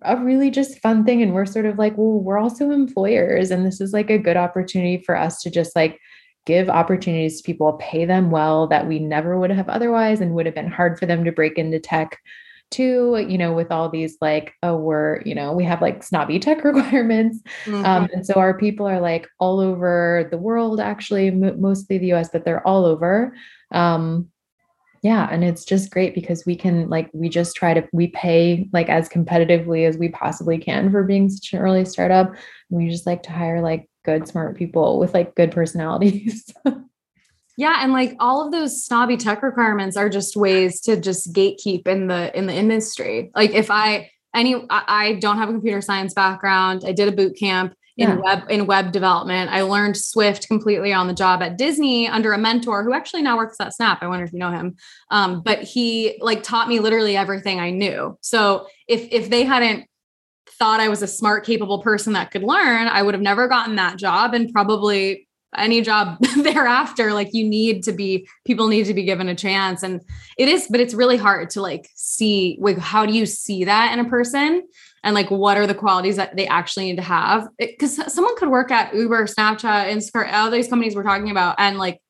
a 0.03 0.15
really 0.15 0.49
just 0.49 0.79
fun 0.81 1.03
thing 1.03 1.21
and 1.21 1.33
we're 1.33 1.45
sort 1.45 1.65
of 1.65 1.77
like 1.77 1.97
well 1.97 2.21
we're 2.21 2.37
also 2.37 2.71
employers 2.71 3.51
and 3.51 3.65
this 3.65 3.81
is 3.81 3.91
like 3.91 4.09
a 4.09 4.17
good 4.17 4.37
opportunity 4.37 5.03
for 5.03 5.13
us 5.13 5.41
to 5.41 5.49
just 5.51 5.75
like 5.75 5.99
give 6.45 6.69
opportunities 6.69 7.41
to 7.41 7.45
people 7.45 7.73
pay 7.73 8.05
them 8.05 8.31
well 8.31 8.67
that 8.67 8.87
we 8.87 8.99
never 8.99 9.37
would 9.39 9.51
have 9.51 9.69
otherwise 9.69 10.21
and 10.21 10.33
would 10.33 10.45
have 10.45 10.55
been 10.55 10.71
hard 10.71 10.97
for 10.99 11.05
them 11.05 11.23
to 11.23 11.31
break 11.31 11.57
into 11.57 11.79
tech 11.79 12.17
too 12.71 13.23
you 13.29 13.37
know 13.37 13.53
with 13.53 13.71
all 13.71 13.89
these 13.89 14.17
like 14.21 14.53
oh 14.63 14.75
we're 14.75 15.21
you 15.23 15.35
know 15.35 15.53
we 15.53 15.63
have 15.63 15.81
like 15.83 16.01
snobby 16.01 16.39
tech 16.39 16.63
requirements 16.63 17.43
Mm-hmm. 17.65 17.85
um, 17.85 18.07
and 18.13 18.25
so 18.25 18.35
our 18.35 18.57
people 18.57 18.87
are 18.87 18.99
like 18.99 19.27
all 19.39 19.59
over 19.59 20.27
the 20.29 20.37
world, 20.37 20.79
actually, 20.79 21.27
m- 21.27 21.59
mostly 21.59 21.97
the 21.97 22.13
US, 22.13 22.29
but 22.29 22.45
they're 22.45 22.65
all 22.65 22.85
over. 22.85 23.35
Um, 23.71 24.29
yeah. 25.01 25.27
And 25.31 25.43
it's 25.43 25.65
just 25.65 25.91
great 25.91 26.15
because 26.15 26.45
we 26.45 26.55
can, 26.55 26.89
like, 26.89 27.09
we 27.13 27.29
just 27.29 27.55
try 27.55 27.73
to, 27.73 27.87
we 27.91 28.07
pay 28.07 28.67
like 28.73 28.89
as 28.89 29.07
competitively 29.09 29.87
as 29.87 29.97
we 29.97 30.09
possibly 30.09 30.57
can 30.57 30.91
for 30.91 31.03
being 31.03 31.29
such 31.29 31.53
an 31.53 31.59
early 31.59 31.85
startup. 31.85 32.29
And 32.29 32.37
we 32.69 32.89
just 32.89 33.05
like 33.05 33.23
to 33.23 33.31
hire 33.31 33.61
like 33.61 33.87
good, 34.05 34.27
smart 34.27 34.55
people 34.55 34.99
with 34.99 35.13
like 35.13 35.35
good 35.35 35.51
personalities. 35.51 36.53
Yeah, 37.57 37.77
and 37.79 37.93
like 37.93 38.17
all 38.19 38.45
of 38.45 38.51
those 38.51 38.85
snobby 38.85 39.15
tech 39.15 39.41
requirements 39.41 39.95
are 39.95 40.09
just 40.09 40.35
ways 40.35 40.81
to 40.81 40.99
just 40.99 41.31
gatekeep 41.31 41.87
in 41.87 42.07
the 42.07 42.37
in 42.37 42.47
the 42.47 42.53
industry. 42.53 43.31
Like 43.33 43.51
if 43.51 43.71
I 43.71 44.11
any 44.35 44.55
I, 44.69 44.83
I 44.87 45.13
don't 45.13 45.37
have 45.37 45.47
a 45.47 45.53
computer 45.53 45.79
science 45.79 46.13
background, 46.13 46.83
I 46.85 46.91
did 46.91 47.07
a 47.07 47.13
boot 47.13 47.37
camp 47.39 47.73
in 47.95 48.09
Yeah. 48.09 48.15
web 48.21 48.43
in 48.49 48.65
web 48.65 48.91
development. 48.91 49.51
I 49.51 49.61
learned 49.61 49.95
Swift 49.95 50.49
completely 50.49 50.91
on 50.91 51.07
the 51.07 51.13
job 51.13 51.41
at 51.41 51.57
Disney 51.57 52.09
under 52.09 52.33
a 52.33 52.37
mentor 52.37 52.83
who 52.83 52.91
actually 52.93 53.21
now 53.21 53.37
works 53.37 53.55
at 53.61 53.73
Snap. 53.73 53.99
I 54.01 54.07
wonder 54.07 54.25
if 54.25 54.33
you 54.33 54.39
know 54.39 54.51
him. 54.51 54.75
Um, 55.09 55.41
but 55.41 55.59
he 55.63 56.17
like 56.19 56.43
taught 56.43 56.67
me 56.67 56.81
literally 56.81 57.15
everything 57.15 57.61
I 57.61 57.69
knew. 57.69 58.17
So 58.19 58.67
if 58.89 59.07
if 59.13 59.29
they 59.29 59.43
hadn't 59.45 59.85
thought 60.57 60.79
I 60.79 60.89
was 60.89 61.01
a 61.01 61.07
smart, 61.07 61.45
capable 61.45 61.81
person 61.81 62.13
that 62.13 62.31
could 62.31 62.43
learn, 62.43 62.87
I 62.87 63.01
would 63.01 63.13
have 63.13 63.21
never 63.21 63.47
gotten 63.47 63.75
that 63.75 63.97
job 63.97 64.33
and 64.33 64.51
probably 64.51 65.27
any 65.57 65.81
job 65.81 66.17
thereafter. 66.37 67.13
Like 67.13 67.29
you 67.33 67.47
need 67.47 67.83
to 67.83 67.91
be, 67.91 68.27
people 68.45 68.67
need 68.67 68.85
to 68.85 68.93
be 68.93 69.03
given 69.03 69.29
a 69.29 69.35
chance. 69.35 69.83
And 69.83 70.01
it 70.37 70.47
is, 70.47 70.67
but 70.69 70.79
it's 70.79 70.93
really 70.93 71.17
hard 71.17 71.49
to 71.51 71.61
like 71.61 71.89
see, 71.95 72.57
like, 72.59 72.77
how 72.77 73.05
do 73.05 73.13
you 73.13 73.25
see 73.25 73.65
that 73.65 73.93
in 73.93 74.05
a 74.05 74.09
person? 74.09 74.63
And 75.03 75.13
like, 75.13 75.29
what 75.29 75.57
are 75.57 75.67
the 75.67 75.75
qualities 75.75 76.15
that 76.15 76.35
they 76.35 76.47
actually 76.47 76.87
need 76.87 76.95
to 76.95 77.03
have? 77.03 77.47
Because 77.59 78.11
someone 78.11 78.35
could 78.37 78.49
work 78.49 78.71
at 78.71 78.93
Uber, 78.95 79.27
Snapchat, 79.27 79.91
Instacart, 79.91 80.33
all 80.33 80.49
these 80.49 80.67
companies 80.67 80.95
we're 80.95 81.03
talking 81.03 81.29
about, 81.29 81.55
and 81.59 81.77
like, 81.77 82.01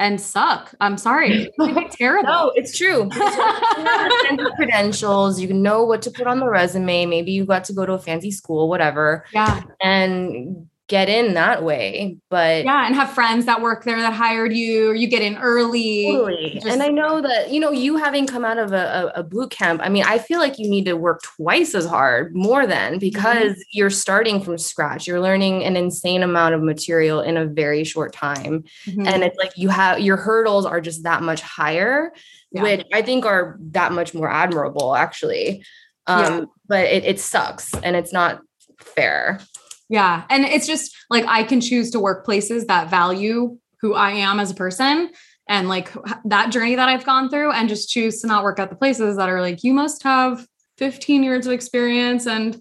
and 0.00 0.20
suck. 0.20 0.74
I'm 0.80 0.96
sorry, 0.96 1.44
It 1.44 1.54
could 1.58 1.74
be 1.74 1.88
terrible. 1.90 2.28
No, 2.28 2.52
it's 2.54 2.76
true. 2.76 3.08
Credentials. 4.56 5.40
You 5.40 5.52
know 5.52 5.84
what 5.84 6.02
to 6.02 6.10
put 6.10 6.26
on 6.26 6.40
the 6.40 6.48
resume. 6.48 7.06
Maybe 7.06 7.32
you 7.32 7.44
got 7.44 7.64
to 7.64 7.72
go 7.72 7.84
to 7.86 7.92
a 7.94 7.98
fancy 7.98 8.30
school, 8.30 8.68
whatever, 8.68 9.24
Yeah. 9.32 9.62
and 9.80 10.68
get 10.88 11.08
in 11.10 11.34
that 11.34 11.62
way. 11.62 12.16
But 12.30 12.64
Yeah. 12.64 12.86
And 12.86 12.94
have 12.94 13.10
friends 13.12 13.44
that 13.44 13.60
work 13.60 13.84
there 13.84 14.00
that 14.00 14.14
hired 14.14 14.54
you, 14.54 14.90
or 14.90 14.94
you 14.94 15.06
get 15.06 15.20
in 15.22 15.36
early. 15.36 16.10
Just- 16.54 16.66
and 16.66 16.82
I 16.82 16.88
know 16.88 17.20
that, 17.20 17.50
you 17.50 17.60
know, 17.60 17.70
you 17.70 17.96
having 17.98 18.26
come 18.26 18.44
out 18.44 18.58
of 18.58 18.72
a, 18.72 19.12
a, 19.14 19.22
boot 19.22 19.50
camp, 19.50 19.82
I 19.84 19.90
mean, 19.90 20.04
I 20.06 20.18
feel 20.18 20.38
like 20.38 20.58
you 20.58 20.68
need 20.68 20.86
to 20.86 20.94
work 20.94 21.22
twice 21.22 21.74
as 21.74 21.84
hard, 21.84 22.34
more 22.34 22.66
than 22.66 22.98
because 22.98 23.62
you're 23.72 23.90
starting 23.90 24.40
from 24.40 24.56
scratch. 24.56 25.06
You're 25.06 25.20
learning 25.20 25.62
an 25.64 25.76
insane 25.76 26.22
amount 26.22 26.54
of 26.54 26.62
material 26.62 27.20
in 27.20 27.36
a 27.36 27.44
very 27.44 27.84
short 27.84 28.14
time. 28.14 28.64
Mhm. 28.86 29.06
And 29.06 29.22
it's 29.22 29.36
like 29.36 29.52
you 29.56 29.68
have 29.68 30.00
your 30.00 30.16
hurdles 30.16 30.64
are 30.64 30.80
just 30.80 31.02
that 31.02 31.22
much 31.22 31.42
higher, 31.42 32.12
Yeah. 32.50 32.62
which 32.62 32.86
I 32.94 33.02
think 33.02 33.26
are 33.26 33.58
that 33.72 33.92
much 33.92 34.14
more 34.14 34.30
admirable, 34.30 34.96
actually. 34.96 35.62
Um, 36.06 36.22
Yeah. 36.22 36.44
but 36.66 36.84
it, 36.86 37.04
it 37.04 37.20
sucks 37.20 37.74
and 37.82 37.94
it's 37.94 38.12
not 38.14 38.40
fair. 38.80 39.40
Yeah. 39.88 40.24
And 40.28 40.44
it's 40.44 40.66
just 40.66 40.94
like 41.10 41.24
I 41.26 41.44
can 41.44 41.60
choose 41.60 41.90
to 41.92 42.00
work 42.00 42.24
places 42.24 42.66
that 42.66 42.90
value 42.90 43.58
who 43.80 43.94
I 43.94 44.10
am 44.10 44.40
as 44.40 44.50
a 44.50 44.54
person 44.54 45.10
and 45.48 45.68
like 45.68 45.90
that 46.26 46.50
journey 46.52 46.74
that 46.74 46.88
I've 46.88 47.06
gone 47.06 47.30
through 47.30 47.52
and 47.52 47.68
just 47.68 47.88
choose 47.88 48.20
to 48.20 48.26
not 48.26 48.44
work 48.44 48.58
at 48.58 48.70
the 48.70 48.76
places 48.76 49.16
that 49.16 49.28
are 49.28 49.40
like, 49.40 49.64
you 49.64 49.72
must 49.72 50.02
have 50.02 50.46
15 50.76 51.22
years 51.22 51.46
of 51.46 51.52
experience 51.52 52.26
and 52.26 52.54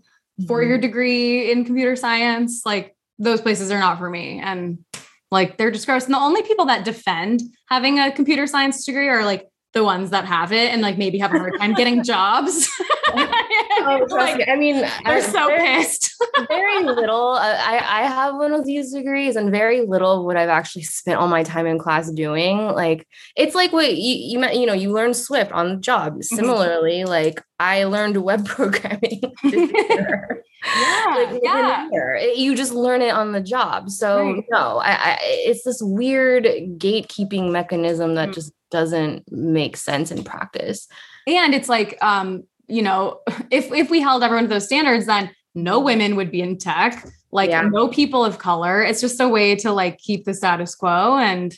four 0.48 0.60
Mm-hmm. 0.62 0.70
year 0.70 0.78
degree 0.78 1.52
in 1.52 1.66
computer 1.66 1.96
science. 1.96 2.62
Like 2.66 2.96
those 3.20 3.42
places 3.42 3.72
are 3.72 3.80
not 3.80 3.98
for 3.98 4.10
me. 4.10 4.40
And 4.40 4.86
like 5.32 5.58
they're 5.58 5.72
just 5.72 5.86
gross. 5.86 6.06
And 6.06 6.14
the 6.14 6.20
only 6.20 6.44
people 6.44 6.66
that 6.66 6.86
defend 6.86 7.42
having 7.70 8.00
a 8.00 8.12
computer 8.12 8.48
science 8.48 8.86
degree 8.86 9.10
are 9.10 9.26
like 9.26 9.48
the 9.78 9.84
ones 9.84 10.10
that 10.10 10.26
have 10.26 10.52
it 10.52 10.72
and 10.74 10.82
like 10.82 10.98
maybe 10.98 11.18
have 11.20 11.34
a 11.34 11.38
hard 11.38 11.54
time 11.60 11.74
getting 11.76 12.04
jobs. 12.14 12.68
Oh, 13.14 14.06
Like. 14.10 14.48
I 14.50 14.56
mean, 14.56 14.86
they're 15.06 15.22
so 15.22 15.48
very- 15.48 15.62
pissed. 15.66 16.14
very 16.48 16.84
little. 16.84 17.34
uh, 17.34 17.58
I 17.74 17.76
I 18.02 18.08
have 18.08 18.36
one 18.36 18.54
of 18.54 18.66
these 18.66 18.92
degrees, 18.92 19.36
and 19.36 19.52
very 19.52 19.82
little 19.86 20.20
of 20.20 20.26
what 20.26 20.36
I've 20.36 20.50
actually 20.50 20.84
spent 20.84 21.20
all 21.20 21.28
my 21.28 21.44
time 21.44 21.68
in 21.68 21.78
class 21.78 22.10
doing. 22.12 22.58
Like 22.68 23.08
it's 23.36 23.54
like 23.56 23.72
what 23.72 23.94
you 23.96 24.14
you 24.40 24.50
you 24.60 24.66
know 24.66 24.74
you 24.74 24.92
learn 24.92 25.14
Swift 25.14 25.52
on 25.52 25.70
the 25.70 25.78
job. 25.78 26.24
Similarly, 26.24 27.04
like 27.06 27.42
I 27.60 27.86
learned 27.86 28.18
web 28.18 28.46
programming. 28.56 29.22
Yeah, 29.44 30.26
like 31.16 31.42
yeah. 31.44 31.88
You 32.36 32.56
just 32.56 32.72
learn 32.74 33.02
it 33.02 33.14
on 33.14 33.32
the 33.32 33.42
job. 33.42 33.90
So 33.90 34.22
Right. 34.34 34.44
no, 34.52 34.78
I, 34.78 34.92
I 34.92 35.18
it's 35.22 35.64
this 35.64 35.82
weird 35.82 36.46
gatekeeping 36.78 37.52
mechanism 37.52 38.16
that 38.16 38.30
Mm. 38.30 38.34
just 38.34 38.54
doesn't 38.70 39.32
make 39.32 39.78
sense 39.78 40.12
in 40.12 40.24
practice. 40.24 40.88
and 41.26 41.54
it's 41.56 41.70
like 41.70 41.98
um 42.02 42.44
you 42.68 42.82
know 42.82 43.20
if 43.52 43.72
if 43.72 43.90
we 43.90 44.02
held 44.02 44.24
everyone 44.24 44.44
to 44.44 44.50
those 44.50 44.66
standards 44.66 45.06
then 45.06 45.30
no 45.56 45.80
women 45.80 46.16
would 46.16 46.32
be 46.32 46.42
in 46.42 46.58
tech 46.58 47.06
like 47.32 47.50
Yeah. 47.50 47.62
no 47.62 47.88
people 47.88 48.24
of 48.26 48.38
color 48.40 48.84
it's 48.84 49.00
just 49.02 49.20
a 49.22 49.28
way 49.28 49.56
to 49.56 49.72
like 49.72 49.98
keep 50.00 50.26
the 50.26 50.34
status 50.34 50.76
quo 50.76 51.18
and 51.18 51.58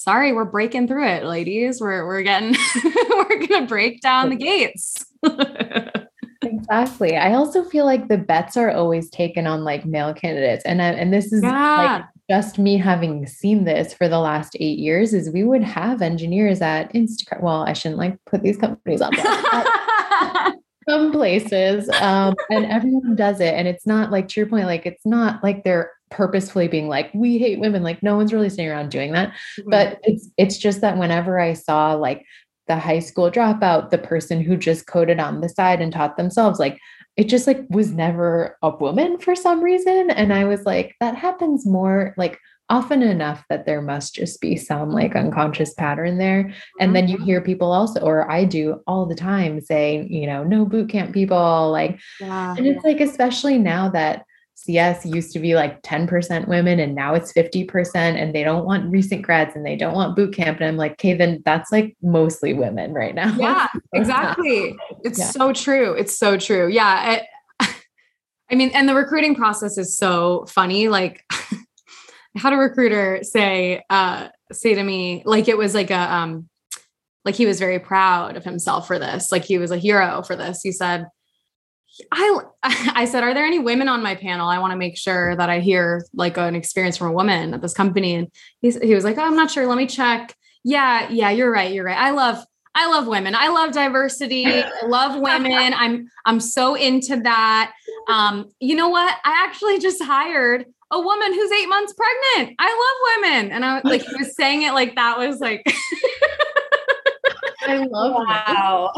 sorry 0.00 0.32
we're 0.32 0.44
breaking 0.44 0.88
through 0.88 1.06
it 1.06 1.24
ladies 1.24 1.80
we're 1.80 2.06
we're 2.06 2.22
getting 2.22 2.54
we're 3.10 3.46
gonna 3.46 3.66
break 3.66 4.00
down 4.00 4.30
the 4.30 4.36
gates 4.36 5.06
exactly. 6.42 7.16
I 7.16 7.34
also 7.34 7.64
feel 7.64 7.84
like 7.84 8.08
the 8.08 8.18
bets 8.18 8.56
are 8.56 8.70
always 8.70 9.10
taken 9.10 9.46
on 9.46 9.64
like 9.64 9.84
male 9.84 10.14
candidates. 10.14 10.64
And, 10.64 10.80
I, 10.82 10.90
and 10.90 11.12
this 11.12 11.32
is 11.32 11.42
like 11.42 12.04
just 12.30 12.58
me 12.58 12.76
having 12.76 13.26
seen 13.26 13.64
this 13.64 13.92
for 13.92 14.08
the 14.08 14.18
last 14.18 14.56
eight 14.60 14.78
years 14.78 15.12
is 15.12 15.30
we 15.30 15.44
would 15.44 15.62
have 15.62 16.02
engineers 16.02 16.60
at 16.60 16.92
Instacart. 16.92 17.42
Well, 17.42 17.62
I 17.62 17.72
shouldn't 17.72 17.98
like 17.98 18.18
put 18.26 18.42
these 18.42 18.56
companies 18.56 19.00
on 19.00 19.12
blast, 19.12 20.56
some 20.88 21.12
places, 21.12 21.88
um, 22.00 22.34
and 22.50 22.66
everyone 22.66 23.16
does 23.16 23.40
it. 23.40 23.54
And 23.54 23.66
it's 23.66 23.86
not 23.86 24.10
like 24.10 24.28
to 24.28 24.40
your 24.40 24.48
point, 24.48 24.66
like 24.66 24.86
it's 24.86 25.04
not 25.04 25.42
like 25.42 25.64
they're 25.64 25.90
purposefully 26.10 26.68
being 26.68 26.88
like, 26.88 27.10
we 27.14 27.38
hate 27.38 27.60
women. 27.60 27.82
Like 27.82 28.02
no 28.02 28.16
one's 28.16 28.32
really 28.32 28.50
sitting 28.50 28.68
around 28.68 28.90
doing 28.90 29.12
that. 29.12 29.30
Mm-hmm. 29.58 29.70
But 29.70 30.00
it's 30.02 30.28
it's 30.36 30.58
just 30.58 30.80
that 30.80 30.98
whenever 30.98 31.38
I 31.40 31.54
saw 31.54 31.94
like 31.94 32.24
the 32.66 32.76
high 32.76 32.98
school 33.00 33.30
dropout, 33.30 33.90
the 33.90 33.98
person 33.98 34.40
who 34.40 34.56
just 34.56 34.86
coded 34.86 35.18
on 35.18 35.40
the 35.40 35.48
side 35.48 35.80
and 35.80 35.92
taught 35.92 36.16
themselves, 36.16 36.58
like 36.58 36.78
it 37.16 37.24
just 37.24 37.46
like 37.46 37.64
was 37.68 37.92
never 37.92 38.56
a 38.62 38.70
woman 38.70 39.18
for 39.18 39.34
some 39.34 39.62
reason. 39.62 40.10
And 40.10 40.32
I 40.32 40.44
was 40.44 40.64
like, 40.64 40.94
that 41.00 41.16
happens 41.16 41.66
more 41.66 42.14
like 42.16 42.38
often 42.70 43.02
enough 43.02 43.44
that 43.50 43.66
there 43.66 43.82
must 43.82 44.14
just 44.14 44.40
be 44.40 44.56
some 44.56 44.90
like 44.90 45.10
mm-hmm. 45.10 45.26
unconscious 45.26 45.74
pattern 45.74 46.18
there. 46.18 46.54
And 46.78 46.94
then 46.94 47.08
you 47.08 47.16
mm-hmm. 47.16 47.24
hear 47.24 47.40
people 47.40 47.72
also, 47.72 48.00
or 48.00 48.30
I 48.30 48.44
do 48.44 48.80
all 48.86 49.06
the 49.06 49.16
time 49.16 49.60
say, 49.60 50.06
you 50.08 50.26
know, 50.26 50.44
no 50.44 50.64
boot 50.64 50.88
camp 50.88 51.12
people, 51.12 51.70
like 51.70 51.98
yeah 52.20 52.54
and 52.56 52.66
it's 52.66 52.84
like, 52.84 53.00
especially 53.00 53.58
now 53.58 53.88
that 53.90 54.24
CS 54.62 55.06
used 55.06 55.32
to 55.32 55.38
be 55.38 55.54
like 55.54 55.80
10% 55.82 56.46
women 56.46 56.78
and 56.80 56.94
now 56.94 57.14
it's 57.14 57.32
50%, 57.32 57.94
and 57.96 58.34
they 58.34 58.44
don't 58.44 58.66
want 58.66 58.90
recent 58.92 59.22
grads 59.22 59.56
and 59.56 59.64
they 59.64 59.74
don't 59.74 59.94
want 59.94 60.14
boot 60.16 60.34
camp. 60.34 60.58
And 60.60 60.68
I'm 60.68 60.76
like, 60.76 60.92
okay, 60.92 61.14
then 61.14 61.42
that's 61.46 61.72
like 61.72 61.96
mostly 62.02 62.52
women 62.52 62.92
right 62.92 63.14
now. 63.14 63.34
yeah 63.38 63.68
exactly 63.94 64.76
it's 65.04 65.18
Yeah. 65.18 65.26
so 65.30 65.52
true 65.52 65.94
it's 65.94 66.16
so 66.16 66.36
true 66.36 66.68
yeah 66.68 67.22
I, 67.60 67.66
I 68.50 68.54
mean 68.54 68.70
and 68.74 68.88
the 68.88 68.94
recruiting 68.94 69.34
process 69.34 69.78
is 69.78 69.96
so 69.96 70.44
funny 70.46 70.88
like 70.88 71.24
I 71.32 72.38
had 72.38 72.52
a 72.52 72.56
recruiter 72.56 73.20
say 73.22 73.82
uh 73.90 74.28
say 74.52 74.74
to 74.74 74.82
me 74.82 75.22
like 75.24 75.48
it 75.48 75.56
was 75.58 75.74
like 75.74 75.90
a 75.90 76.14
um 76.14 76.48
like 77.24 77.34
he 77.34 77.46
was 77.46 77.58
very 77.58 77.78
proud 77.78 78.36
of 78.36 78.44
himself 78.44 78.86
for 78.86 78.98
this 78.98 79.32
like 79.32 79.44
he 79.44 79.58
was 79.58 79.70
a 79.70 79.76
hero 79.78 80.22
for 80.22 80.36
this 80.36 80.60
he 80.62 80.70
said 80.72 81.06
I 82.12 82.40
I 82.62 83.04
said, 83.04 83.22
are 83.22 83.34
there 83.34 83.46
any 83.46 83.58
women 83.58 83.88
on 83.88 84.02
my 84.02 84.14
panel? 84.14 84.48
I 84.48 84.58
want 84.58 84.72
to 84.72 84.76
make 84.76 84.96
sure 84.96 85.36
that 85.36 85.50
I 85.50 85.60
hear 85.60 86.04
like 86.14 86.36
an 86.36 86.54
experience 86.54 86.96
from 86.96 87.08
a 87.08 87.12
woman 87.12 87.54
at 87.54 87.62
this 87.62 87.74
company. 87.74 88.14
And 88.14 88.28
he's, 88.60 88.80
he 88.80 88.94
was 88.94 89.04
like, 89.04 89.18
oh, 89.18 89.22
I'm 89.22 89.36
not 89.36 89.50
sure. 89.50 89.66
Let 89.66 89.78
me 89.78 89.86
check. 89.86 90.34
Yeah, 90.64 91.08
yeah, 91.10 91.30
you're 91.30 91.50
right. 91.50 91.72
You're 91.72 91.84
right. 91.84 91.98
I 91.98 92.10
love 92.10 92.44
I 92.74 92.86
love 92.88 93.08
women. 93.08 93.34
I 93.34 93.48
love 93.48 93.72
diversity. 93.72 94.46
I 94.46 94.86
love 94.86 95.20
women. 95.20 95.74
I'm 95.74 96.08
I'm 96.24 96.40
so 96.40 96.74
into 96.74 97.16
that. 97.22 97.72
Um, 98.08 98.50
you 98.60 98.76
know 98.76 98.88
what? 98.88 99.16
I 99.24 99.44
actually 99.44 99.78
just 99.80 100.02
hired 100.02 100.66
a 100.92 101.00
woman 101.00 101.32
who's 101.32 101.52
eight 101.52 101.68
months 101.68 101.94
pregnant. 101.94 102.56
I 102.58 102.68
love 102.68 103.22
women. 103.22 103.52
And 103.52 103.64
I 103.64 103.80
like 103.84 104.02
he 104.02 104.16
was 104.16 104.36
saying 104.36 104.62
it 104.62 104.72
like 104.72 104.94
that 104.96 105.18
was 105.18 105.40
like 105.40 105.62
I 107.62 107.78
love 107.78 108.12
wow. 108.14 108.92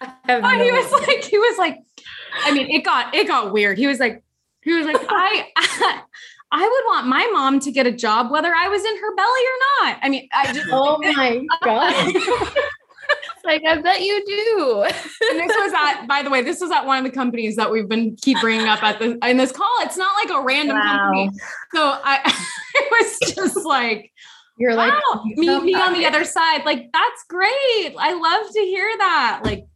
But 0.00 0.40
no 0.40 0.62
he 0.62 0.70
was 0.70 0.92
like, 0.92 1.24
he 1.24 1.38
was 1.38 1.58
like, 1.58 1.78
I 2.44 2.52
mean, 2.52 2.70
it 2.70 2.84
got 2.84 3.14
it 3.14 3.26
got 3.26 3.52
weird. 3.52 3.78
He 3.78 3.86
was 3.86 3.98
like, 3.98 4.22
he 4.62 4.72
was 4.72 4.86
like, 4.86 4.96
I, 5.08 5.48
I 5.56 6.02
I 6.52 6.62
would 6.62 6.94
want 6.94 7.06
my 7.08 7.28
mom 7.32 7.60
to 7.60 7.72
get 7.72 7.86
a 7.86 7.92
job 7.92 8.30
whether 8.30 8.54
I 8.54 8.68
was 8.68 8.84
in 8.84 8.96
her 8.96 9.14
belly 9.16 9.28
or 9.28 9.58
not. 9.84 9.98
I 10.02 10.08
mean, 10.08 10.28
I 10.32 10.52
just 10.52 10.68
Oh 10.70 10.98
my 11.02 11.44
god. 11.62 12.14
like 13.44 13.62
I 13.66 13.80
bet 13.80 14.00
you 14.02 14.24
do. 14.26 14.82
and 14.82 15.40
this 15.40 15.56
was 15.56 15.72
at, 15.72 16.06
by 16.06 16.22
the 16.22 16.30
way, 16.30 16.42
this 16.42 16.60
was 16.60 16.70
at 16.70 16.84
one 16.84 16.98
of 16.98 17.04
the 17.04 17.10
companies 17.10 17.56
that 17.56 17.70
we've 17.70 17.88
been 17.88 18.16
keep 18.16 18.40
bringing 18.40 18.66
up 18.66 18.82
at 18.82 18.98
the 18.98 19.18
in 19.28 19.36
this 19.36 19.52
call. 19.52 19.74
It's 19.80 19.96
not 19.96 20.12
like 20.22 20.36
a 20.36 20.42
random 20.42 20.76
wow. 20.76 20.98
company. 20.98 21.30
So 21.74 21.98
I, 22.04 22.20
it 22.74 22.90
was 22.90 23.34
just 23.34 23.64
like, 23.64 24.12
you're 24.58 24.76
wow, 24.76 25.00
like 25.14 25.36
me, 25.36 25.60
me 25.60 25.74
on 25.74 25.92
the 25.92 26.06
other 26.06 26.24
side. 26.24 26.64
Like 26.64 26.90
that's 26.92 27.24
great. 27.28 27.94
I 27.98 28.14
love 28.14 28.52
to 28.52 28.60
hear 28.60 28.90
that. 28.98 29.40
Like, 29.44 29.66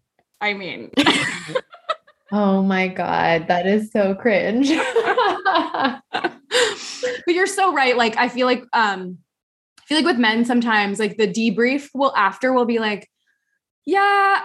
I 0.41 0.55
mean. 0.55 0.91
oh 2.33 2.63
my 2.63 2.89
god, 2.89 3.49
that 3.49 3.67
is 3.67 3.91
so 3.93 4.15
cringe. 4.15 4.71
but 6.13 6.33
you're 7.27 7.47
so 7.47 7.73
right. 7.73 7.97
Like 7.97 8.17
I 8.17 8.29
feel 8.29 8.47
like 8.47 8.65
um 8.73 9.19
I 9.79 9.83
feel 9.87 9.99
like 9.99 10.07
with 10.07 10.19
men 10.19 10.45
sometimes 10.45 10.99
like 10.99 11.17
the 11.17 11.29
debrief 11.29 11.89
will 11.95 12.15
after 12.17 12.53
will 12.53 12.65
be 12.65 12.79
like 12.79 13.09
yeah, 13.87 14.43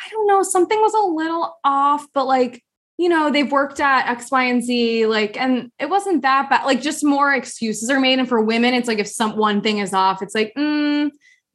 I 0.00 0.08
don't 0.10 0.26
know, 0.26 0.42
something 0.42 0.80
was 0.80 0.94
a 0.94 1.14
little 1.14 1.58
off, 1.64 2.06
but 2.12 2.26
like, 2.26 2.64
you 2.98 3.08
know, 3.08 3.30
they've 3.30 3.50
worked 3.50 3.80
at 3.80 4.08
X, 4.08 4.30
Y, 4.30 4.44
and 4.44 4.62
Z, 4.62 5.06
like, 5.06 5.40
and 5.40 5.70
it 5.78 5.88
wasn't 5.88 6.22
that 6.22 6.50
bad. 6.50 6.64
Like, 6.64 6.82
just 6.82 7.04
more 7.04 7.32
excuses 7.32 7.90
are 7.90 8.00
made. 8.00 8.18
And 8.18 8.28
for 8.28 8.42
women, 8.42 8.74
it's 8.74 8.88
like 8.88 8.98
if 8.98 9.08
some 9.08 9.36
one 9.36 9.60
thing 9.60 9.78
is 9.78 9.94
off, 9.94 10.20
it's 10.20 10.34
like, 10.34 10.52
mm, 10.56 11.10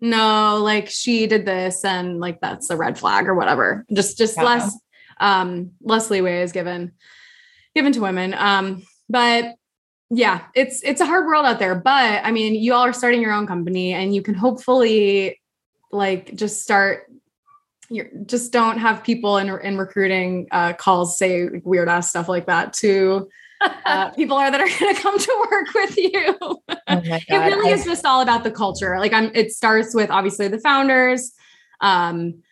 no, 0.09 0.57
like 0.61 0.89
she 0.89 1.27
did 1.27 1.45
this, 1.45 1.83
and 1.83 2.19
like 2.19 2.39
that's 2.41 2.69
a 2.69 2.77
red 2.77 2.97
flag 2.97 3.27
or 3.27 3.35
whatever. 3.35 3.85
Just, 3.93 4.17
just 4.17 4.37
yeah. 4.37 4.43
less, 4.43 4.79
um, 5.19 5.71
less 5.81 6.09
leeway 6.09 6.41
is 6.41 6.51
given, 6.51 6.93
given 7.73 7.91
to 7.93 8.01
women. 8.01 8.33
Um, 8.33 8.83
but 9.09 9.55
yeah, 10.09 10.45
it's 10.55 10.81
it's 10.83 11.01
a 11.01 11.05
hard 11.05 11.25
world 11.25 11.45
out 11.45 11.59
there. 11.59 11.75
But 11.75 12.23
I 12.23 12.31
mean, 12.31 12.55
you 12.55 12.73
all 12.73 12.85
are 12.85 12.93
starting 12.93 13.21
your 13.21 13.33
own 13.33 13.47
company, 13.47 13.93
and 13.93 14.13
you 14.13 14.21
can 14.21 14.35
hopefully 14.35 15.41
like 15.91 16.35
just 16.35 16.61
start 16.61 17.05
you 17.89 18.09
just 18.25 18.51
don't 18.51 18.79
have 18.79 19.03
people 19.03 19.37
in, 19.37 19.49
in 19.61 19.77
recruiting 19.77 20.47
uh, 20.51 20.73
calls 20.73 21.17
say 21.17 21.47
weird 21.63 21.87
ass 21.87 22.09
stuff 22.09 22.27
like 22.27 22.47
that 22.47 22.73
to 22.73 23.29
uh, 23.61 24.09
people 24.15 24.37
are 24.37 24.51
that 24.51 24.61
are 24.61 24.79
going 24.79 24.95
to 24.95 25.01
come 25.01 25.17
to 25.17 25.47
work 25.51 25.73
with 25.73 25.97
you. 25.97 26.35
Oh 26.87 27.01
it 27.03 27.37
really 27.37 27.71
is 27.71 27.83
just 27.83 28.05
all 28.05 28.21
about 28.21 28.43
the 28.43 28.51
culture. 28.51 28.99
Like 28.99 29.11
I'm, 29.11 29.31
it 29.33 29.51
starts 29.51 29.95
with 29.95 30.11
obviously 30.11 30.47
the 30.47 30.59
founders, 30.59 31.31
um, 31.81 32.43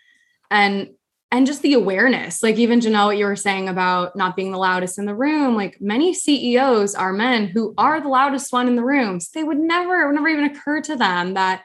and 0.50 0.90
and 1.34 1.48
just 1.48 1.64
the 1.64 1.74
awareness. 1.74 2.44
Like 2.44 2.58
even 2.58 2.80
Janelle, 2.80 3.08
what 3.08 3.18
you 3.18 3.26
were 3.26 3.36
saying 3.36 3.68
about 3.68 4.16
not 4.16 4.36
being 4.36 4.52
the 4.52 4.60
loudest 4.60 5.00
in 5.00 5.06
the 5.06 5.16
room. 5.16 5.56
Like 5.56 5.82
many 5.82 6.14
CEOs 6.14 6.94
are 6.94 7.12
men 7.12 7.48
who 7.48 7.74
are 7.76 8.00
the 8.00 8.08
loudest 8.08 8.54
one 8.54 8.68
in 8.68 8.76
the 8.76 8.84
room. 8.84 9.20
So 9.20 9.32
they 9.34 9.44
would 9.44 9.58
never, 9.58 10.02
it 10.02 10.06
would 10.06 10.16
never 10.16 10.30
even 10.30 10.46
occur 10.46 10.82
to 10.82 10.96
them 10.96 11.34
that 11.34 11.64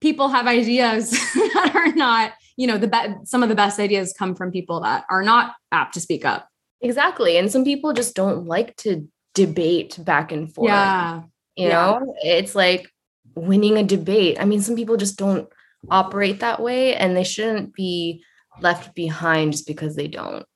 people 0.00 0.28
have 0.28 0.48
ideas 0.48 1.10
that 1.34 1.72
are 1.76 1.92
not, 1.94 2.32
you 2.56 2.66
know, 2.66 2.76
the 2.76 2.88
be- 2.88 3.24
some 3.24 3.44
of 3.44 3.48
the 3.48 3.54
best 3.54 3.78
ideas 3.78 4.12
come 4.18 4.34
from 4.34 4.50
people 4.50 4.80
that 4.80 5.04
are 5.08 5.22
not 5.22 5.54
apt 5.70 5.94
to 5.94 6.00
speak 6.00 6.24
up. 6.24 6.47
Exactly. 6.80 7.36
And 7.36 7.50
some 7.50 7.64
people 7.64 7.92
just 7.92 8.14
don't 8.14 8.46
like 8.46 8.76
to 8.78 9.08
debate 9.34 9.98
back 10.04 10.32
and 10.32 10.52
forth. 10.52 10.68
Yeah. 10.68 11.22
You 11.56 11.68
yeah. 11.68 11.72
know, 11.72 12.14
it's 12.22 12.54
like 12.54 12.88
winning 13.34 13.76
a 13.76 13.82
debate. 13.82 14.38
I 14.40 14.44
mean, 14.44 14.60
some 14.60 14.76
people 14.76 14.96
just 14.96 15.18
don't 15.18 15.48
operate 15.90 16.40
that 16.40 16.60
way 16.60 16.94
and 16.94 17.16
they 17.16 17.24
shouldn't 17.24 17.74
be 17.74 18.22
left 18.60 18.94
behind 18.94 19.52
just 19.52 19.66
because 19.66 19.96
they 19.96 20.08
don't. 20.08 20.46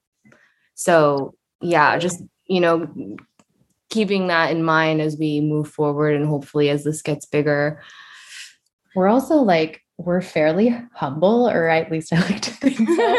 So, 0.74 1.34
yeah, 1.60 1.98
just, 1.98 2.22
you 2.46 2.60
know, 2.60 2.88
keeping 3.90 4.28
that 4.28 4.50
in 4.50 4.62
mind 4.62 5.00
as 5.00 5.16
we 5.18 5.40
move 5.40 5.68
forward 5.68 6.16
and 6.16 6.26
hopefully 6.26 6.70
as 6.70 6.82
this 6.82 7.02
gets 7.02 7.26
bigger 7.26 7.82
we're 8.94 9.08
also 9.08 9.36
like 9.36 9.81
we're 9.98 10.22
fairly 10.22 10.76
humble 10.94 11.48
or 11.48 11.68
at 11.68 11.90
least 11.90 12.12
i 12.12 12.20
like 12.20 12.40
to 12.40 12.50
think 12.50 12.76
so 12.76 13.16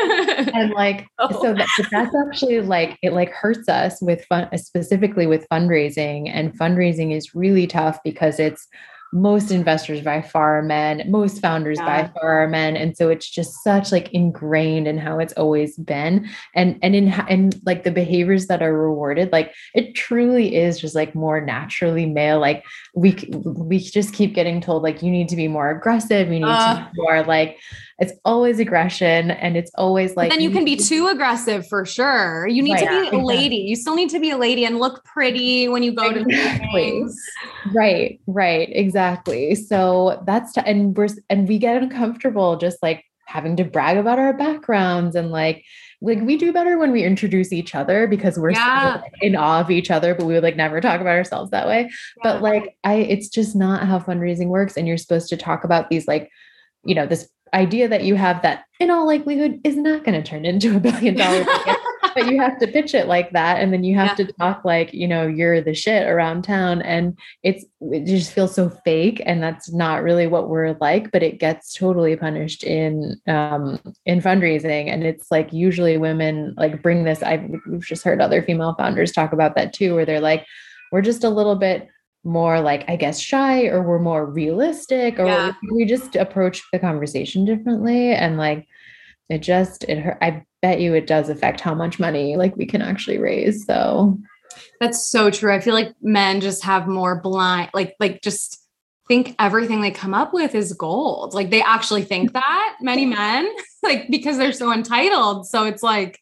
and 0.53 0.71
like 0.71 1.07
oh. 1.19 1.41
so 1.41 1.53
that, 1.53 1.67
that's 1.91 2.15
actually 2.27 2.59
like 2.61 2.97
it 3.01 3.13
like 3.13 3.29
hurts 3.31 3.69
us 3.69 4.01
with 4.01 4.25
fun 4.25 4.47
specifically 4.57 5.27
with 5.27 5.47
fundraising 5.51 6.29
and 6.29 6.57
fundraising 6.57 7.15
is 7.15 7.35
really 7.35 7.67
tough 7.67 7.99
because 8.03 8.39
it's 8.39 8.67
most 9.13 9.51
investors 9.51 10.01
by 10.01 10.21
far 10.21 10.57
are 10.57 10.61
men 10.63 11.03
most 11.09 11.39
founders 11.39 11.77
yeah. 11.77 11.85
by 11.85 12.19
far 12.19 12.43
are 12.43 12.47
men 12.47 12.75
and 12.75 12.97
so 12.97 13.09
it's 13.09 13.29
just 13.29 13.63
such 13.63 13.91
like 13.91 14.11
ingrained 14.11 14.87
in 14.87 14.97
how 14.97 15.19
it's 15.19 15.33
always 15.33 15.77
been 15.77 16.27
and 16.55 16.79
and 16.81 16.95
in 16.95 17.09
and 17.29 17.61
like 17.63 17.83
the 17.83 17.91
behaviors 17.91 18.47
that 18.47 18.63
are 18.63 18.73
rewarded 18.73 19.31
like 19.31 19.53
it 19.75 19.93
truly 19.93 20.55
is 20.55 20.79
just 20.79 20.95
like 20.95 21.13
more 21.13 21.39
naturally 21.39 22.07
male 22.07 22.39
like 22.39 22.65
we 22.95 23.11
we 23.43 23.77
just 23.77 24.13
keep 24.13 24.33
getting 24.33 24.59
told 24.59 24.81
like 24.81 25.03
you 25.03 25.11
need 25.11 25.29
to 25.29 25.35
be 25.35 25.47
more 25.47 25.69
aggressive 25.69 26.27
you 26.29 26.39
need 26.39 26.45
uh, 26.45 26.77
to 26.77 26.91
be 26.91 27.01
more 27.01 27.23
like 27.23 27.59
it's 28.03 28.19
always 28.25 28.59
aggression 28.59 29.31
and 29.31 29.55
it's 29.55 29.71
always 29.75 30.15
like 30.15 30.29
then 30.29 30.41
you, 30.41 30.49
can 30.49 30.65
be 30.65 30.75
too 30.75 31.07
aggressive 31.07 31.67
for 31.67 31.85
sure. 31.85 32.47
You 32.47 32.61
need 32.61 32.73
right, 32.73 33.05
to 33.05 33.11
be 33.11 33.17
a 33.17 33.19
lady. 33.19 33.55
You 33.55 33.75
still 33.75 33.95
need 33.95 34.09
to 34.09 34.19
be 34.19 34.29
a 34.29 34.37
lady 34.37 34.65
and 34.65 34.77
look 34.77 35.03
pretty 35.05 35.67
when 35.69 35.83
you 35.83 35.93
go 35.93 36.09
exactly. 36.09 36.33
to 36.33 36.73
meetings. 36.73 37.19
Right 37.73 38.19
right. 38.27 38.69
Exactly. 38.71 39.55
So 39.55 40.21
that's 40.25 40.53
t- 40.53 40.61
and 40.65 40.95
we're 40.97 41.07
and 41.29 41.47
we 41.47 41.57
get 41.57 41.81
uncomfortable 41.81 42.57
just 42.57 42.77
like 42.81 43.05
having 43.25 43.55
to 43.55 43.63
brag 43.63 43.97
about 43.97 44.19
our 44.19 44.33
backgrounds 44.33 45.15
and 45.15 45.31
like 45.31 45.63
like 46.01 46.19
we 46.21 46.35
do 46.35 46.51
better 46.51 46.77
when 46.77 46.91
we 46.91 47.03
introduce 47.03 47.53
each 47.53 47.73
other 47.73 48.05
because 48.05 48.37
we're 48.37 48.51
yeah. 48.51 48.99
so 48.99 49.07
in 49.21 49.35
awe 49.35 49.61
of 49.61 49.71
each 49.71 49.89
other 49.89 50.13
but 50.13 50.25
we 50.25 50.33
would 50.33 50.43
like 50.43 50.57
never 50.57 50.81
talk 50.81 50.99
about 50.99 51.15
ourselves 51.15 51.49
that 51.51 51.65
way. 51.65 51.83
Yeah. 51.83 52.23
but 52.23 52.41
like 52.41 52.75
i 52.83 52.95
it's 52.95 53.29
just 53.29 53.55
not 53.55 53.87
how 53.87 53.99
fundraising 53.99 54.47
works 54.47 54.75
and 54.75 54.87
you're 54.87 54.97
supposed 54.97 55.29
to 55.29 55.37
talk 55.37 55.63
about 55.63 55.89
these 55.89 56.07
like 56.07 56.29
you 56.83 56.93
know 56.93 57.05
this 57.05 57.29
idea 57.53 57.87
that 57.87 58.03
you 58.03 58.15
have 58.15 58.41
that 58.41 58.65
in 58.79 58.89
all 58.89 59.05
likelihood 59.05 59.59
is 59.63 59.77
not 59.77 60.03
going 60.03 60.21
to 60.21 60.27
turn 60.27 60.45
into 60.45 60.75
a 60.75 60.79
billion 60.79 61.15
dollars 61.15 61.47
but 62.13 62.27
you 62.27 62.39
have 62.39 62.59
to 62.59 62.67
pitch 62.67 62.93
it 62.93 63.07
like 63.07 63.31
that 63.31 63.59
and 63.59 63.73
then 63.73 63.83
you 63.83 63.95
have 63.95 64.17
yeah. 64.19 64.25
to 64.25 64.33
talk 64.33 64.63
like 64.65 64.93
you 64.93 65.07
know 65.07 65.25
you're 65.25 65.61
the 65.61 65.73
shit 65.73 66.07
around 66.07 66.43
town 66.43 66.81
and 66.81 67.17
it's 67.43 67.65
it 67.81 68.05
just 68.05 68.31
feels 68.31 68.53
so 68.53 68.69
fake 68.69 69.21
and 69.25 69.41
that's 69.41 69.71
not 69.71 70.03
really 70.03 70.27
what 70.27 70.49
we're 70.49 70.75
like 70.79 71.11
but 71.11 71.23
it 71.23 71.39
gets 71.39 71.73
totally 71.73 72.15
punished 72.15 72.63
in 72.63 73.19
um 73.27 73.79
in 74.05 74.21
fundraising 74.21 74.87
and 74.87 75.03
it's 75.03 75.31
like 75.31 75.51
usually 75.53 75.97
women 75.97 76.53
like 76.57 76.81
bring 76.81 77.03
this 77.03 77.23
i've 77.23 77.43
we've 77.67 77.85
just 77.85 78.03
heard 78.03 78.21
other 78.21 78.41
female 78.41 78.75
founders 78.77 79.11
talk 79.11 79.33
about 79.33 79.55
that 79.55 79.73
too 79.73 79.95
where 79.95 80.05
they're 80.05 80.19
like 80.19 80.45
we're 80.91 81.01
just 81.01 81.23
a 81.23 81.29
little 81.29 81.55
bit 81.55 81.87
more 82.23 82.61
like 82.61 82.89
i 82.89 82.95
guess 82.95 83.19
shy 83.19 83.65
or 83.65 83.83
we're 83.83 83.99
more 83.99 84.25
realistic 84.25 85.19
or 85.19 85.25
yeah. 85.25 85.53
we 85.71 85.83
just 85.83 86.15
approach 86.15 86.63
the 86.71 86.79
conversation 86.79 87.43
differently 87.43 88.13
and 88.13 88.37
like 88.37 88.65
it 89.29 89.39
just 89.39 89.83
it 89.85 89.99
hurt 89.99 90.17
i 90.21 90.43
bet 90.61 90.79
you 90.79 90.93
it 90.93 91.05
does 91.05 91.29
affect 91.29 91.59
how 91.59 91.75
much 91.75 91.99
money 91.99 92.37
like 92.37 92.55
we 92.55 92.65
can 92.65 92.81
actually 92.81 93.19
raise 93.19 93.65
so. 93.65 94.17
That's 94.79 95.07
so 95.07 95.31
true. 95.31 95.53
I 95.53 95.59
feel 95.59 95.73
like 95.73 95.93
men 96.01 96.41
just 96.41 96.63
have 96.63 96.87
more 96.87 97.19
blind 97.19 97.69
like 97.73 97.95
like 97.99 98.21
just 98.21 98.59
think 99.07 99.35
everything 99.39 99.81
they 99.81 99.91
come 99.91 100.13
up 100.13 100.33
with 100.33 100.55
is 100.55 100.73
gold. 100.73 101.33
Like 101.33 101.49
they 101.49 101.61
actually 101.61 102.03
think 102.03 102.29
mm. 102.29 102.33
that 102.33 102.77
many 102.81 103.05
men 103.05 103.49
like 103.83 104.07
because 104.09 104.37
they're 104.37 104.53
so 104.53 104.71
entitled. 104.71 105.47
So 105.47 105.65
it's 105.65 105.83
like 105.83 106.19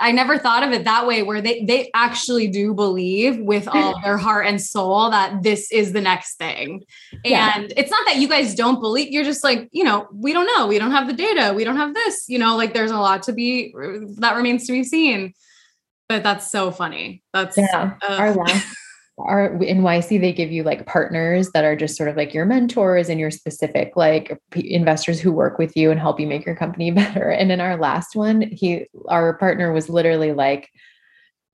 I 0.00 0.10
never 0.10 0.38
thought 0.38 0.64
of 0.64 0.72
it 0.72 0.84
that 0.84 1.06
way 1.06 1.22
where 1.22 1.40
they 1.40 1.64
they 1.64 1.90
actually 1.94 2.48
do 2.48 2.74
believe 2.74 3.38
with 3.38 3.68
all 3.68 4.00
their 4.04 4.16
heart 4.16 4.46
and 4.46 4.60
soul 4.60 5.10
that 5.10 5.42
this 5.42 5.70
is 5.70 5.92
the 5.92 6.00
next 6.00 6.36
thing. 6.36 6.84
Yeah. 7.24 7.52
And 7.54 7.72
it's 7.76 7.90
not 7.90 8.04
that 8.06 8.16
you 8.16 8.28
guys 8.28 8.54
don't 8.54 8.80
believe, 8.80 9.12
you're 9.12 9.24
just 9.24 9.44
like, 9.44 9.68
you 9.70 9.84
know, 9.84 10.08
we 10.12 10.32
don't 10.32 10.46
know. 10.46 10.66
We 10.66 10.78
don't 10.78 10.90
have 10.90 11.06
the 11.06 11.12
data. 11.12 11.52
We 11.54 11.64
don't 11.64 11.76
have 11.76 11.94
this, 11.94 12.24
you 12.28 12.38
know, 12.38 12.56
like 12.56 12.74
there's 12.74 12.90
a 12.90 12.98
lot 12.98 13.22
to 13.24 13.32
be 13.32 13.72
that 14.18 14.34
remains 14.34 14.66
to 14.66 14.72
be 14.72 14.82
seen. 14.82 15.32
But 16.08 16.22
that's 16.22 16.50
so 16.50 16.70
funny. 16.70 17.22
That's 17.32 17.56
yeah. 17.56 17.94
Uh, 18.02 18.34
our 19.18 19.62
in 19.62 19.82
YC, 19.82 20.20
they 20.20 20.32
give 20.32 20.50
you 20.50 20.62
like 20.62 20.86
partners 20.86 21.50
that 21.52 21.64
are 21.64 21.76
just 21.76 21.96
sort 21.96 22.08
of 22.08 22.16
like 22.16 22.34
your 22.34 22.44
mentors 22.44 23.08
and 23.08 23.20
your 23.20 23.30
specific 23.30 23.92
like 23.96 24.38
p- 24.50 24.74
investors 24.74 25.20
who 25.20 25.32
work 25.32 25.58
with 25.58 25.76
you 25.76 25.90
and 25.90 26.00
help 26.00 26.18
you 26.18 26.26
make 26.26 26.44
your 26.44 26.56
company 26.56 26.90
better. 26.92 27.30
And 27.30 27.52
in 27.52 27.60
our 27.60 27.76
last 27.76 28.16
one, 28.16 28.42
he 28.42 28.86
our 29.08 29.36
partner 29.38 29.72
was 29.72 29.88
literally 29.88 30.32
like, 30.32 30.70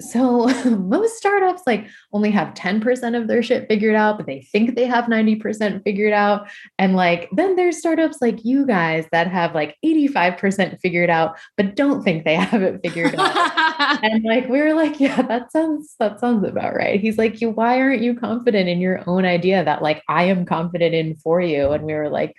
so 0.00 0.46
most 0.78 1.16
startups 1.16 1.62
like 1.66 1.86
only 2.12 2.30
have 2.30 2.54
10% 2.54 3.20
of 3.20 3.28
their 3.28 3.42
shit 3.42 3.68
figured 3.68 3.94
out 3.94 4.16
but 4.16 4.26
they 4.26 4.40
think 4.40 4.74
they 4.74 4.86
have 4.86 5.04
90% 5.04 5.82
figured 5.84 6.12
out. 6.12 6.48
And 6.78 6.96
like 6.96 7.28
then 7.32 7.56
there's 7.56 7.78
startups 7.78 8.18
like 8.20 8.44
you 8.44 8.66
guys 8.66 9.06
that 9.12 9.28
have 9.28 9.54
like 9.54 9.76
85% 9.84 10.80
figured 10.80 11.10
out 11.10 11.36
but 11.56 11.76
don't 11.76 12.02
think 12.02 12.24
they 12.24 12.34
have 12.50 12.62
it 12.62 12.80
figured 12.82 13.14
out. 13.16 14.00
And 14.02 14.24
like 14.24 14.48
we 14.48 14.60
were 14.60 14.74
like 14.74 15.00
yeah 15.00 15.22
that 15.22 15.52
sounds 15.52 15.94
that 15.98 16.20
sounds 16.20 16.46
about 16.46 16.74
right. 16.74 17.00
He's 17.00 17.18
like 17.18 17.40
you 17.40 17.50
why 17.50 17.80
aren't 17.80 18.02
you 18.02 18.14
confident 18.14 18.68
in 18.68 18.80
your 18.80 19.02
own 19.06 19.24
idea 19.24 19.64
that 19.64 19.82
like 19.82 20.02
i 20.08 20.24
am 20.24 20.44
confident 20.44 20.94
in 20.94 21.16
for 21.16 21.40
you? 21.40 21.70
And 21.70 21.84
we 21.84 21.94
were 21.94 22.08
like 22.08 22.34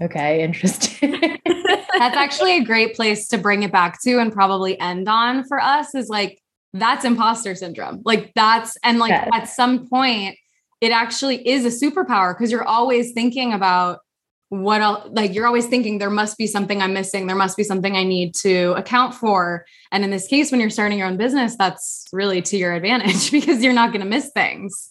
okay 0.00 0.42
interesting. 0.42 1.38
That's 1.98 2.16
actually 2.16 2.56
a 2.56 2.64
great 2.64 2.94
place 2.94 3.28
to 3.28 3.38
bring 3.38 3.62
it 3.62 3.72
back 3.72 4.02
to 4.02 4.18
and 4.18 4.32
probably 4.32 4.78
end 4.80 5.08
on 5.08 5.44
for 5.44 5.60
us 5.60 5.94
is 5.94 6.08
like 6.08 6.40
that's 6.74 7.04
imposter 7.04 7.54
syndrome. 7.54 8.02
Like 8.04 8.32
that's, 8.34 8.76
and 8.82 8.98
like 8.98 9.10
yes. 9.10 9.28
at 9.32 9.44
some 9.44 9.88
point, 9.88 10.36
it 10.80 10.90
actually 10.90 11.46
is 11.48 11.64
a 11.64 11.86
superpower 11.86 12.36
because 12.36 12.50
you're 12.52 12.66
always 12.66 13.12
thinking 13.12 13.52
about 13.52 14.00
what 14.48 14.82
else, 14.82 15.08
like 15.12 15.34
you're 15.34 15.46
always 15.46 15.66
thinking 15.66 15.98
there 15.98 16.10
must 16.10 16.36
be 16.36 16.46
something 16.46 16.82
I'm 16.82 16.92
missing. 16.92 17.26
There 17.26 17.36
must 17.36 17.56
be 17.56 17.64
something 17.64 17.96
I 17.96 18.04
need 18.04 18.34
to 18.36 18.72
account 18.72 19.14
for. 19.14 19.64
And 19.92 20.04
in 20.04 20.10
this 20.10 20.26
case, 20.26 20.50
when 20.50 20.60
you're 20.60 20.70
starting 20.70 20.98
your 20.98 21.06
own 21.06 21.16
business, 21.16 21.56
that's 21.56 22.06
really 22.12 22.42
to 22.42 22.56
your 22.56 22.74
advantage 22.74 23.30
because 23.32 23.62
you're 23.62 23.72
not 23.72 23.92
going 23.92 24.02
to 24.02 24.08
miss 24.08 24.30
things. 24.34 24.90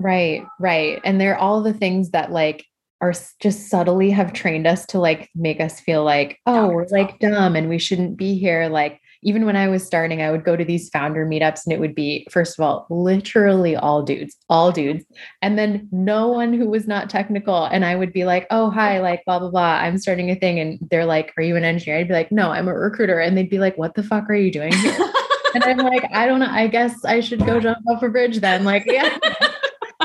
Right, 0.00 0.44
right. 0.58 1.00
And 1.04 1.20
they're 1.20 1.38
all 1.38 1.62
the 1.62 1.74
things 1.74 2.10
that 2.10 2.32
like 2.32 2.64
are 3.02 3.14
just 3.40 3.68
subtly 3.68 4.10
have 4.10 4.32
trained 4.32 4.66
us 4.66 4.84
to 4.86 4.98
like 4.98 5.30
make 5.34 5.60
us 5.60 5.80
feel 5.80 6.04
like, 6.04 6.38
oh, 6.46 6.68
we're 6.68 6.86
like 6.90 7.18
dumb 7.18 7.56
and 7.56 7.68
we 7.68 7.78
shouldn't 7.78 8.16
be 8.16 8.38
here. 8.38 8.68
Like 8.68 8.99
even 9.22 9.44
when 9.44 9.56
I 9.56 9.68
was 9.68 9.84
starting, 9.84 10.22
I 10.22 10.30
would 10.30 10.44
go 10.44 10.56
to 10.56 10.64
these 10.64 10.88
founder 10.88 11.26
meetups 11.26 11.64
and 11.64 11.72
it 11.72 11.80
would 11.80 11.94
be, 11.94 12.26
first 12.30 12.58
of 12.58 12.64
all, 12.64 12.86
literally 12.88 13.76
all 13.76 14.02
dudes, 14.02 14.36
all 14.48 14.72
dudes. 14.72 15.04
And 15.42 15.58
then 15.58 15.88
no 15.92 16.28
one 16.28 16.54
who 16.54 16.68
was 16.68 16.86
not 16.86 17.10
technical. 17.10 17.64
And 17.66 17.84
I 17.84 17.96
would 17.96 18.12
be 18.12 18.24
like, 18.24 18.46
oh, 18.50 18.70
hi, 18.70 19.00
like 19.00 19.22
blah, 19.26 19.38
blah, 19.38 19.50
blah. 19.50 19.74
I'm 19.74 19.98
starting 19.98 20.30
a 20.30 20.34
thing. 20.34 20.58
And 20.58 20.78
they're 20.90 21.04
like, 21.04 21.34
are 21.36 21.42
you 21.42 21.56
an 21.56 21.64
engineer? 21.64 21.98
I'd 21.98 22.08
be 22.08 22.14
like, 22.14 22.32
no, 22.32 22.50
I'm 22.50 22.68
a 22.68 22.74
recruiter. 22.74 23.20
And 23.20 23.36
they'd 23.36 23.50
be 23.50 23.58
like, 23.58 23.76
what 23.76 23.94
the 23.94 24.02
fuck 24.02 24.28
are 24.30 24.34
you 24.34 24.50
doing 24.50 24.72
here? 24.72 24.96
and 25.54 25.64
I'm 25.64 25.78
like, 25.78 26.04
I 26.12 26.26
don't 26.26 26.40
know. 26.40 26.48
I 26.50 26.66
guess 26.66 27.04
I 27.04 27.20
should 27.20 27.44
go 27.44 27.60
jump 27.60 27.78
off 27.88 28.02
a 28.02 28.08
bridge 28.08 28.40
then. 28.40 28.64
Like, 28.64 28.84
yeah. 28.86 29.18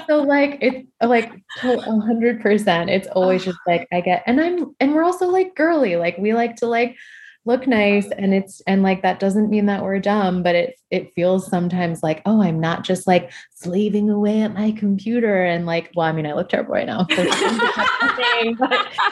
so 0.07 0.21
like 0.21 0.57
it's 0.61 0.87
like 1.01 1.31
a 1.63 1.99
hundred 2.01 2.41
percent. 2.41 2.89
It's 2.89 3.07
always 3.07 3.45
just 3.45 3.59
like 3.65 3.87
I 3.93 4.01
get, 4.01 4.23
and 4.25 4.41
I'm, 4.41 4.75
and 4.79 4.93
we're 4.93 5.03
also 5.03 5.27
like 5.27 5.55
girly. 5.55 5.95
Like 5.95 6.17
we 6.17 6.33
like 6.33 6.57
to 6.57 6.67
like 6.67 6.97
look 7.45 7.67
nice 7.67 8.09
and 8.17 8.33
it's 8.33 8.61
and 8.65 8.81
like 8.81 9.03
that 9.03 9.19
doesn't 9.19 9.49
mean 9.49 9.67
that 9.67 9.83
we're 9.83 9.99
dumb 9.99 10.41
but 10.41 10.55
it 10.55 10.79
it 10.89 11.13
feels 11.13 11.47
sometimes 11.47 12.01
like 12.01 12.21
oh 12.25 12.41
i'm 12.41 12.59
not 12.59 12.83
just 12.83 13.05
like 13.05 13.31
slaving 13.53 14.09
away 14.09 14.41
at 14.41 14.53
my 14.53 14.71
computer 14.71 15.45
and 15.45 15.65
like 15.65 15.91
well 15.95 16.07
i 16.07 16.11
mean 16.11 16.25
i 16.25 16.33
look 16.33 16.49
terrible 16.49 16.73
right 16.73 16.87
now 16.87 17.05
but, 17.07 17.17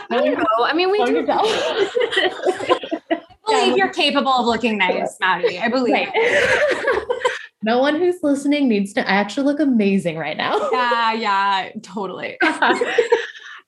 I, 0.10 0.36
know. 0.36 0.66
I 0.66 0.74
mean 0.74 0.92
we 0.92 1.04
do. 1.06 1.26
I 3.46 3.66
believe 3.66 3.78
you're 3.78 3.94
capable 3.94 4.32
of 4.32 4.46
looking 4.46 4.78
nice 4.78 5.18
maddy. 5.20 5.60
I 5.60 5.68
believe. 5.68 5.94
Right. 5.94 6.10
no 7.64 7.80
one 7.80 7.96
who's 7.96 8.16
listening 8.24 8.68
needs 8.68 8.94
to 8.94 9.08
I 9.08 9.14
actually 9.14 9.46
look 9.46 9.60
amazing 9.60 10.18
right 10.18 10.38
now. 10.38 10.70
Yeah 10.72 11.14
yeah 11.14 11.70
totally 11.82 12.38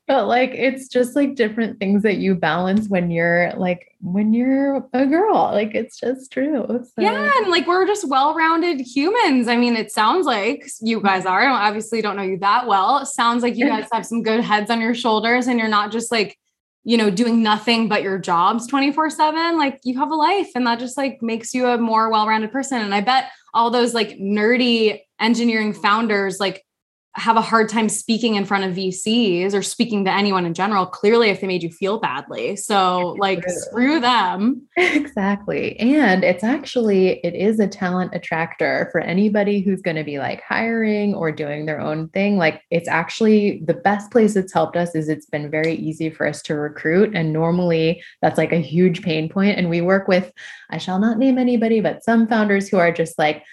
but 0.08 0.28
like 0.28 0.52
it's 0.54 0.88
just 0.88 1.16
like 1.16 1.36
different 1.36 1.80
things 1.80 2.04
that 2.04 2.18
you 2.18 2.36
balance 2.36 2.88
when 2.88 3.10
you're 3.10 3.52
like 3.54 3.92
when 4.02 4.34
you're 4.34 4.88
a 4.94 5.06
girl. 5.06 5.50
Like 5.52 5.74
it's 5.74 6.00
just 6.00 6.32
true 6.32 6.66
so. 6.68 7.02
yeah 7.02 7.32
and 7.38 7.50
like 7.50 7.66
we're 7.66 7.88
just 7.88 8.08
well-rounded 8.08 8.82
humans. 8.82 9.48
I 9.48 9.58
mean 9.58 9.76
it 9.76 9.92
sounds 9.92 10.28
like 10.28 10.68
you 10.80 11.02
guys 11.02 11.26
are. 11.26 11.42
I 11.42 11.68
obviously 11.68 12.02
don't 12.02 12.16
know 12.16 12.24
you 12.24 12.38
that 12.40 12.68
well. 12.68 13.00
It 13.00 13.08
sounds 13.08 13.42
like 13.42 13.56
you 13.56 13.68
guys 13.68 13.88
have 13.92 14.06
some 14.06 14.22
good 14.22 14.42
heads 14.42 14.70
on 14.70 14.80
your 14.80 14.94
shoulders 14.94 15.48
and 15.48 15.60
you're 15.60 15.68
not 15.68 15.92
just 15.92 16.12
like 16.12 16.38
you 16.84 16.98
know 16.98 17.10
doing 17.10 17.42
nothing 17.42 17.88
but 17.90 18.04
your 18.04 18.20
jobs 18.20 18.68
24 18.68 19.10
7 19.10 19.58
like 19.58 19.80
you 19.84 19.98
have 19.98 20.12
a 20.12 20.16
life 20.16 20.52
and 20.54 20.68
that 20.68 20.78
just 20.78 20.98
like 20.98 21.20
makes 21.20 21.52
you 21.52 21.66
a 21.68 21.80
more 21.80 22.12
well-rounded 22.12 22.52
person. 22.52 22.80
And 22.82 22.94
i 22.94 23.02
bet 23.02 23.32
all 23.56 23.72
those 23.72 23.96
like 23.96 24.20
nerdy 24.20 25.00
engineering 25.20 25.74
founders 25.74 26.40
like 26.40 26.64
have 27.18 27.38
a 27.38 27.42
hard 27.42 27.70
time 27.70 27.88
speaking 27.88 28.36
in 28.36 28.44
front 28.44 28.66
of 28.66 28.76
VCs 28.76 29.54
or 29.54 29.64
speaking 29.64 30.04
to 30.04 30.12
anyone 30.12 30.46
in 30.46 30.54
general, 30.54 30.86
clearly 30.86 31.30
if 31.30 31.40
they 31.40 31.48
made 31.48 31.64
you 31.64 31.70
feel 31.70 31.98
badly. 31.98 32.58
So 32.58 33.16
like 33.18 33.44
screw 33.48 34.02
them. 34.02 34.64
Exactly. 34.76 35.80
And 35.80 36.24
it's 36.26 36.44
actually 36.44 37.20
it 37.26 37.34
is 37.34 37.60
a 37.60 37.68
talent 37.68 38.14
attractor 38.14 38.90
for 38.92 39.00
anybody 39.00 39.62
who's 39.62 39.82
going 39.82 39.96
to 39.96 40.04
be 40.04 40.20
like 40.20 40.42
hiring 40.42 41.16
or 41.16 41.32
doing 41.32 41.66
their 41.66 41.80
own 41.80 42.10
thing. 42.10 42.38
Like 42.38 42.62
it's 42.70 42.90
actually 42.90 43.62
the 43.66 43.74
best 43.74 44.12
place 44.12 44.36
it's 44.36 44.52
helped 44.52 44.76
us 44.76 44.94
is 44.94 45.08
it's 45.08 45.26
been 45.26 45.50
very 45.50 45.76
easy 45.76 46.10
for 46.10 46.28
us 46.28 46.42
to 46.44 46.56
recruit 46.56 47.16
and 47.16 47.32
normally 47.32 48.04
that's 48.22 48.38
like 48.38 48.52
a 48.52 48.58
huge 48.58 49.02
pain 49.02 49.30
point 49.30 49.58
and 49.58 49.70
we 49.70 49.80
work 49.80 50.08
with 50.08 50.34
I 50.70 50.78
shall 50.80 51.00
not 51.00 51.18
name 51.18 51.38
anybody 51.38 51.80
but 51.80 52.04
some 52.04 52.28
founders 52.28 52.68
who 52.68 52.78
are 52.78 52.92
just 52.92 53.18
like 53.18 53.44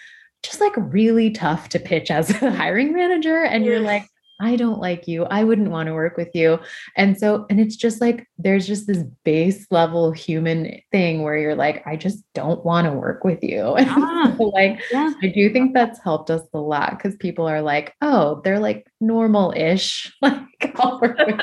just 0.43 0.61
like 0.61 0.73
really 0.77 1.31
tough 1.31 1.69
to 1.71 1.79
pitch 1.79 2.11
as 2.11 2.31
a 2.31 2.51
hiring 2.57 2.93
manager. 2.93 3.45
And 3.45 3.65
you're 3.65 3.81
like, 3.81 4.07
I 4.41 4.57
don't 4.57 4.81
like 4.81 5.07
you. 5.07 5.25
I 5.25 5.45
wouldn't 5.45 5.71
want 5.71 5.87
to 5.87 5.95
work 5.95 6.17
with 6.17 6.35
you. 6.35 6.59
And 6.97 7.17
so, 7.17 7.47
and 7.49 7.61
it's 7.61 7.77
just 7.77 8.01
like, 8.01 8.27
there's 8.39 8.67
just 8.67 8.89
this 8.89 9.05
base 9.25 9.67
level 9.71 10.11
human 10.11 10.81
thing 10.91 11.23
where 11.23 11.37
you're 11.37 11.55
like, 11.55 11.87
I 11.87 11.95
just 11.95 12.25
don't 12.35 12.65
want 12.65 12.87
to 12.87 12.93
work 12.93 13.23
with 13.23 13.43
you. 13.43 13.77
And 13.77 13.89
ah, 13.89 14.35
so 14.37 14.45
like, 14.45 14.81
yeah. 14.91 15.13
I 15.23 15.29
do 15.29 15.53
think 15.53 15.75
that's 15.75 16.03
helped 16.03 16.29
us 16.31 16.43
a 16.53 16.59
lot 16.59 16.91
because 16.91 17.15
people 17.17 17.47
are 17.49 17.63
like, 17.63 17.95
oh, 18.03 18.41
they're 18.43 18.59
like 18.59 18.87
normal 19.01 19.53
ish. 19.57 20.13
Like, 20.23 20.77
I'll 20.77 21.01
work 21.01 21.19
with 21.19 21.41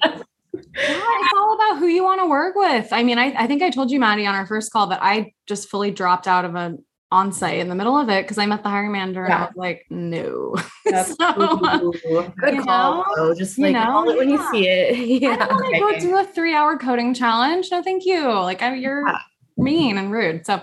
yeah, 0.54 0.62
it's 0.76 1.34
all 1.38 1.56
about 1.56 1.80
who 1.80 1.88
you 1.88 2.04
want 2.04 2.22
to 2.22 2.28
work 2.28 2.56
with. 2.56 2.88
I 2.91 3.04
mean, 3.04 3.18
I, 3.18 3.34
I 3.38 3.47
think 3.47 3.62
I 3.62 3.70
told 3.70 3.91
you, 3.91 4.00
Maddy, 4.00 4.26
on 4.26 4.36
our 4.36 4.45
first 4.45 4.72
call 4.72 4.88
that 4.88 5.02
I 5.02 5.34
just 5.47 5.70
fully 5.70 5.91
dropped 5.91 6.28
out 6.28 6.45
of 6.45 6.56
a 6.56 6.78
on 7.12 7.32
site 7.32 7.57
in 7.57 7.70
the 7.70 7.76
middle 7.76 7.97
of 7.97 8.07
it 8.10 8.24
because 8.24 8.38
I 8.38 8.45
met 8.45 8.62
the 8.62 8.70
hiring 8.70 8.91
manager 8.91 9.26
yeah. 9.28 9.36
and 9.36 9.43
I 9.43 9.47
was 9.47 9.55
like, 9.55 9.86
no. 9.89 10.55
That's 10.86 11.16
so, 11.18 11.91
Good 12.38 12.64
call. 12.64 13.05
Know, 13.18 13.34
Just 13.34 13.57
like 13.57 13.70
you 13.70 13.80
know, 13.80 13.86
call 13.86 14.10
it 14.10 14.18
when 14.18 14.30
you 14.30 14.38
see 14.51 14.68
it. 14.68 15.22
Yeah. 15.22 15.32
I 15.41 15.45
don't 15.47 15.49
want 15.49 15.74
to 15.74 15.80
go 15.80 15.99
do 15.99 16.18
a 16.18 16.24
three 16.24 16.53
hour 16.53 16.78
coding 16.78 17.14
challenge. 17.14 17.70
No, 17.72 17.82
thank 17.82 18.05
you. 18.05 18.28
Like 18.28 18.62
I, 18.62 18.76
you're 18.76 19.07
yeah. 19.07 19.20
mean 19.57 19.97
and 19.97 20.12
rude. 20.12 20.45
So 20.45 20.62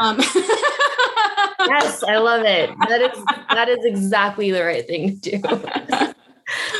um 0.00 0.18
yes, 1.60 2.02
I 2.02 2.18
love 2.18 2.44
it. 2.44 2.70
That 2.88 3.00
is 3.00 3.24
that 3.50 3.68
is 3.68 3.84
exactly 3.84 4.50
the 4.50 4.64
right 4.64 4.86
thing 4.86 5.20
to 5.20 5.38
do. 5.38 5.42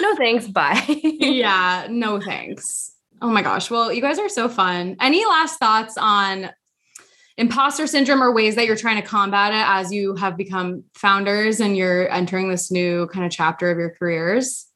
no 0.01 0.17
thanks. 0.17 0.49
Bye. 0.49 0.83
yeah, 0.89 1.87
no 1.89 2.21
thanks. 2.21 2.93
Oh 3.23 3.29
my 3.31 3.43
gosh. 3.43 3.71
Well, 3.71 3.93
you 3.93 4.03
guys 4.03 4.19
are 4.19 4.29
so 4.29 4.49
fun. 4.49 4.97
Any 5.01 5.25
last 5.25 5.59
thoughts 5.59 5.97
on 5.97 6.51
imposter 7.37 7.87
syndrome 7.87 8.23
or 8.23 8.33
ways 8.33 8.55
that 8.55 8.67
you're 8.67 8.77
trying 8.77 9.01
to 9.01 9.07
combat 9.07 9.53
it 9.53 9.67
as 9.67 9.93
you 9.93 10.15
have 10.17 10.37
become 10.37 10.85
founders 10.95 11.61
and 11.61 11.77
you're 11.77 12.11
entering 12.11 12.49
this 12.49 12.71
new 12.71 13.07
kind 13.09 13.27
of 13.27 13.33
chapter 13.33 13.71
of 13.71 13.79
your 13.79 13.91
careers? 13.91 14.67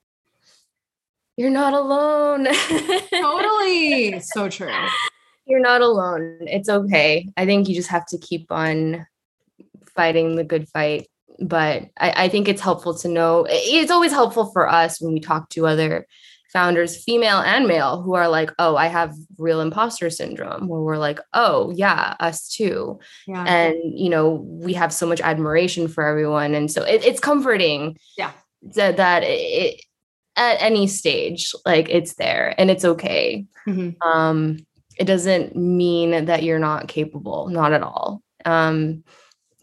You're 1.37 1.51
not 1.51 1.73
alone. 1.73 2.47
totally. 3.11 4.19
So 4.21 4.49
true. 4.49 4.75
You're 5.47 5.61
not 5.61 5.83
alone. 5.83 6.39
It's 6.43 6.69
okay. 6.69 7.29
I 7.37 7.47
think 7.47 7.69
you 7.69 7.75
just 7.77 7.91
have 7.91 8.07
to 8.07 8.19
keep 8.19 8.51
on 8.51 9.07
fighting 9.95 10.35
the 10.35 10.45
good 10.45 10.69
fight. 10.69 11.09
But 11.41 11.85
I, 11.97 12.25
I 12.25 12.29
think 12.29 12.49
it's 12.49 12.61
helpful 12.61 12.95
to 12.99 13.09
know. 13.09 13.47
It's 13.49 13.93
always 13.93 14.11
helpful 14.11 14.47
for 14.47 14.69
us 14.69 15.01
when 15.01 15.15
we 15.15 15.21
talk 15.21 15.49
to 15.51 15.69
other 15.69 16.09
founders, 16.53 17.03
female 17.03 17.39
and 17.39 17.67
male, 17.67 18.03
who 18.03 18.15
are 18.15 18.29
like, 18.29 18.51
oh, 18.59 18.77
I 18.77 18.87
have 18.87 19.15
real 19.37 19.61
imposter 19.61 20.11
syndrome, 20.11 20.69
where 20.69 20.81
we're 20.81 20.99
like, 20.99 21.21
oh, 21.35 21.73
yeah, 21.75 22.15
us 22.21 22.49
too. 22.49 23.01
Yeah. 23.27 23.45
And, 23.45 23.77
you 23.85 24.09
know, 24.09 24.47
we 24.47 24.73
have 24.75 24.93
so 24.93 25.07
much 25.07 25.21
admiration 25.21 25.89
for 25.89 26.05
everyone. 26.05 26.55
And 26.55 26.71
so 26.71 26.83
it, 26.83 27.05
it's 27.05 27.21
comforting. 27.21 27.99
Yeah. 28.17 28.33
That, 28.75 28.97
that 28.97 29.23
it, 29.25 29.81
at 30.37 30.63
any 30.63 30.87
stage, 30.87 31.53
like 31.67 31.89
it's 31.91 32.15
there 32.15 32.55
and 32.59 32.71
it's 32.71 32.85
okay. 32.85 33.45
Mm-hmm. 33.67 34.09
Um, 34.09 34.59
it 34.99 35.05
doesn't 35.05 35.55
mean 35.55 36.27
that 36.27 36.43
you're 36.43 36.59
not 36.59 36.89
capable, 36.89 37.49
not 37.49 37.73
at 37.73 37.83
all. 37.83 38.23
Um, 38.45 39.05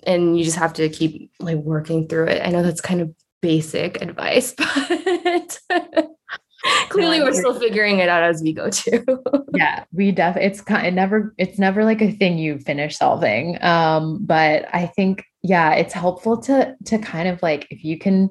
and 0.05 0.37
you 0.37 0.43
just 0.43 0.57
have 0.57 0.73
to 0.73 0.87
keep 0.89 1.31
like 1.39 1.57
working 1.57 2.07
through 2.07 2.27
it. 2.27 2.45
I 2.45 2.51
know 2.51 2.61
that's 2.61 2.81
kind 2.81 3.01
of 3.01 3.13
basic 3.41 4.01
advice, 4.01 4.53
but 4.57 5.59
clearly 6.89 7.21
we're 7.21 7.33
still 7.33 7.57
figuring 7.59 7.99
it 7.99 8.09
out 8.09 8.23
as 8.23 8.41
we 8.41 8.53
go 8.53 8.69
too. 8.69 9.03
Yeah 9.55 9.85
we 9.93 10.11
def 10.11 10.35
it's 10.35 10.59
kind 10.59 10.85
of 10.85 10.93
never 10.93 11.33
it's 11.37 11.57
never 11.57 11.85
like 11.85 12.01
a 12.01 12.11
thing 12.11 12.37
you 12.37 12.59
finish 12.59 12.97
solving 12.97 13.57
um 13.63 14.19
but 14.25 14.65
i 14.73 14.85
think 14.85 15.23
yeah 15.43 15.73
it's 15.73 15.93
helpful 15.93 16.37
to 16.41 16.75
to 16.85 16.97
kind 16.97 17.29
of 17.29 17.41
like 17.41 17.65
if 17.69 17.83
you 17.83 17.97
can 17.97 18.29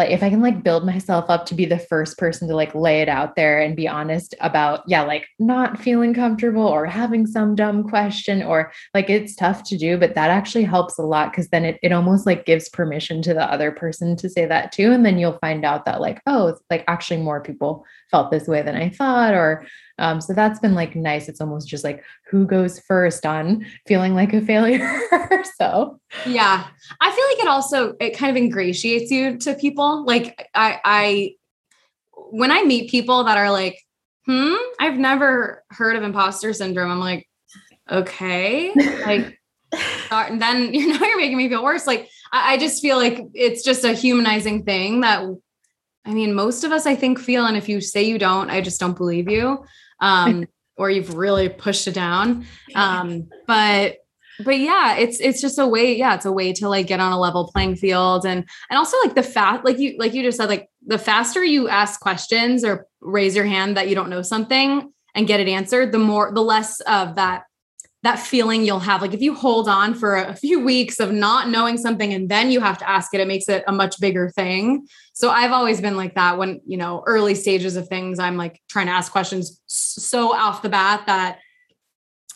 like 0.00 0.10
if 0.10 0.22
I 0.22 0.30
can 0.30 0.40
like 0.40 0.62
build 0.62 0.86
myself 0.86 1.26
up 1.28 1.44
to 1.46 1.54
be 1.54 1.66
the 1.66 1.78
first 1.78 2.16
person 2.16 2.48
to 2.48 2.56
like 2.56 2.74
lay 2.74 3.02
it 3.02 3.08
out 3.08 3.36
there 3.36 3.60
and 3.60 3.76
be 3.76 3.86
honest 3.86 4.34
about, 4.40 4.82
yeah, 4.86 5.02
like 5.02 5.26
not 5.38 5.78
feeling 5.78 6.14
comfortable 6.14 6.66
or 6.66 6.86
having 6.86 7.26
some 7.26 7.54
dumb 7.54 7.86
question 7.86 8.42
or 8.42 8.72
like 8.94 9.10
it's 9.10 9.36
tough 9.36 9.62
to 9.64 9.76
do, 9.76 9.98
but 9.98 10.14
that 10.14 10.30
actually 10.30 10.64
helps 10.64 10.98
a 10.98 11.02
lot 11.02 11.30
because 11.30 11.50
then 11.50 11.66
it, 11.66 11.78
it 11.82 11.92
almost 11.92 12.24
like 12.24 12.46
gives 12.46 12.70
permission 12.70 13.20
to 13.20 13.34
the 13.34 13.44
other 13.44 13.70
person 13.70 14.16
to 14.16 14.30
say 14.30 14.46
that 14.46 14.72
too. 14.72 14.90
And 14.90 15.04
then 15.04 15.18
you'll 15.18 15.38
find 15.38 15.66
out 15.66 15.84
that 15.84 16.00
like, 16.00 16.22
oh, 16.26 16.56
like 16.70 16.82
actually 16.88 17.20
more 17.20 17.42
people 17.42 17.84
felt 18.10 18.30
this 18.30 18.48
way 18.48 18.62
than 18.62 18.76
I 18.76 18.88
thought, 18.88 19.34
or 19.34 19.66
um, 20.00 20.18
so 20.20 20.32
that's 20.32 20.58
been 20.58 20.74
like 20.74 20.96
nice. 20.96 21.28
It's 21.28 21.42
almost 21.42 21.68
just 21.68 21.84
like 21.84 22.02
who 22.26 22.46
goes 22.46 22.80
first 22.80 23.26
on 23.26 23.66
feeling 23.86 24.14
like 24.14 24.32
a 24.32 24.40
failure. 24.40 24.78
so 25.58 26.00
yeah, 26.26 26.66
I 27.00 27.10
feel 27.10 27.24
like 27.28 27.38
it 27.38 27.46
also 27.46 27.94
it 28.00 28.16
kind 28.16 28.30
of 28.30 28.42
ingratiates 28.42 29.10
you 29.10 29.36
to 29.38 29.54
people. 29.54 30.04
Like 30.06 30.48
I, 30.54 30.80
I 30.84 31.34
when 32.30 32.50
I 32.50 32.62
meet 32.62 32.90
people 32.90 33.24
that 33.24 33.36
are 33.36 33.50
like, 33.50 33.78
hmm, 34.24 34.54
I've 34.80 34.98
never 34.98 35.64
heard 35.68 35.96
of 35.96 36.02
imposter 36.02 36.54
syndrome. 36.54 36.90
I'm 36.90 37.00
like, 37.00 37.28
okay, 37.90 38.72
like. 39.04 39.38
and 40.10 40.40
then 40.42 40.72
you 40.74 40.88
know 40.88 41.06
you're 41.06 41.18
making 41.18 41.36
me 41.36 41.50
feel 41.50 41.62
worse. 41.62 41.86
Like 41.86 42.08
I, 42.32 42.54
I 42.54 42.56
just 42.56 42.80
feel 42.80 42.96
like 42.96 43.20
it's 43.34 43.62
just 43.62 43.84
a 43.84 43.92
humanizing 43.92 44.64
thing 44.64 45.02
that 45.02 45.28
I 46.06 46.14
mean, 46.14 46.32
most 46.32 46.64
of 46.64 46.72
us, 46.72 46.86
I 46.86 46.96
think, 46.96 47.18
feel, 47.18 47.44
and 47.44 47.58
if 47.58 47.68
you 47.68 47.82
say 47.82 48.02
you 48.02 48.18
don't, 48.18 48.48
I 48.48 48.62
just 48.62 48.80
don't 48.80 48.96
believe 48.96 49.30
you 49.30 49.62
um, 50.00 50.46
or 50.76 50.90
you've 50.90 51.14
really 51.14 51.48
pushed 51.48 51.86
it 51.86 51.94
down. 51.94 52.46
Um, 52.74 53.28
but 53.46 53.98
but 54.44 54.58
yeah, 54.58 54.96
it's 54.96 55.20
it's 55.20 55.40
just 55.40 55.58
a 55.58 55.66
way, 55.66 55.96
yeah, 55.96 56.14
it's 56.14 56.24
a 56.24 56.32
way 56.32 56.52
to 56.54 56.68
like 56.68 56.86
get 56.86 57.00
on 57.00 57.12
a 57.12 57.20
level 57.20 57.50
playing 57.52 57.76
field 57.76 58.24
and 58.24 58.48
and 58.70 58.78
also 58.78 58.96
like 59.04 59.14
the 59.14 59.22
fast, 59.22 59.64
like 59.64 59.78
you 59.78 59.96
like 59.98 60.14
you 60.14 60.22
just 60.22 60.38
said, 60.38 60.48
like 60.48 60.68
the 60.86 60.98
faster 60.98 61.44
you 61.44 61.68
ask 61.68 62.00
questions 62.00 62.64
or 62.64 62.86
raise 63.00 63.36
your 63.36 63.44
hand 63.44 63.76
that 63.76 63.88
you 63.88 63.94
don't 63.94 64.10
know 64.10 64.22
something 64.22 64.90
and 65.14 65.26
get 65.26 65.40
it 65.40 65.48
answered, 65.48 65.92
the 65.92 65.98
more 65.98 66.32
the 66.32 66.42
less 66.42 66.80
of 66.82 67.16
that 67.16 67.42
that 68.02 68.18
feeling 68.18 68.64
you'll 68.64 68.78
have. 68.78 69.02
Like 69.02 69.12
if 69.12 69.20
you 69.20 69.34
hold 69.34 69.68
on 69.68 69.94
for 69.94 70.16
a 70.16 70.34
few 70.34 70.60
weeks 70.60 71.00
of 71.00 71.12
not 71.12 71.48
knowing 71.48 71.76
something 71.76 72.12
and 72.14 72.28
then 72.28 72.50
you 72.50 72.60
have 72.60 72.78
to 72.78 72.88
ask 72.88 73.12
it 73.12 73.20
it 73.20 73.28
makes 73.28 73.48
it 73.48 73.62
a 73.66 73.72
much 73.72 74.00
bigger 74.00 74.30
thing. 74.30 74.86
So 75.12 75.28
i've 75.30 75.52
always 75.52 75.82
been 75.82 75.98
like 75.98 76.14
that 76.14 76.38
when 76.38 76.62
you 76.64 76.78
know 76.78 77.02
early 77.06 77.34
stages 77.34 77.76
of 77.76 77.86
things 77.88 78.18
i'm 78.18 78.38
like 78.38 78.58
trying 78.70 78.86
to 78.86 78.92
ask 78.92 79.12
questions 79.12 79.60
so 79.66 80.34
off 80.34 80.62
the 80.62 80.70
bat 80.70 81.02
that 81.06 81.40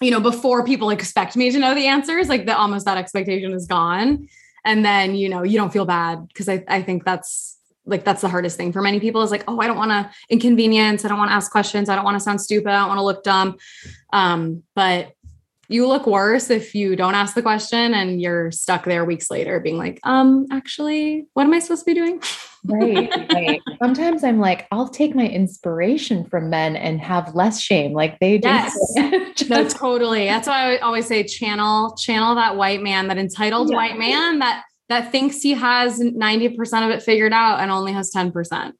you 0.00 0.10
know 0.10 0.20
before 0.20 0.64
people 0.64 0.90
expect 0.90 1.36
me 1.36 1.50
to 1.50 1.58
know 1.58 1.74
the 1.74 1.86
answers 1.86 2.28
like 2.28 2.46
the 2.46 2.56
almost 2.56 2.84
that 2.84 2.98
expectation 2.98 3.52
is 3.52 3.66
gone. 3.66 4.28
And 4.66 4.84
then 4.84 5.14
you 5.14 5.28
know 5.28 5.42
you 5.42 5.58
don't 5.58 5.72
feel 5.72 5.84
bad 5.84 6.26
because 6.28 6.48
I, 6.48 6.64
I 6.68 6.82
think 6.82 7.04
that's 7.04 7.58
like 7.86 8.04
that's 8.04 8.22
the 8.22 8.28
hardest 8.28 8.56
thing 8.56 8.72
for 8.72 8.80
many 8.80 8.98
people 8.98 9.20
is 9.22 9.30
like 9.30 9.44
oh 9.46 9.60
i 9.60 9.66
don't 9.66 9.76
want 9.76 9.90
to 9.90 10.10
inconvenience. 10.30 11.04
I 11.04 11.08
don't 11.08 11.18
want 11.18 11.30
to 11.30 11.34
ask 11.34 11.50
questions. 11.50 11.88
I 11.88 11.96
don't 11.96 12.04
want 12.04 12.16
to 12.16 12.20
sound 12.20 12.40
stupid. 12.40 12.68
I 12.68 12.80
don't 12.80 12.88
want 12.88 12.98
to 12.98 13.04
look 13.04 13.22
dumb. 13.24 13.56
Um, 14.12 14.62
but 14.74 15.13
you 15.68 15.86
look 15.86 16.06
worse 16.06 16.50
if 16.50 16.74
you 16.74 16.96
don't 16.96 17.14
ask 17.14 17.34
the 17.34 17.42
question 17.42 17.94
and 17.94 18.20
you're 18.20 18.50
stuck 18.50 18.84
there 18.84 19.04
weeks 19.04 19.30
later 19.30 19.60
being 19.60 19.78
like, 19.78 20.00
um, 20.04 20.46
actually, 20.50 21.26
what 21.34 21.44
am 21.44 21.52
I 21.52 21.58
supposed 21.58 21.84
to 21.84 21.86
be 21.86 21.94
doing? 21.94 22.20
right, 22.64 23.10
right. 23.32 23.60
Sometimes 23.82 24.24
I'm 24.24 24.40
like, 24.40 24.66
I'll 24.70 24.88
take 24.88 25.14
my 25.14 25.26
inspiration 25.26 26.24
from 26.24 26.50
men 26.50 26.76
and 26.76 27.00
have 27.00 27.34
less 27.34 27.60
shame. 27.60 27.92
Like 27.92 28.18
they 28.20 28.38
do. 28.38 28.48
Yes. 28.48 28.76
no, 29.48 29.68
totally. 29.68 30.26
That's 30.26 30.48
why 30.48 30.74
I 30.74 30.78
always 30.78 31.06
say 31.06 31.24
channel, 31.24 31.94
channel 31.96 32.34
that 32.36 32.56
white 32.56 32.82
man, 32.82 33.08
that 33.08 33.18
entitled 33.18 33.70
yeah. 33.70 33.76
white 33.76 33.98
man 33.98 34.40
that 34.40 34.64
that 34.88 35.10
thinks 35.10 35.40
he 35.40 35.52
has 35.54 35.98
90% 35.98 36.84
of 36.84 36.90
it 36.90 37.02
figured 37.02 37.32
out 37.32 37.60
and 37.60 37.70
only 37.70 37.92
has 37.92 38.10
10%. 38.12 38.72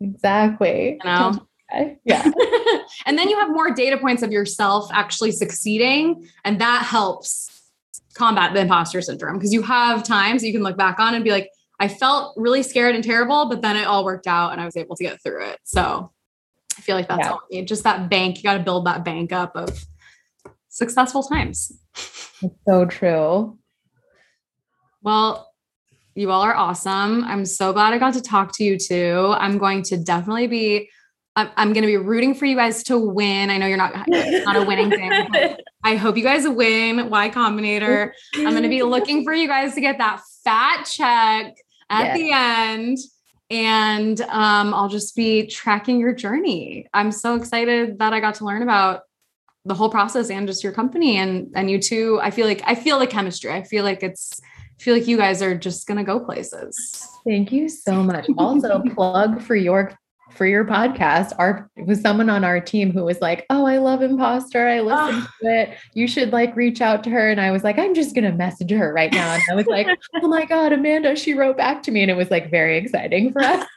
Exactly. 0.00 0.92
You 0.92 0.98
know? 1.04 1.47
Okay. 1.72 1.98
Yeah. 2.04 2.24
and 3.06 3.18
then 3.18 3.28
you 3.28 3.38
have 3.38 3.50
more 3.50 3.70
data 3.70 3.98
points 3.98 4.22
of 4.22 4.32
yourself 4.32 4.88
actually 4.92 5.32
succeeding. 5.32 6.28
And 6.44 6.60
that 6.60 6.82
helps 6.82 7.50
combat 8.14 8.54
the 8.54 8.60
imposter 8.60 9.00
syndrome 9.00 9.36
because 9.36 9.52
you 9.52 9.62
have 9.62 10.02
times 10.02 10.42
you 10.42 10.52
can 10.52 10.62
look 10.62 10.76
back 10.76 10.98
on 10.98 11.14
and 11.14 11.22
be 11.22 11.30
like, 11.30 11.50
I 11.80 11.88
felt 11.88 12.34
really 12.36 12.62
scared 12.62 12.94
and 12.94 13.04
terrible, 13.04 13.48
but 13.48 13.62
then 13.62 13.76
it 13.76 13.86
all 13.86 14.04
worked 14.04 14.26
out 14.26 14.52
and 14.52 14.60
I 14.60 14.64
was 14.64 14.76
able 14.76 14.96
to 14.96 15.04
get 15.04 15.22
through 15.22 15.46
it. 15.50 15.60
So 15.62 16.10
I 16.76 16.80
feel 16.80 16.96
like 16.96 17.08
that's 17.08 17.20
yeah. 17.20 17.30
all 17.30 17.42
need. 17.50 17.68
Just 17.68 17.84
that 17.84 18.08
bank, 18.10 18.38
you 18.38 18.42
got 18.42 18.54
to 18.54 18.64
build 18.64 18.86
that 18.86 19.04
bank 19.04 19.32
up 19.32 19.54
of 19.54 19.84
successful 20.68 21.22
times. 21.22 21.72
It's 22.42 22.54
so 22.66 22.86
true. 22.86 23.58
Well, 25.02 25.52
you 26.14 26.30
all 26.32 26.42
are 26.42 26.54
awesome. 26.54 27.22
I'm 27.24 27.44
so 27.44 27.72
glad 27.72 27.94
I 27.94 27.98
got 27.98 28.14
to 28.14 28.22
talk 28.22 28.52
to 28.54 28.64
you 28.64 28.76
too. 28.76 29.34
I'm 29.38 29.58
going 29.58 29.82
to 29.84 29.96
definitely 29.96 30.48
be 30.48 30.90
I'm, 31.38 31.50
I'm 31.56 31.72
going 31.72 31.82
to 31.82 31.86
be 31.86 31.96
rooting 31.96 32.34
for 32.34 32.46
you 32.46 32.56
guys 32.56 32.82
to 32.84 32.98
win. 32.98 33.50
I 33.50 33.58
know 33.58 33.66
you're 33.66 33.76
not 33.76 33.92
not 34.08 34.56
a 34.56 34.64
winning 34.64 34.90
thing. 34.90 35.56
I 35.84 35.94
hope 35.94 36.16
you 36.16 36.24
guys 36.24 36.48
win. 36.48 37.08
Y 37.08 37.30
Combinator. 37.30 38.10
I'm 38.34 38.50
going 38.50 38.64
to 38.64 38.68
be 38.68 38.82
looking 38.82 39.22
for 39.22 39.32
you 39.32 39.46
guys 39.46 39.74
to 39.74 39.80
get 39.80 39.98
that 39.98 40.20
fat 40.42 40.84
check 40.84 41.54
at 41.90 42.06
yeah. 42.06 42.14
the 42.14 42.32
end 42.32 42.98
and 43.50 44.20
um, 44.22 44.74
I'll 44.74 44.88
just 44.88 45.14
be 45.14 45.46
tracking 45.46 46.00
your 46.00 46.12
journey. 46.12 46.86
I'm 46.92 47.12
so 47.12 47.36
excited 47.36 47.98
that 47.98 48.12
I 48.12 48.20
got 48.20 48.34
to 48.36 48.44
learn 48.44 48.62
about 48.62 49.02
the 49.64 49.74
whole 49.74 49.90
process 49.90 50.30
and 50.30 50.46
just 50.46 50.64
your 50.64 50.72
company 50.72 51.18
and 51.18 51.52
and 51.54 51.70
you 51.70 51.78
too. 51.78 52.18
I 52.20 52.30
feel 52.30 52.46
like 52.46 52.62
I 52.66 52.74
feel 52.74 52.98
like 52.98 53.10
chemistry. 53.10 53.52
I 53.52 53.62
feel 53.62 53.84
like 53.84 54.02
it's 54.02 54.40
I 54.42 54.82
feel 54.82 54.94
like 54.94 55.06
you 55.06 55.16
guys 55.16 55.40
are 55.40 55.56
just 55.56 55.86
gonna 55.86 56.04
go 56.04 56.18
places. 56.18 57.08
Thank 57.24 57.52
you 57.52 57.68
so 57.68 58.02
much. 58.02 58.28
Also, 58.36 58.82
plug 58.94 59.40
for 59.40 59.54
your 59.54 59.96
for 60.30 60.46
your 60.46 60.64
podcast, 60.64 61.32
our 61.38 61.70
it 61.76 61.86
was 61.86 62.00
someone 62.00 62.30
on 62.30 62.44
our 62.44 62.60
team 62.60 62.92
who 62.92 63.04
was 63.04 63.20
like, 63.20 63.46
"Oh, 63.50 63.66
I 63.66 63.78
love 63.78 64.02
Imposter. 64.02 64.68
I 64.68 64.80
listened 64.80 65.26
oh. 65.26 65.30
to 65.42 65.48
it. 65.48 65.78
You 65.94 66.06
should 66.06 66.32
like 66.32 66.54
reach 66.54 66.80
out 66.80 67.02
to 67.04 67.10
her." 67.10 67.30
And 67.30 67.40
I 67.40 67.50
was 67.50 67.64
like, 67.64 67.78
"I'm 67.78 67.94
just 67.94 68.14
gonna 68.14 68.32
message 68.32 68.70
her 68.70 68.92
right 68.92 69.12
now." 69.12 69.34
And 69.34 69.42
I 69.50 69.54
was 69.54 69.66
like, 69.66 69.86
"Oh 70.22 70.28
my 70.28 70.44
god, 70.44 70.72
Amanda, 70.72 71.16
she 71.16 71.34
wrote 71.34 71.56
back 71.56 71.82
to 71.84 71.90
me," 71.90 72.02
and 72.02 72.10
it 72.10 72.16
was 72.16 72.30
like 72.30 72.50
very 72.50 72.76
exciting 72.76 73.32
for 73.32 73.42
us. 73.42 73.66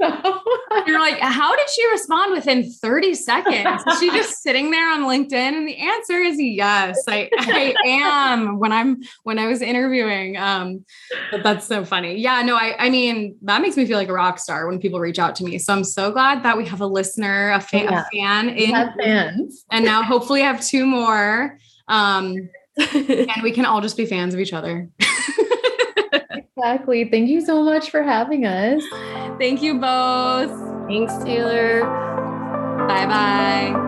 You're 0.87 0.99
like, 0.99 1.19
"How 1.19 1.55
did 1.55 1.69
she 1.69 1.89
respond 1.89 2.33
within 2.33 2.69
30 2.69 3.15
seconds? 3.15 3.83
Is 3.87 3.99
she 3.99 4.09
just 4.11 4.41
sitting 4.41 4.71
there 4.71 4.91
on 4.91 5.01
LinkedIn?" 5.01 5.33
And 5.33 5.67
the 5.67 5.77
answer 5.77 6.17
is 6.17 6.39
yes, 6.39 7.03
I, 7.07 7.29
I 7.37 7.73
am. 7.85 8.59
When 8.59 8.71
I'm 8.71 9.01
when 9.23 9.39
I 9.39 9.47
was 9.47 9.61
interviewing, 9.61 10.37
um, 10.37 10.85
but 11.31 11.43
that's 11.43 11.65
so 11.65 11.85
funny. 11.85 12.17
Yeah, 12.17 12.41
no, 12.41 12.55
I 12.55 12.75
I 12.77 12.89
mean 12.89 13.37
that 13.43 13.61
makes 13.61 13.77
me 13.77 13.85
feel 13.85 13.97
like 13.97 14.09
a 14.09 14.13
rock 14.13 14.39
star 14.39 14.67
when 14.67 14.79
people 14.79 14.99
reach 14.99 15.19
out 15.19 15.35
to 15.37 15.43
me. 15.43 15.57
So 15.57 15.73
I'm 15.73 15.83
so 15.83 16.11
glad 16.11 16.40
that 16.43 16.57
we 16.57 16.65
have 16.67 16.81
a 16.81 16.87
listener, 16.87 17.51
a, 17.51 17.61
fan, 17.61 17.85
yeah. 17.85 18.01
a 18.01 18.15
fan 18.15 18.49
in, 18.49 18.71
fans. 18.99 19.65
and 19.71 19.85
now 19.85 20.03
hopefully 20.03 20.41
have 20.41 20.65
two 20.65 20.85
more. 20.85 21.57
Um, 21.87 22.49
and 22.93 23.43
we 23.43 23.51
can 23.51 23.65
all 23.65 23.81
just 23.81 23.97
be 23.97 24.05
fans 24.05 24.33
of 24.33 24.39
each 24.39 24.53
other. 24.53 24.89
exactly. 26.31 27.09
Thank 27.09 27.29
you 27.29 27.41
so 27.41 27.63
much 27.63 27.89
for 27.89 28.01
having 28.03 28.45
us. 28.45 28.83
Thank 29.37 29.61
you 29.61 29.79
both. 29.79 30.51
Thanks, 30.87 31.17
Taylor. 31.23 31.83
Bye 32.87 33.05
bye. 33.05 33.87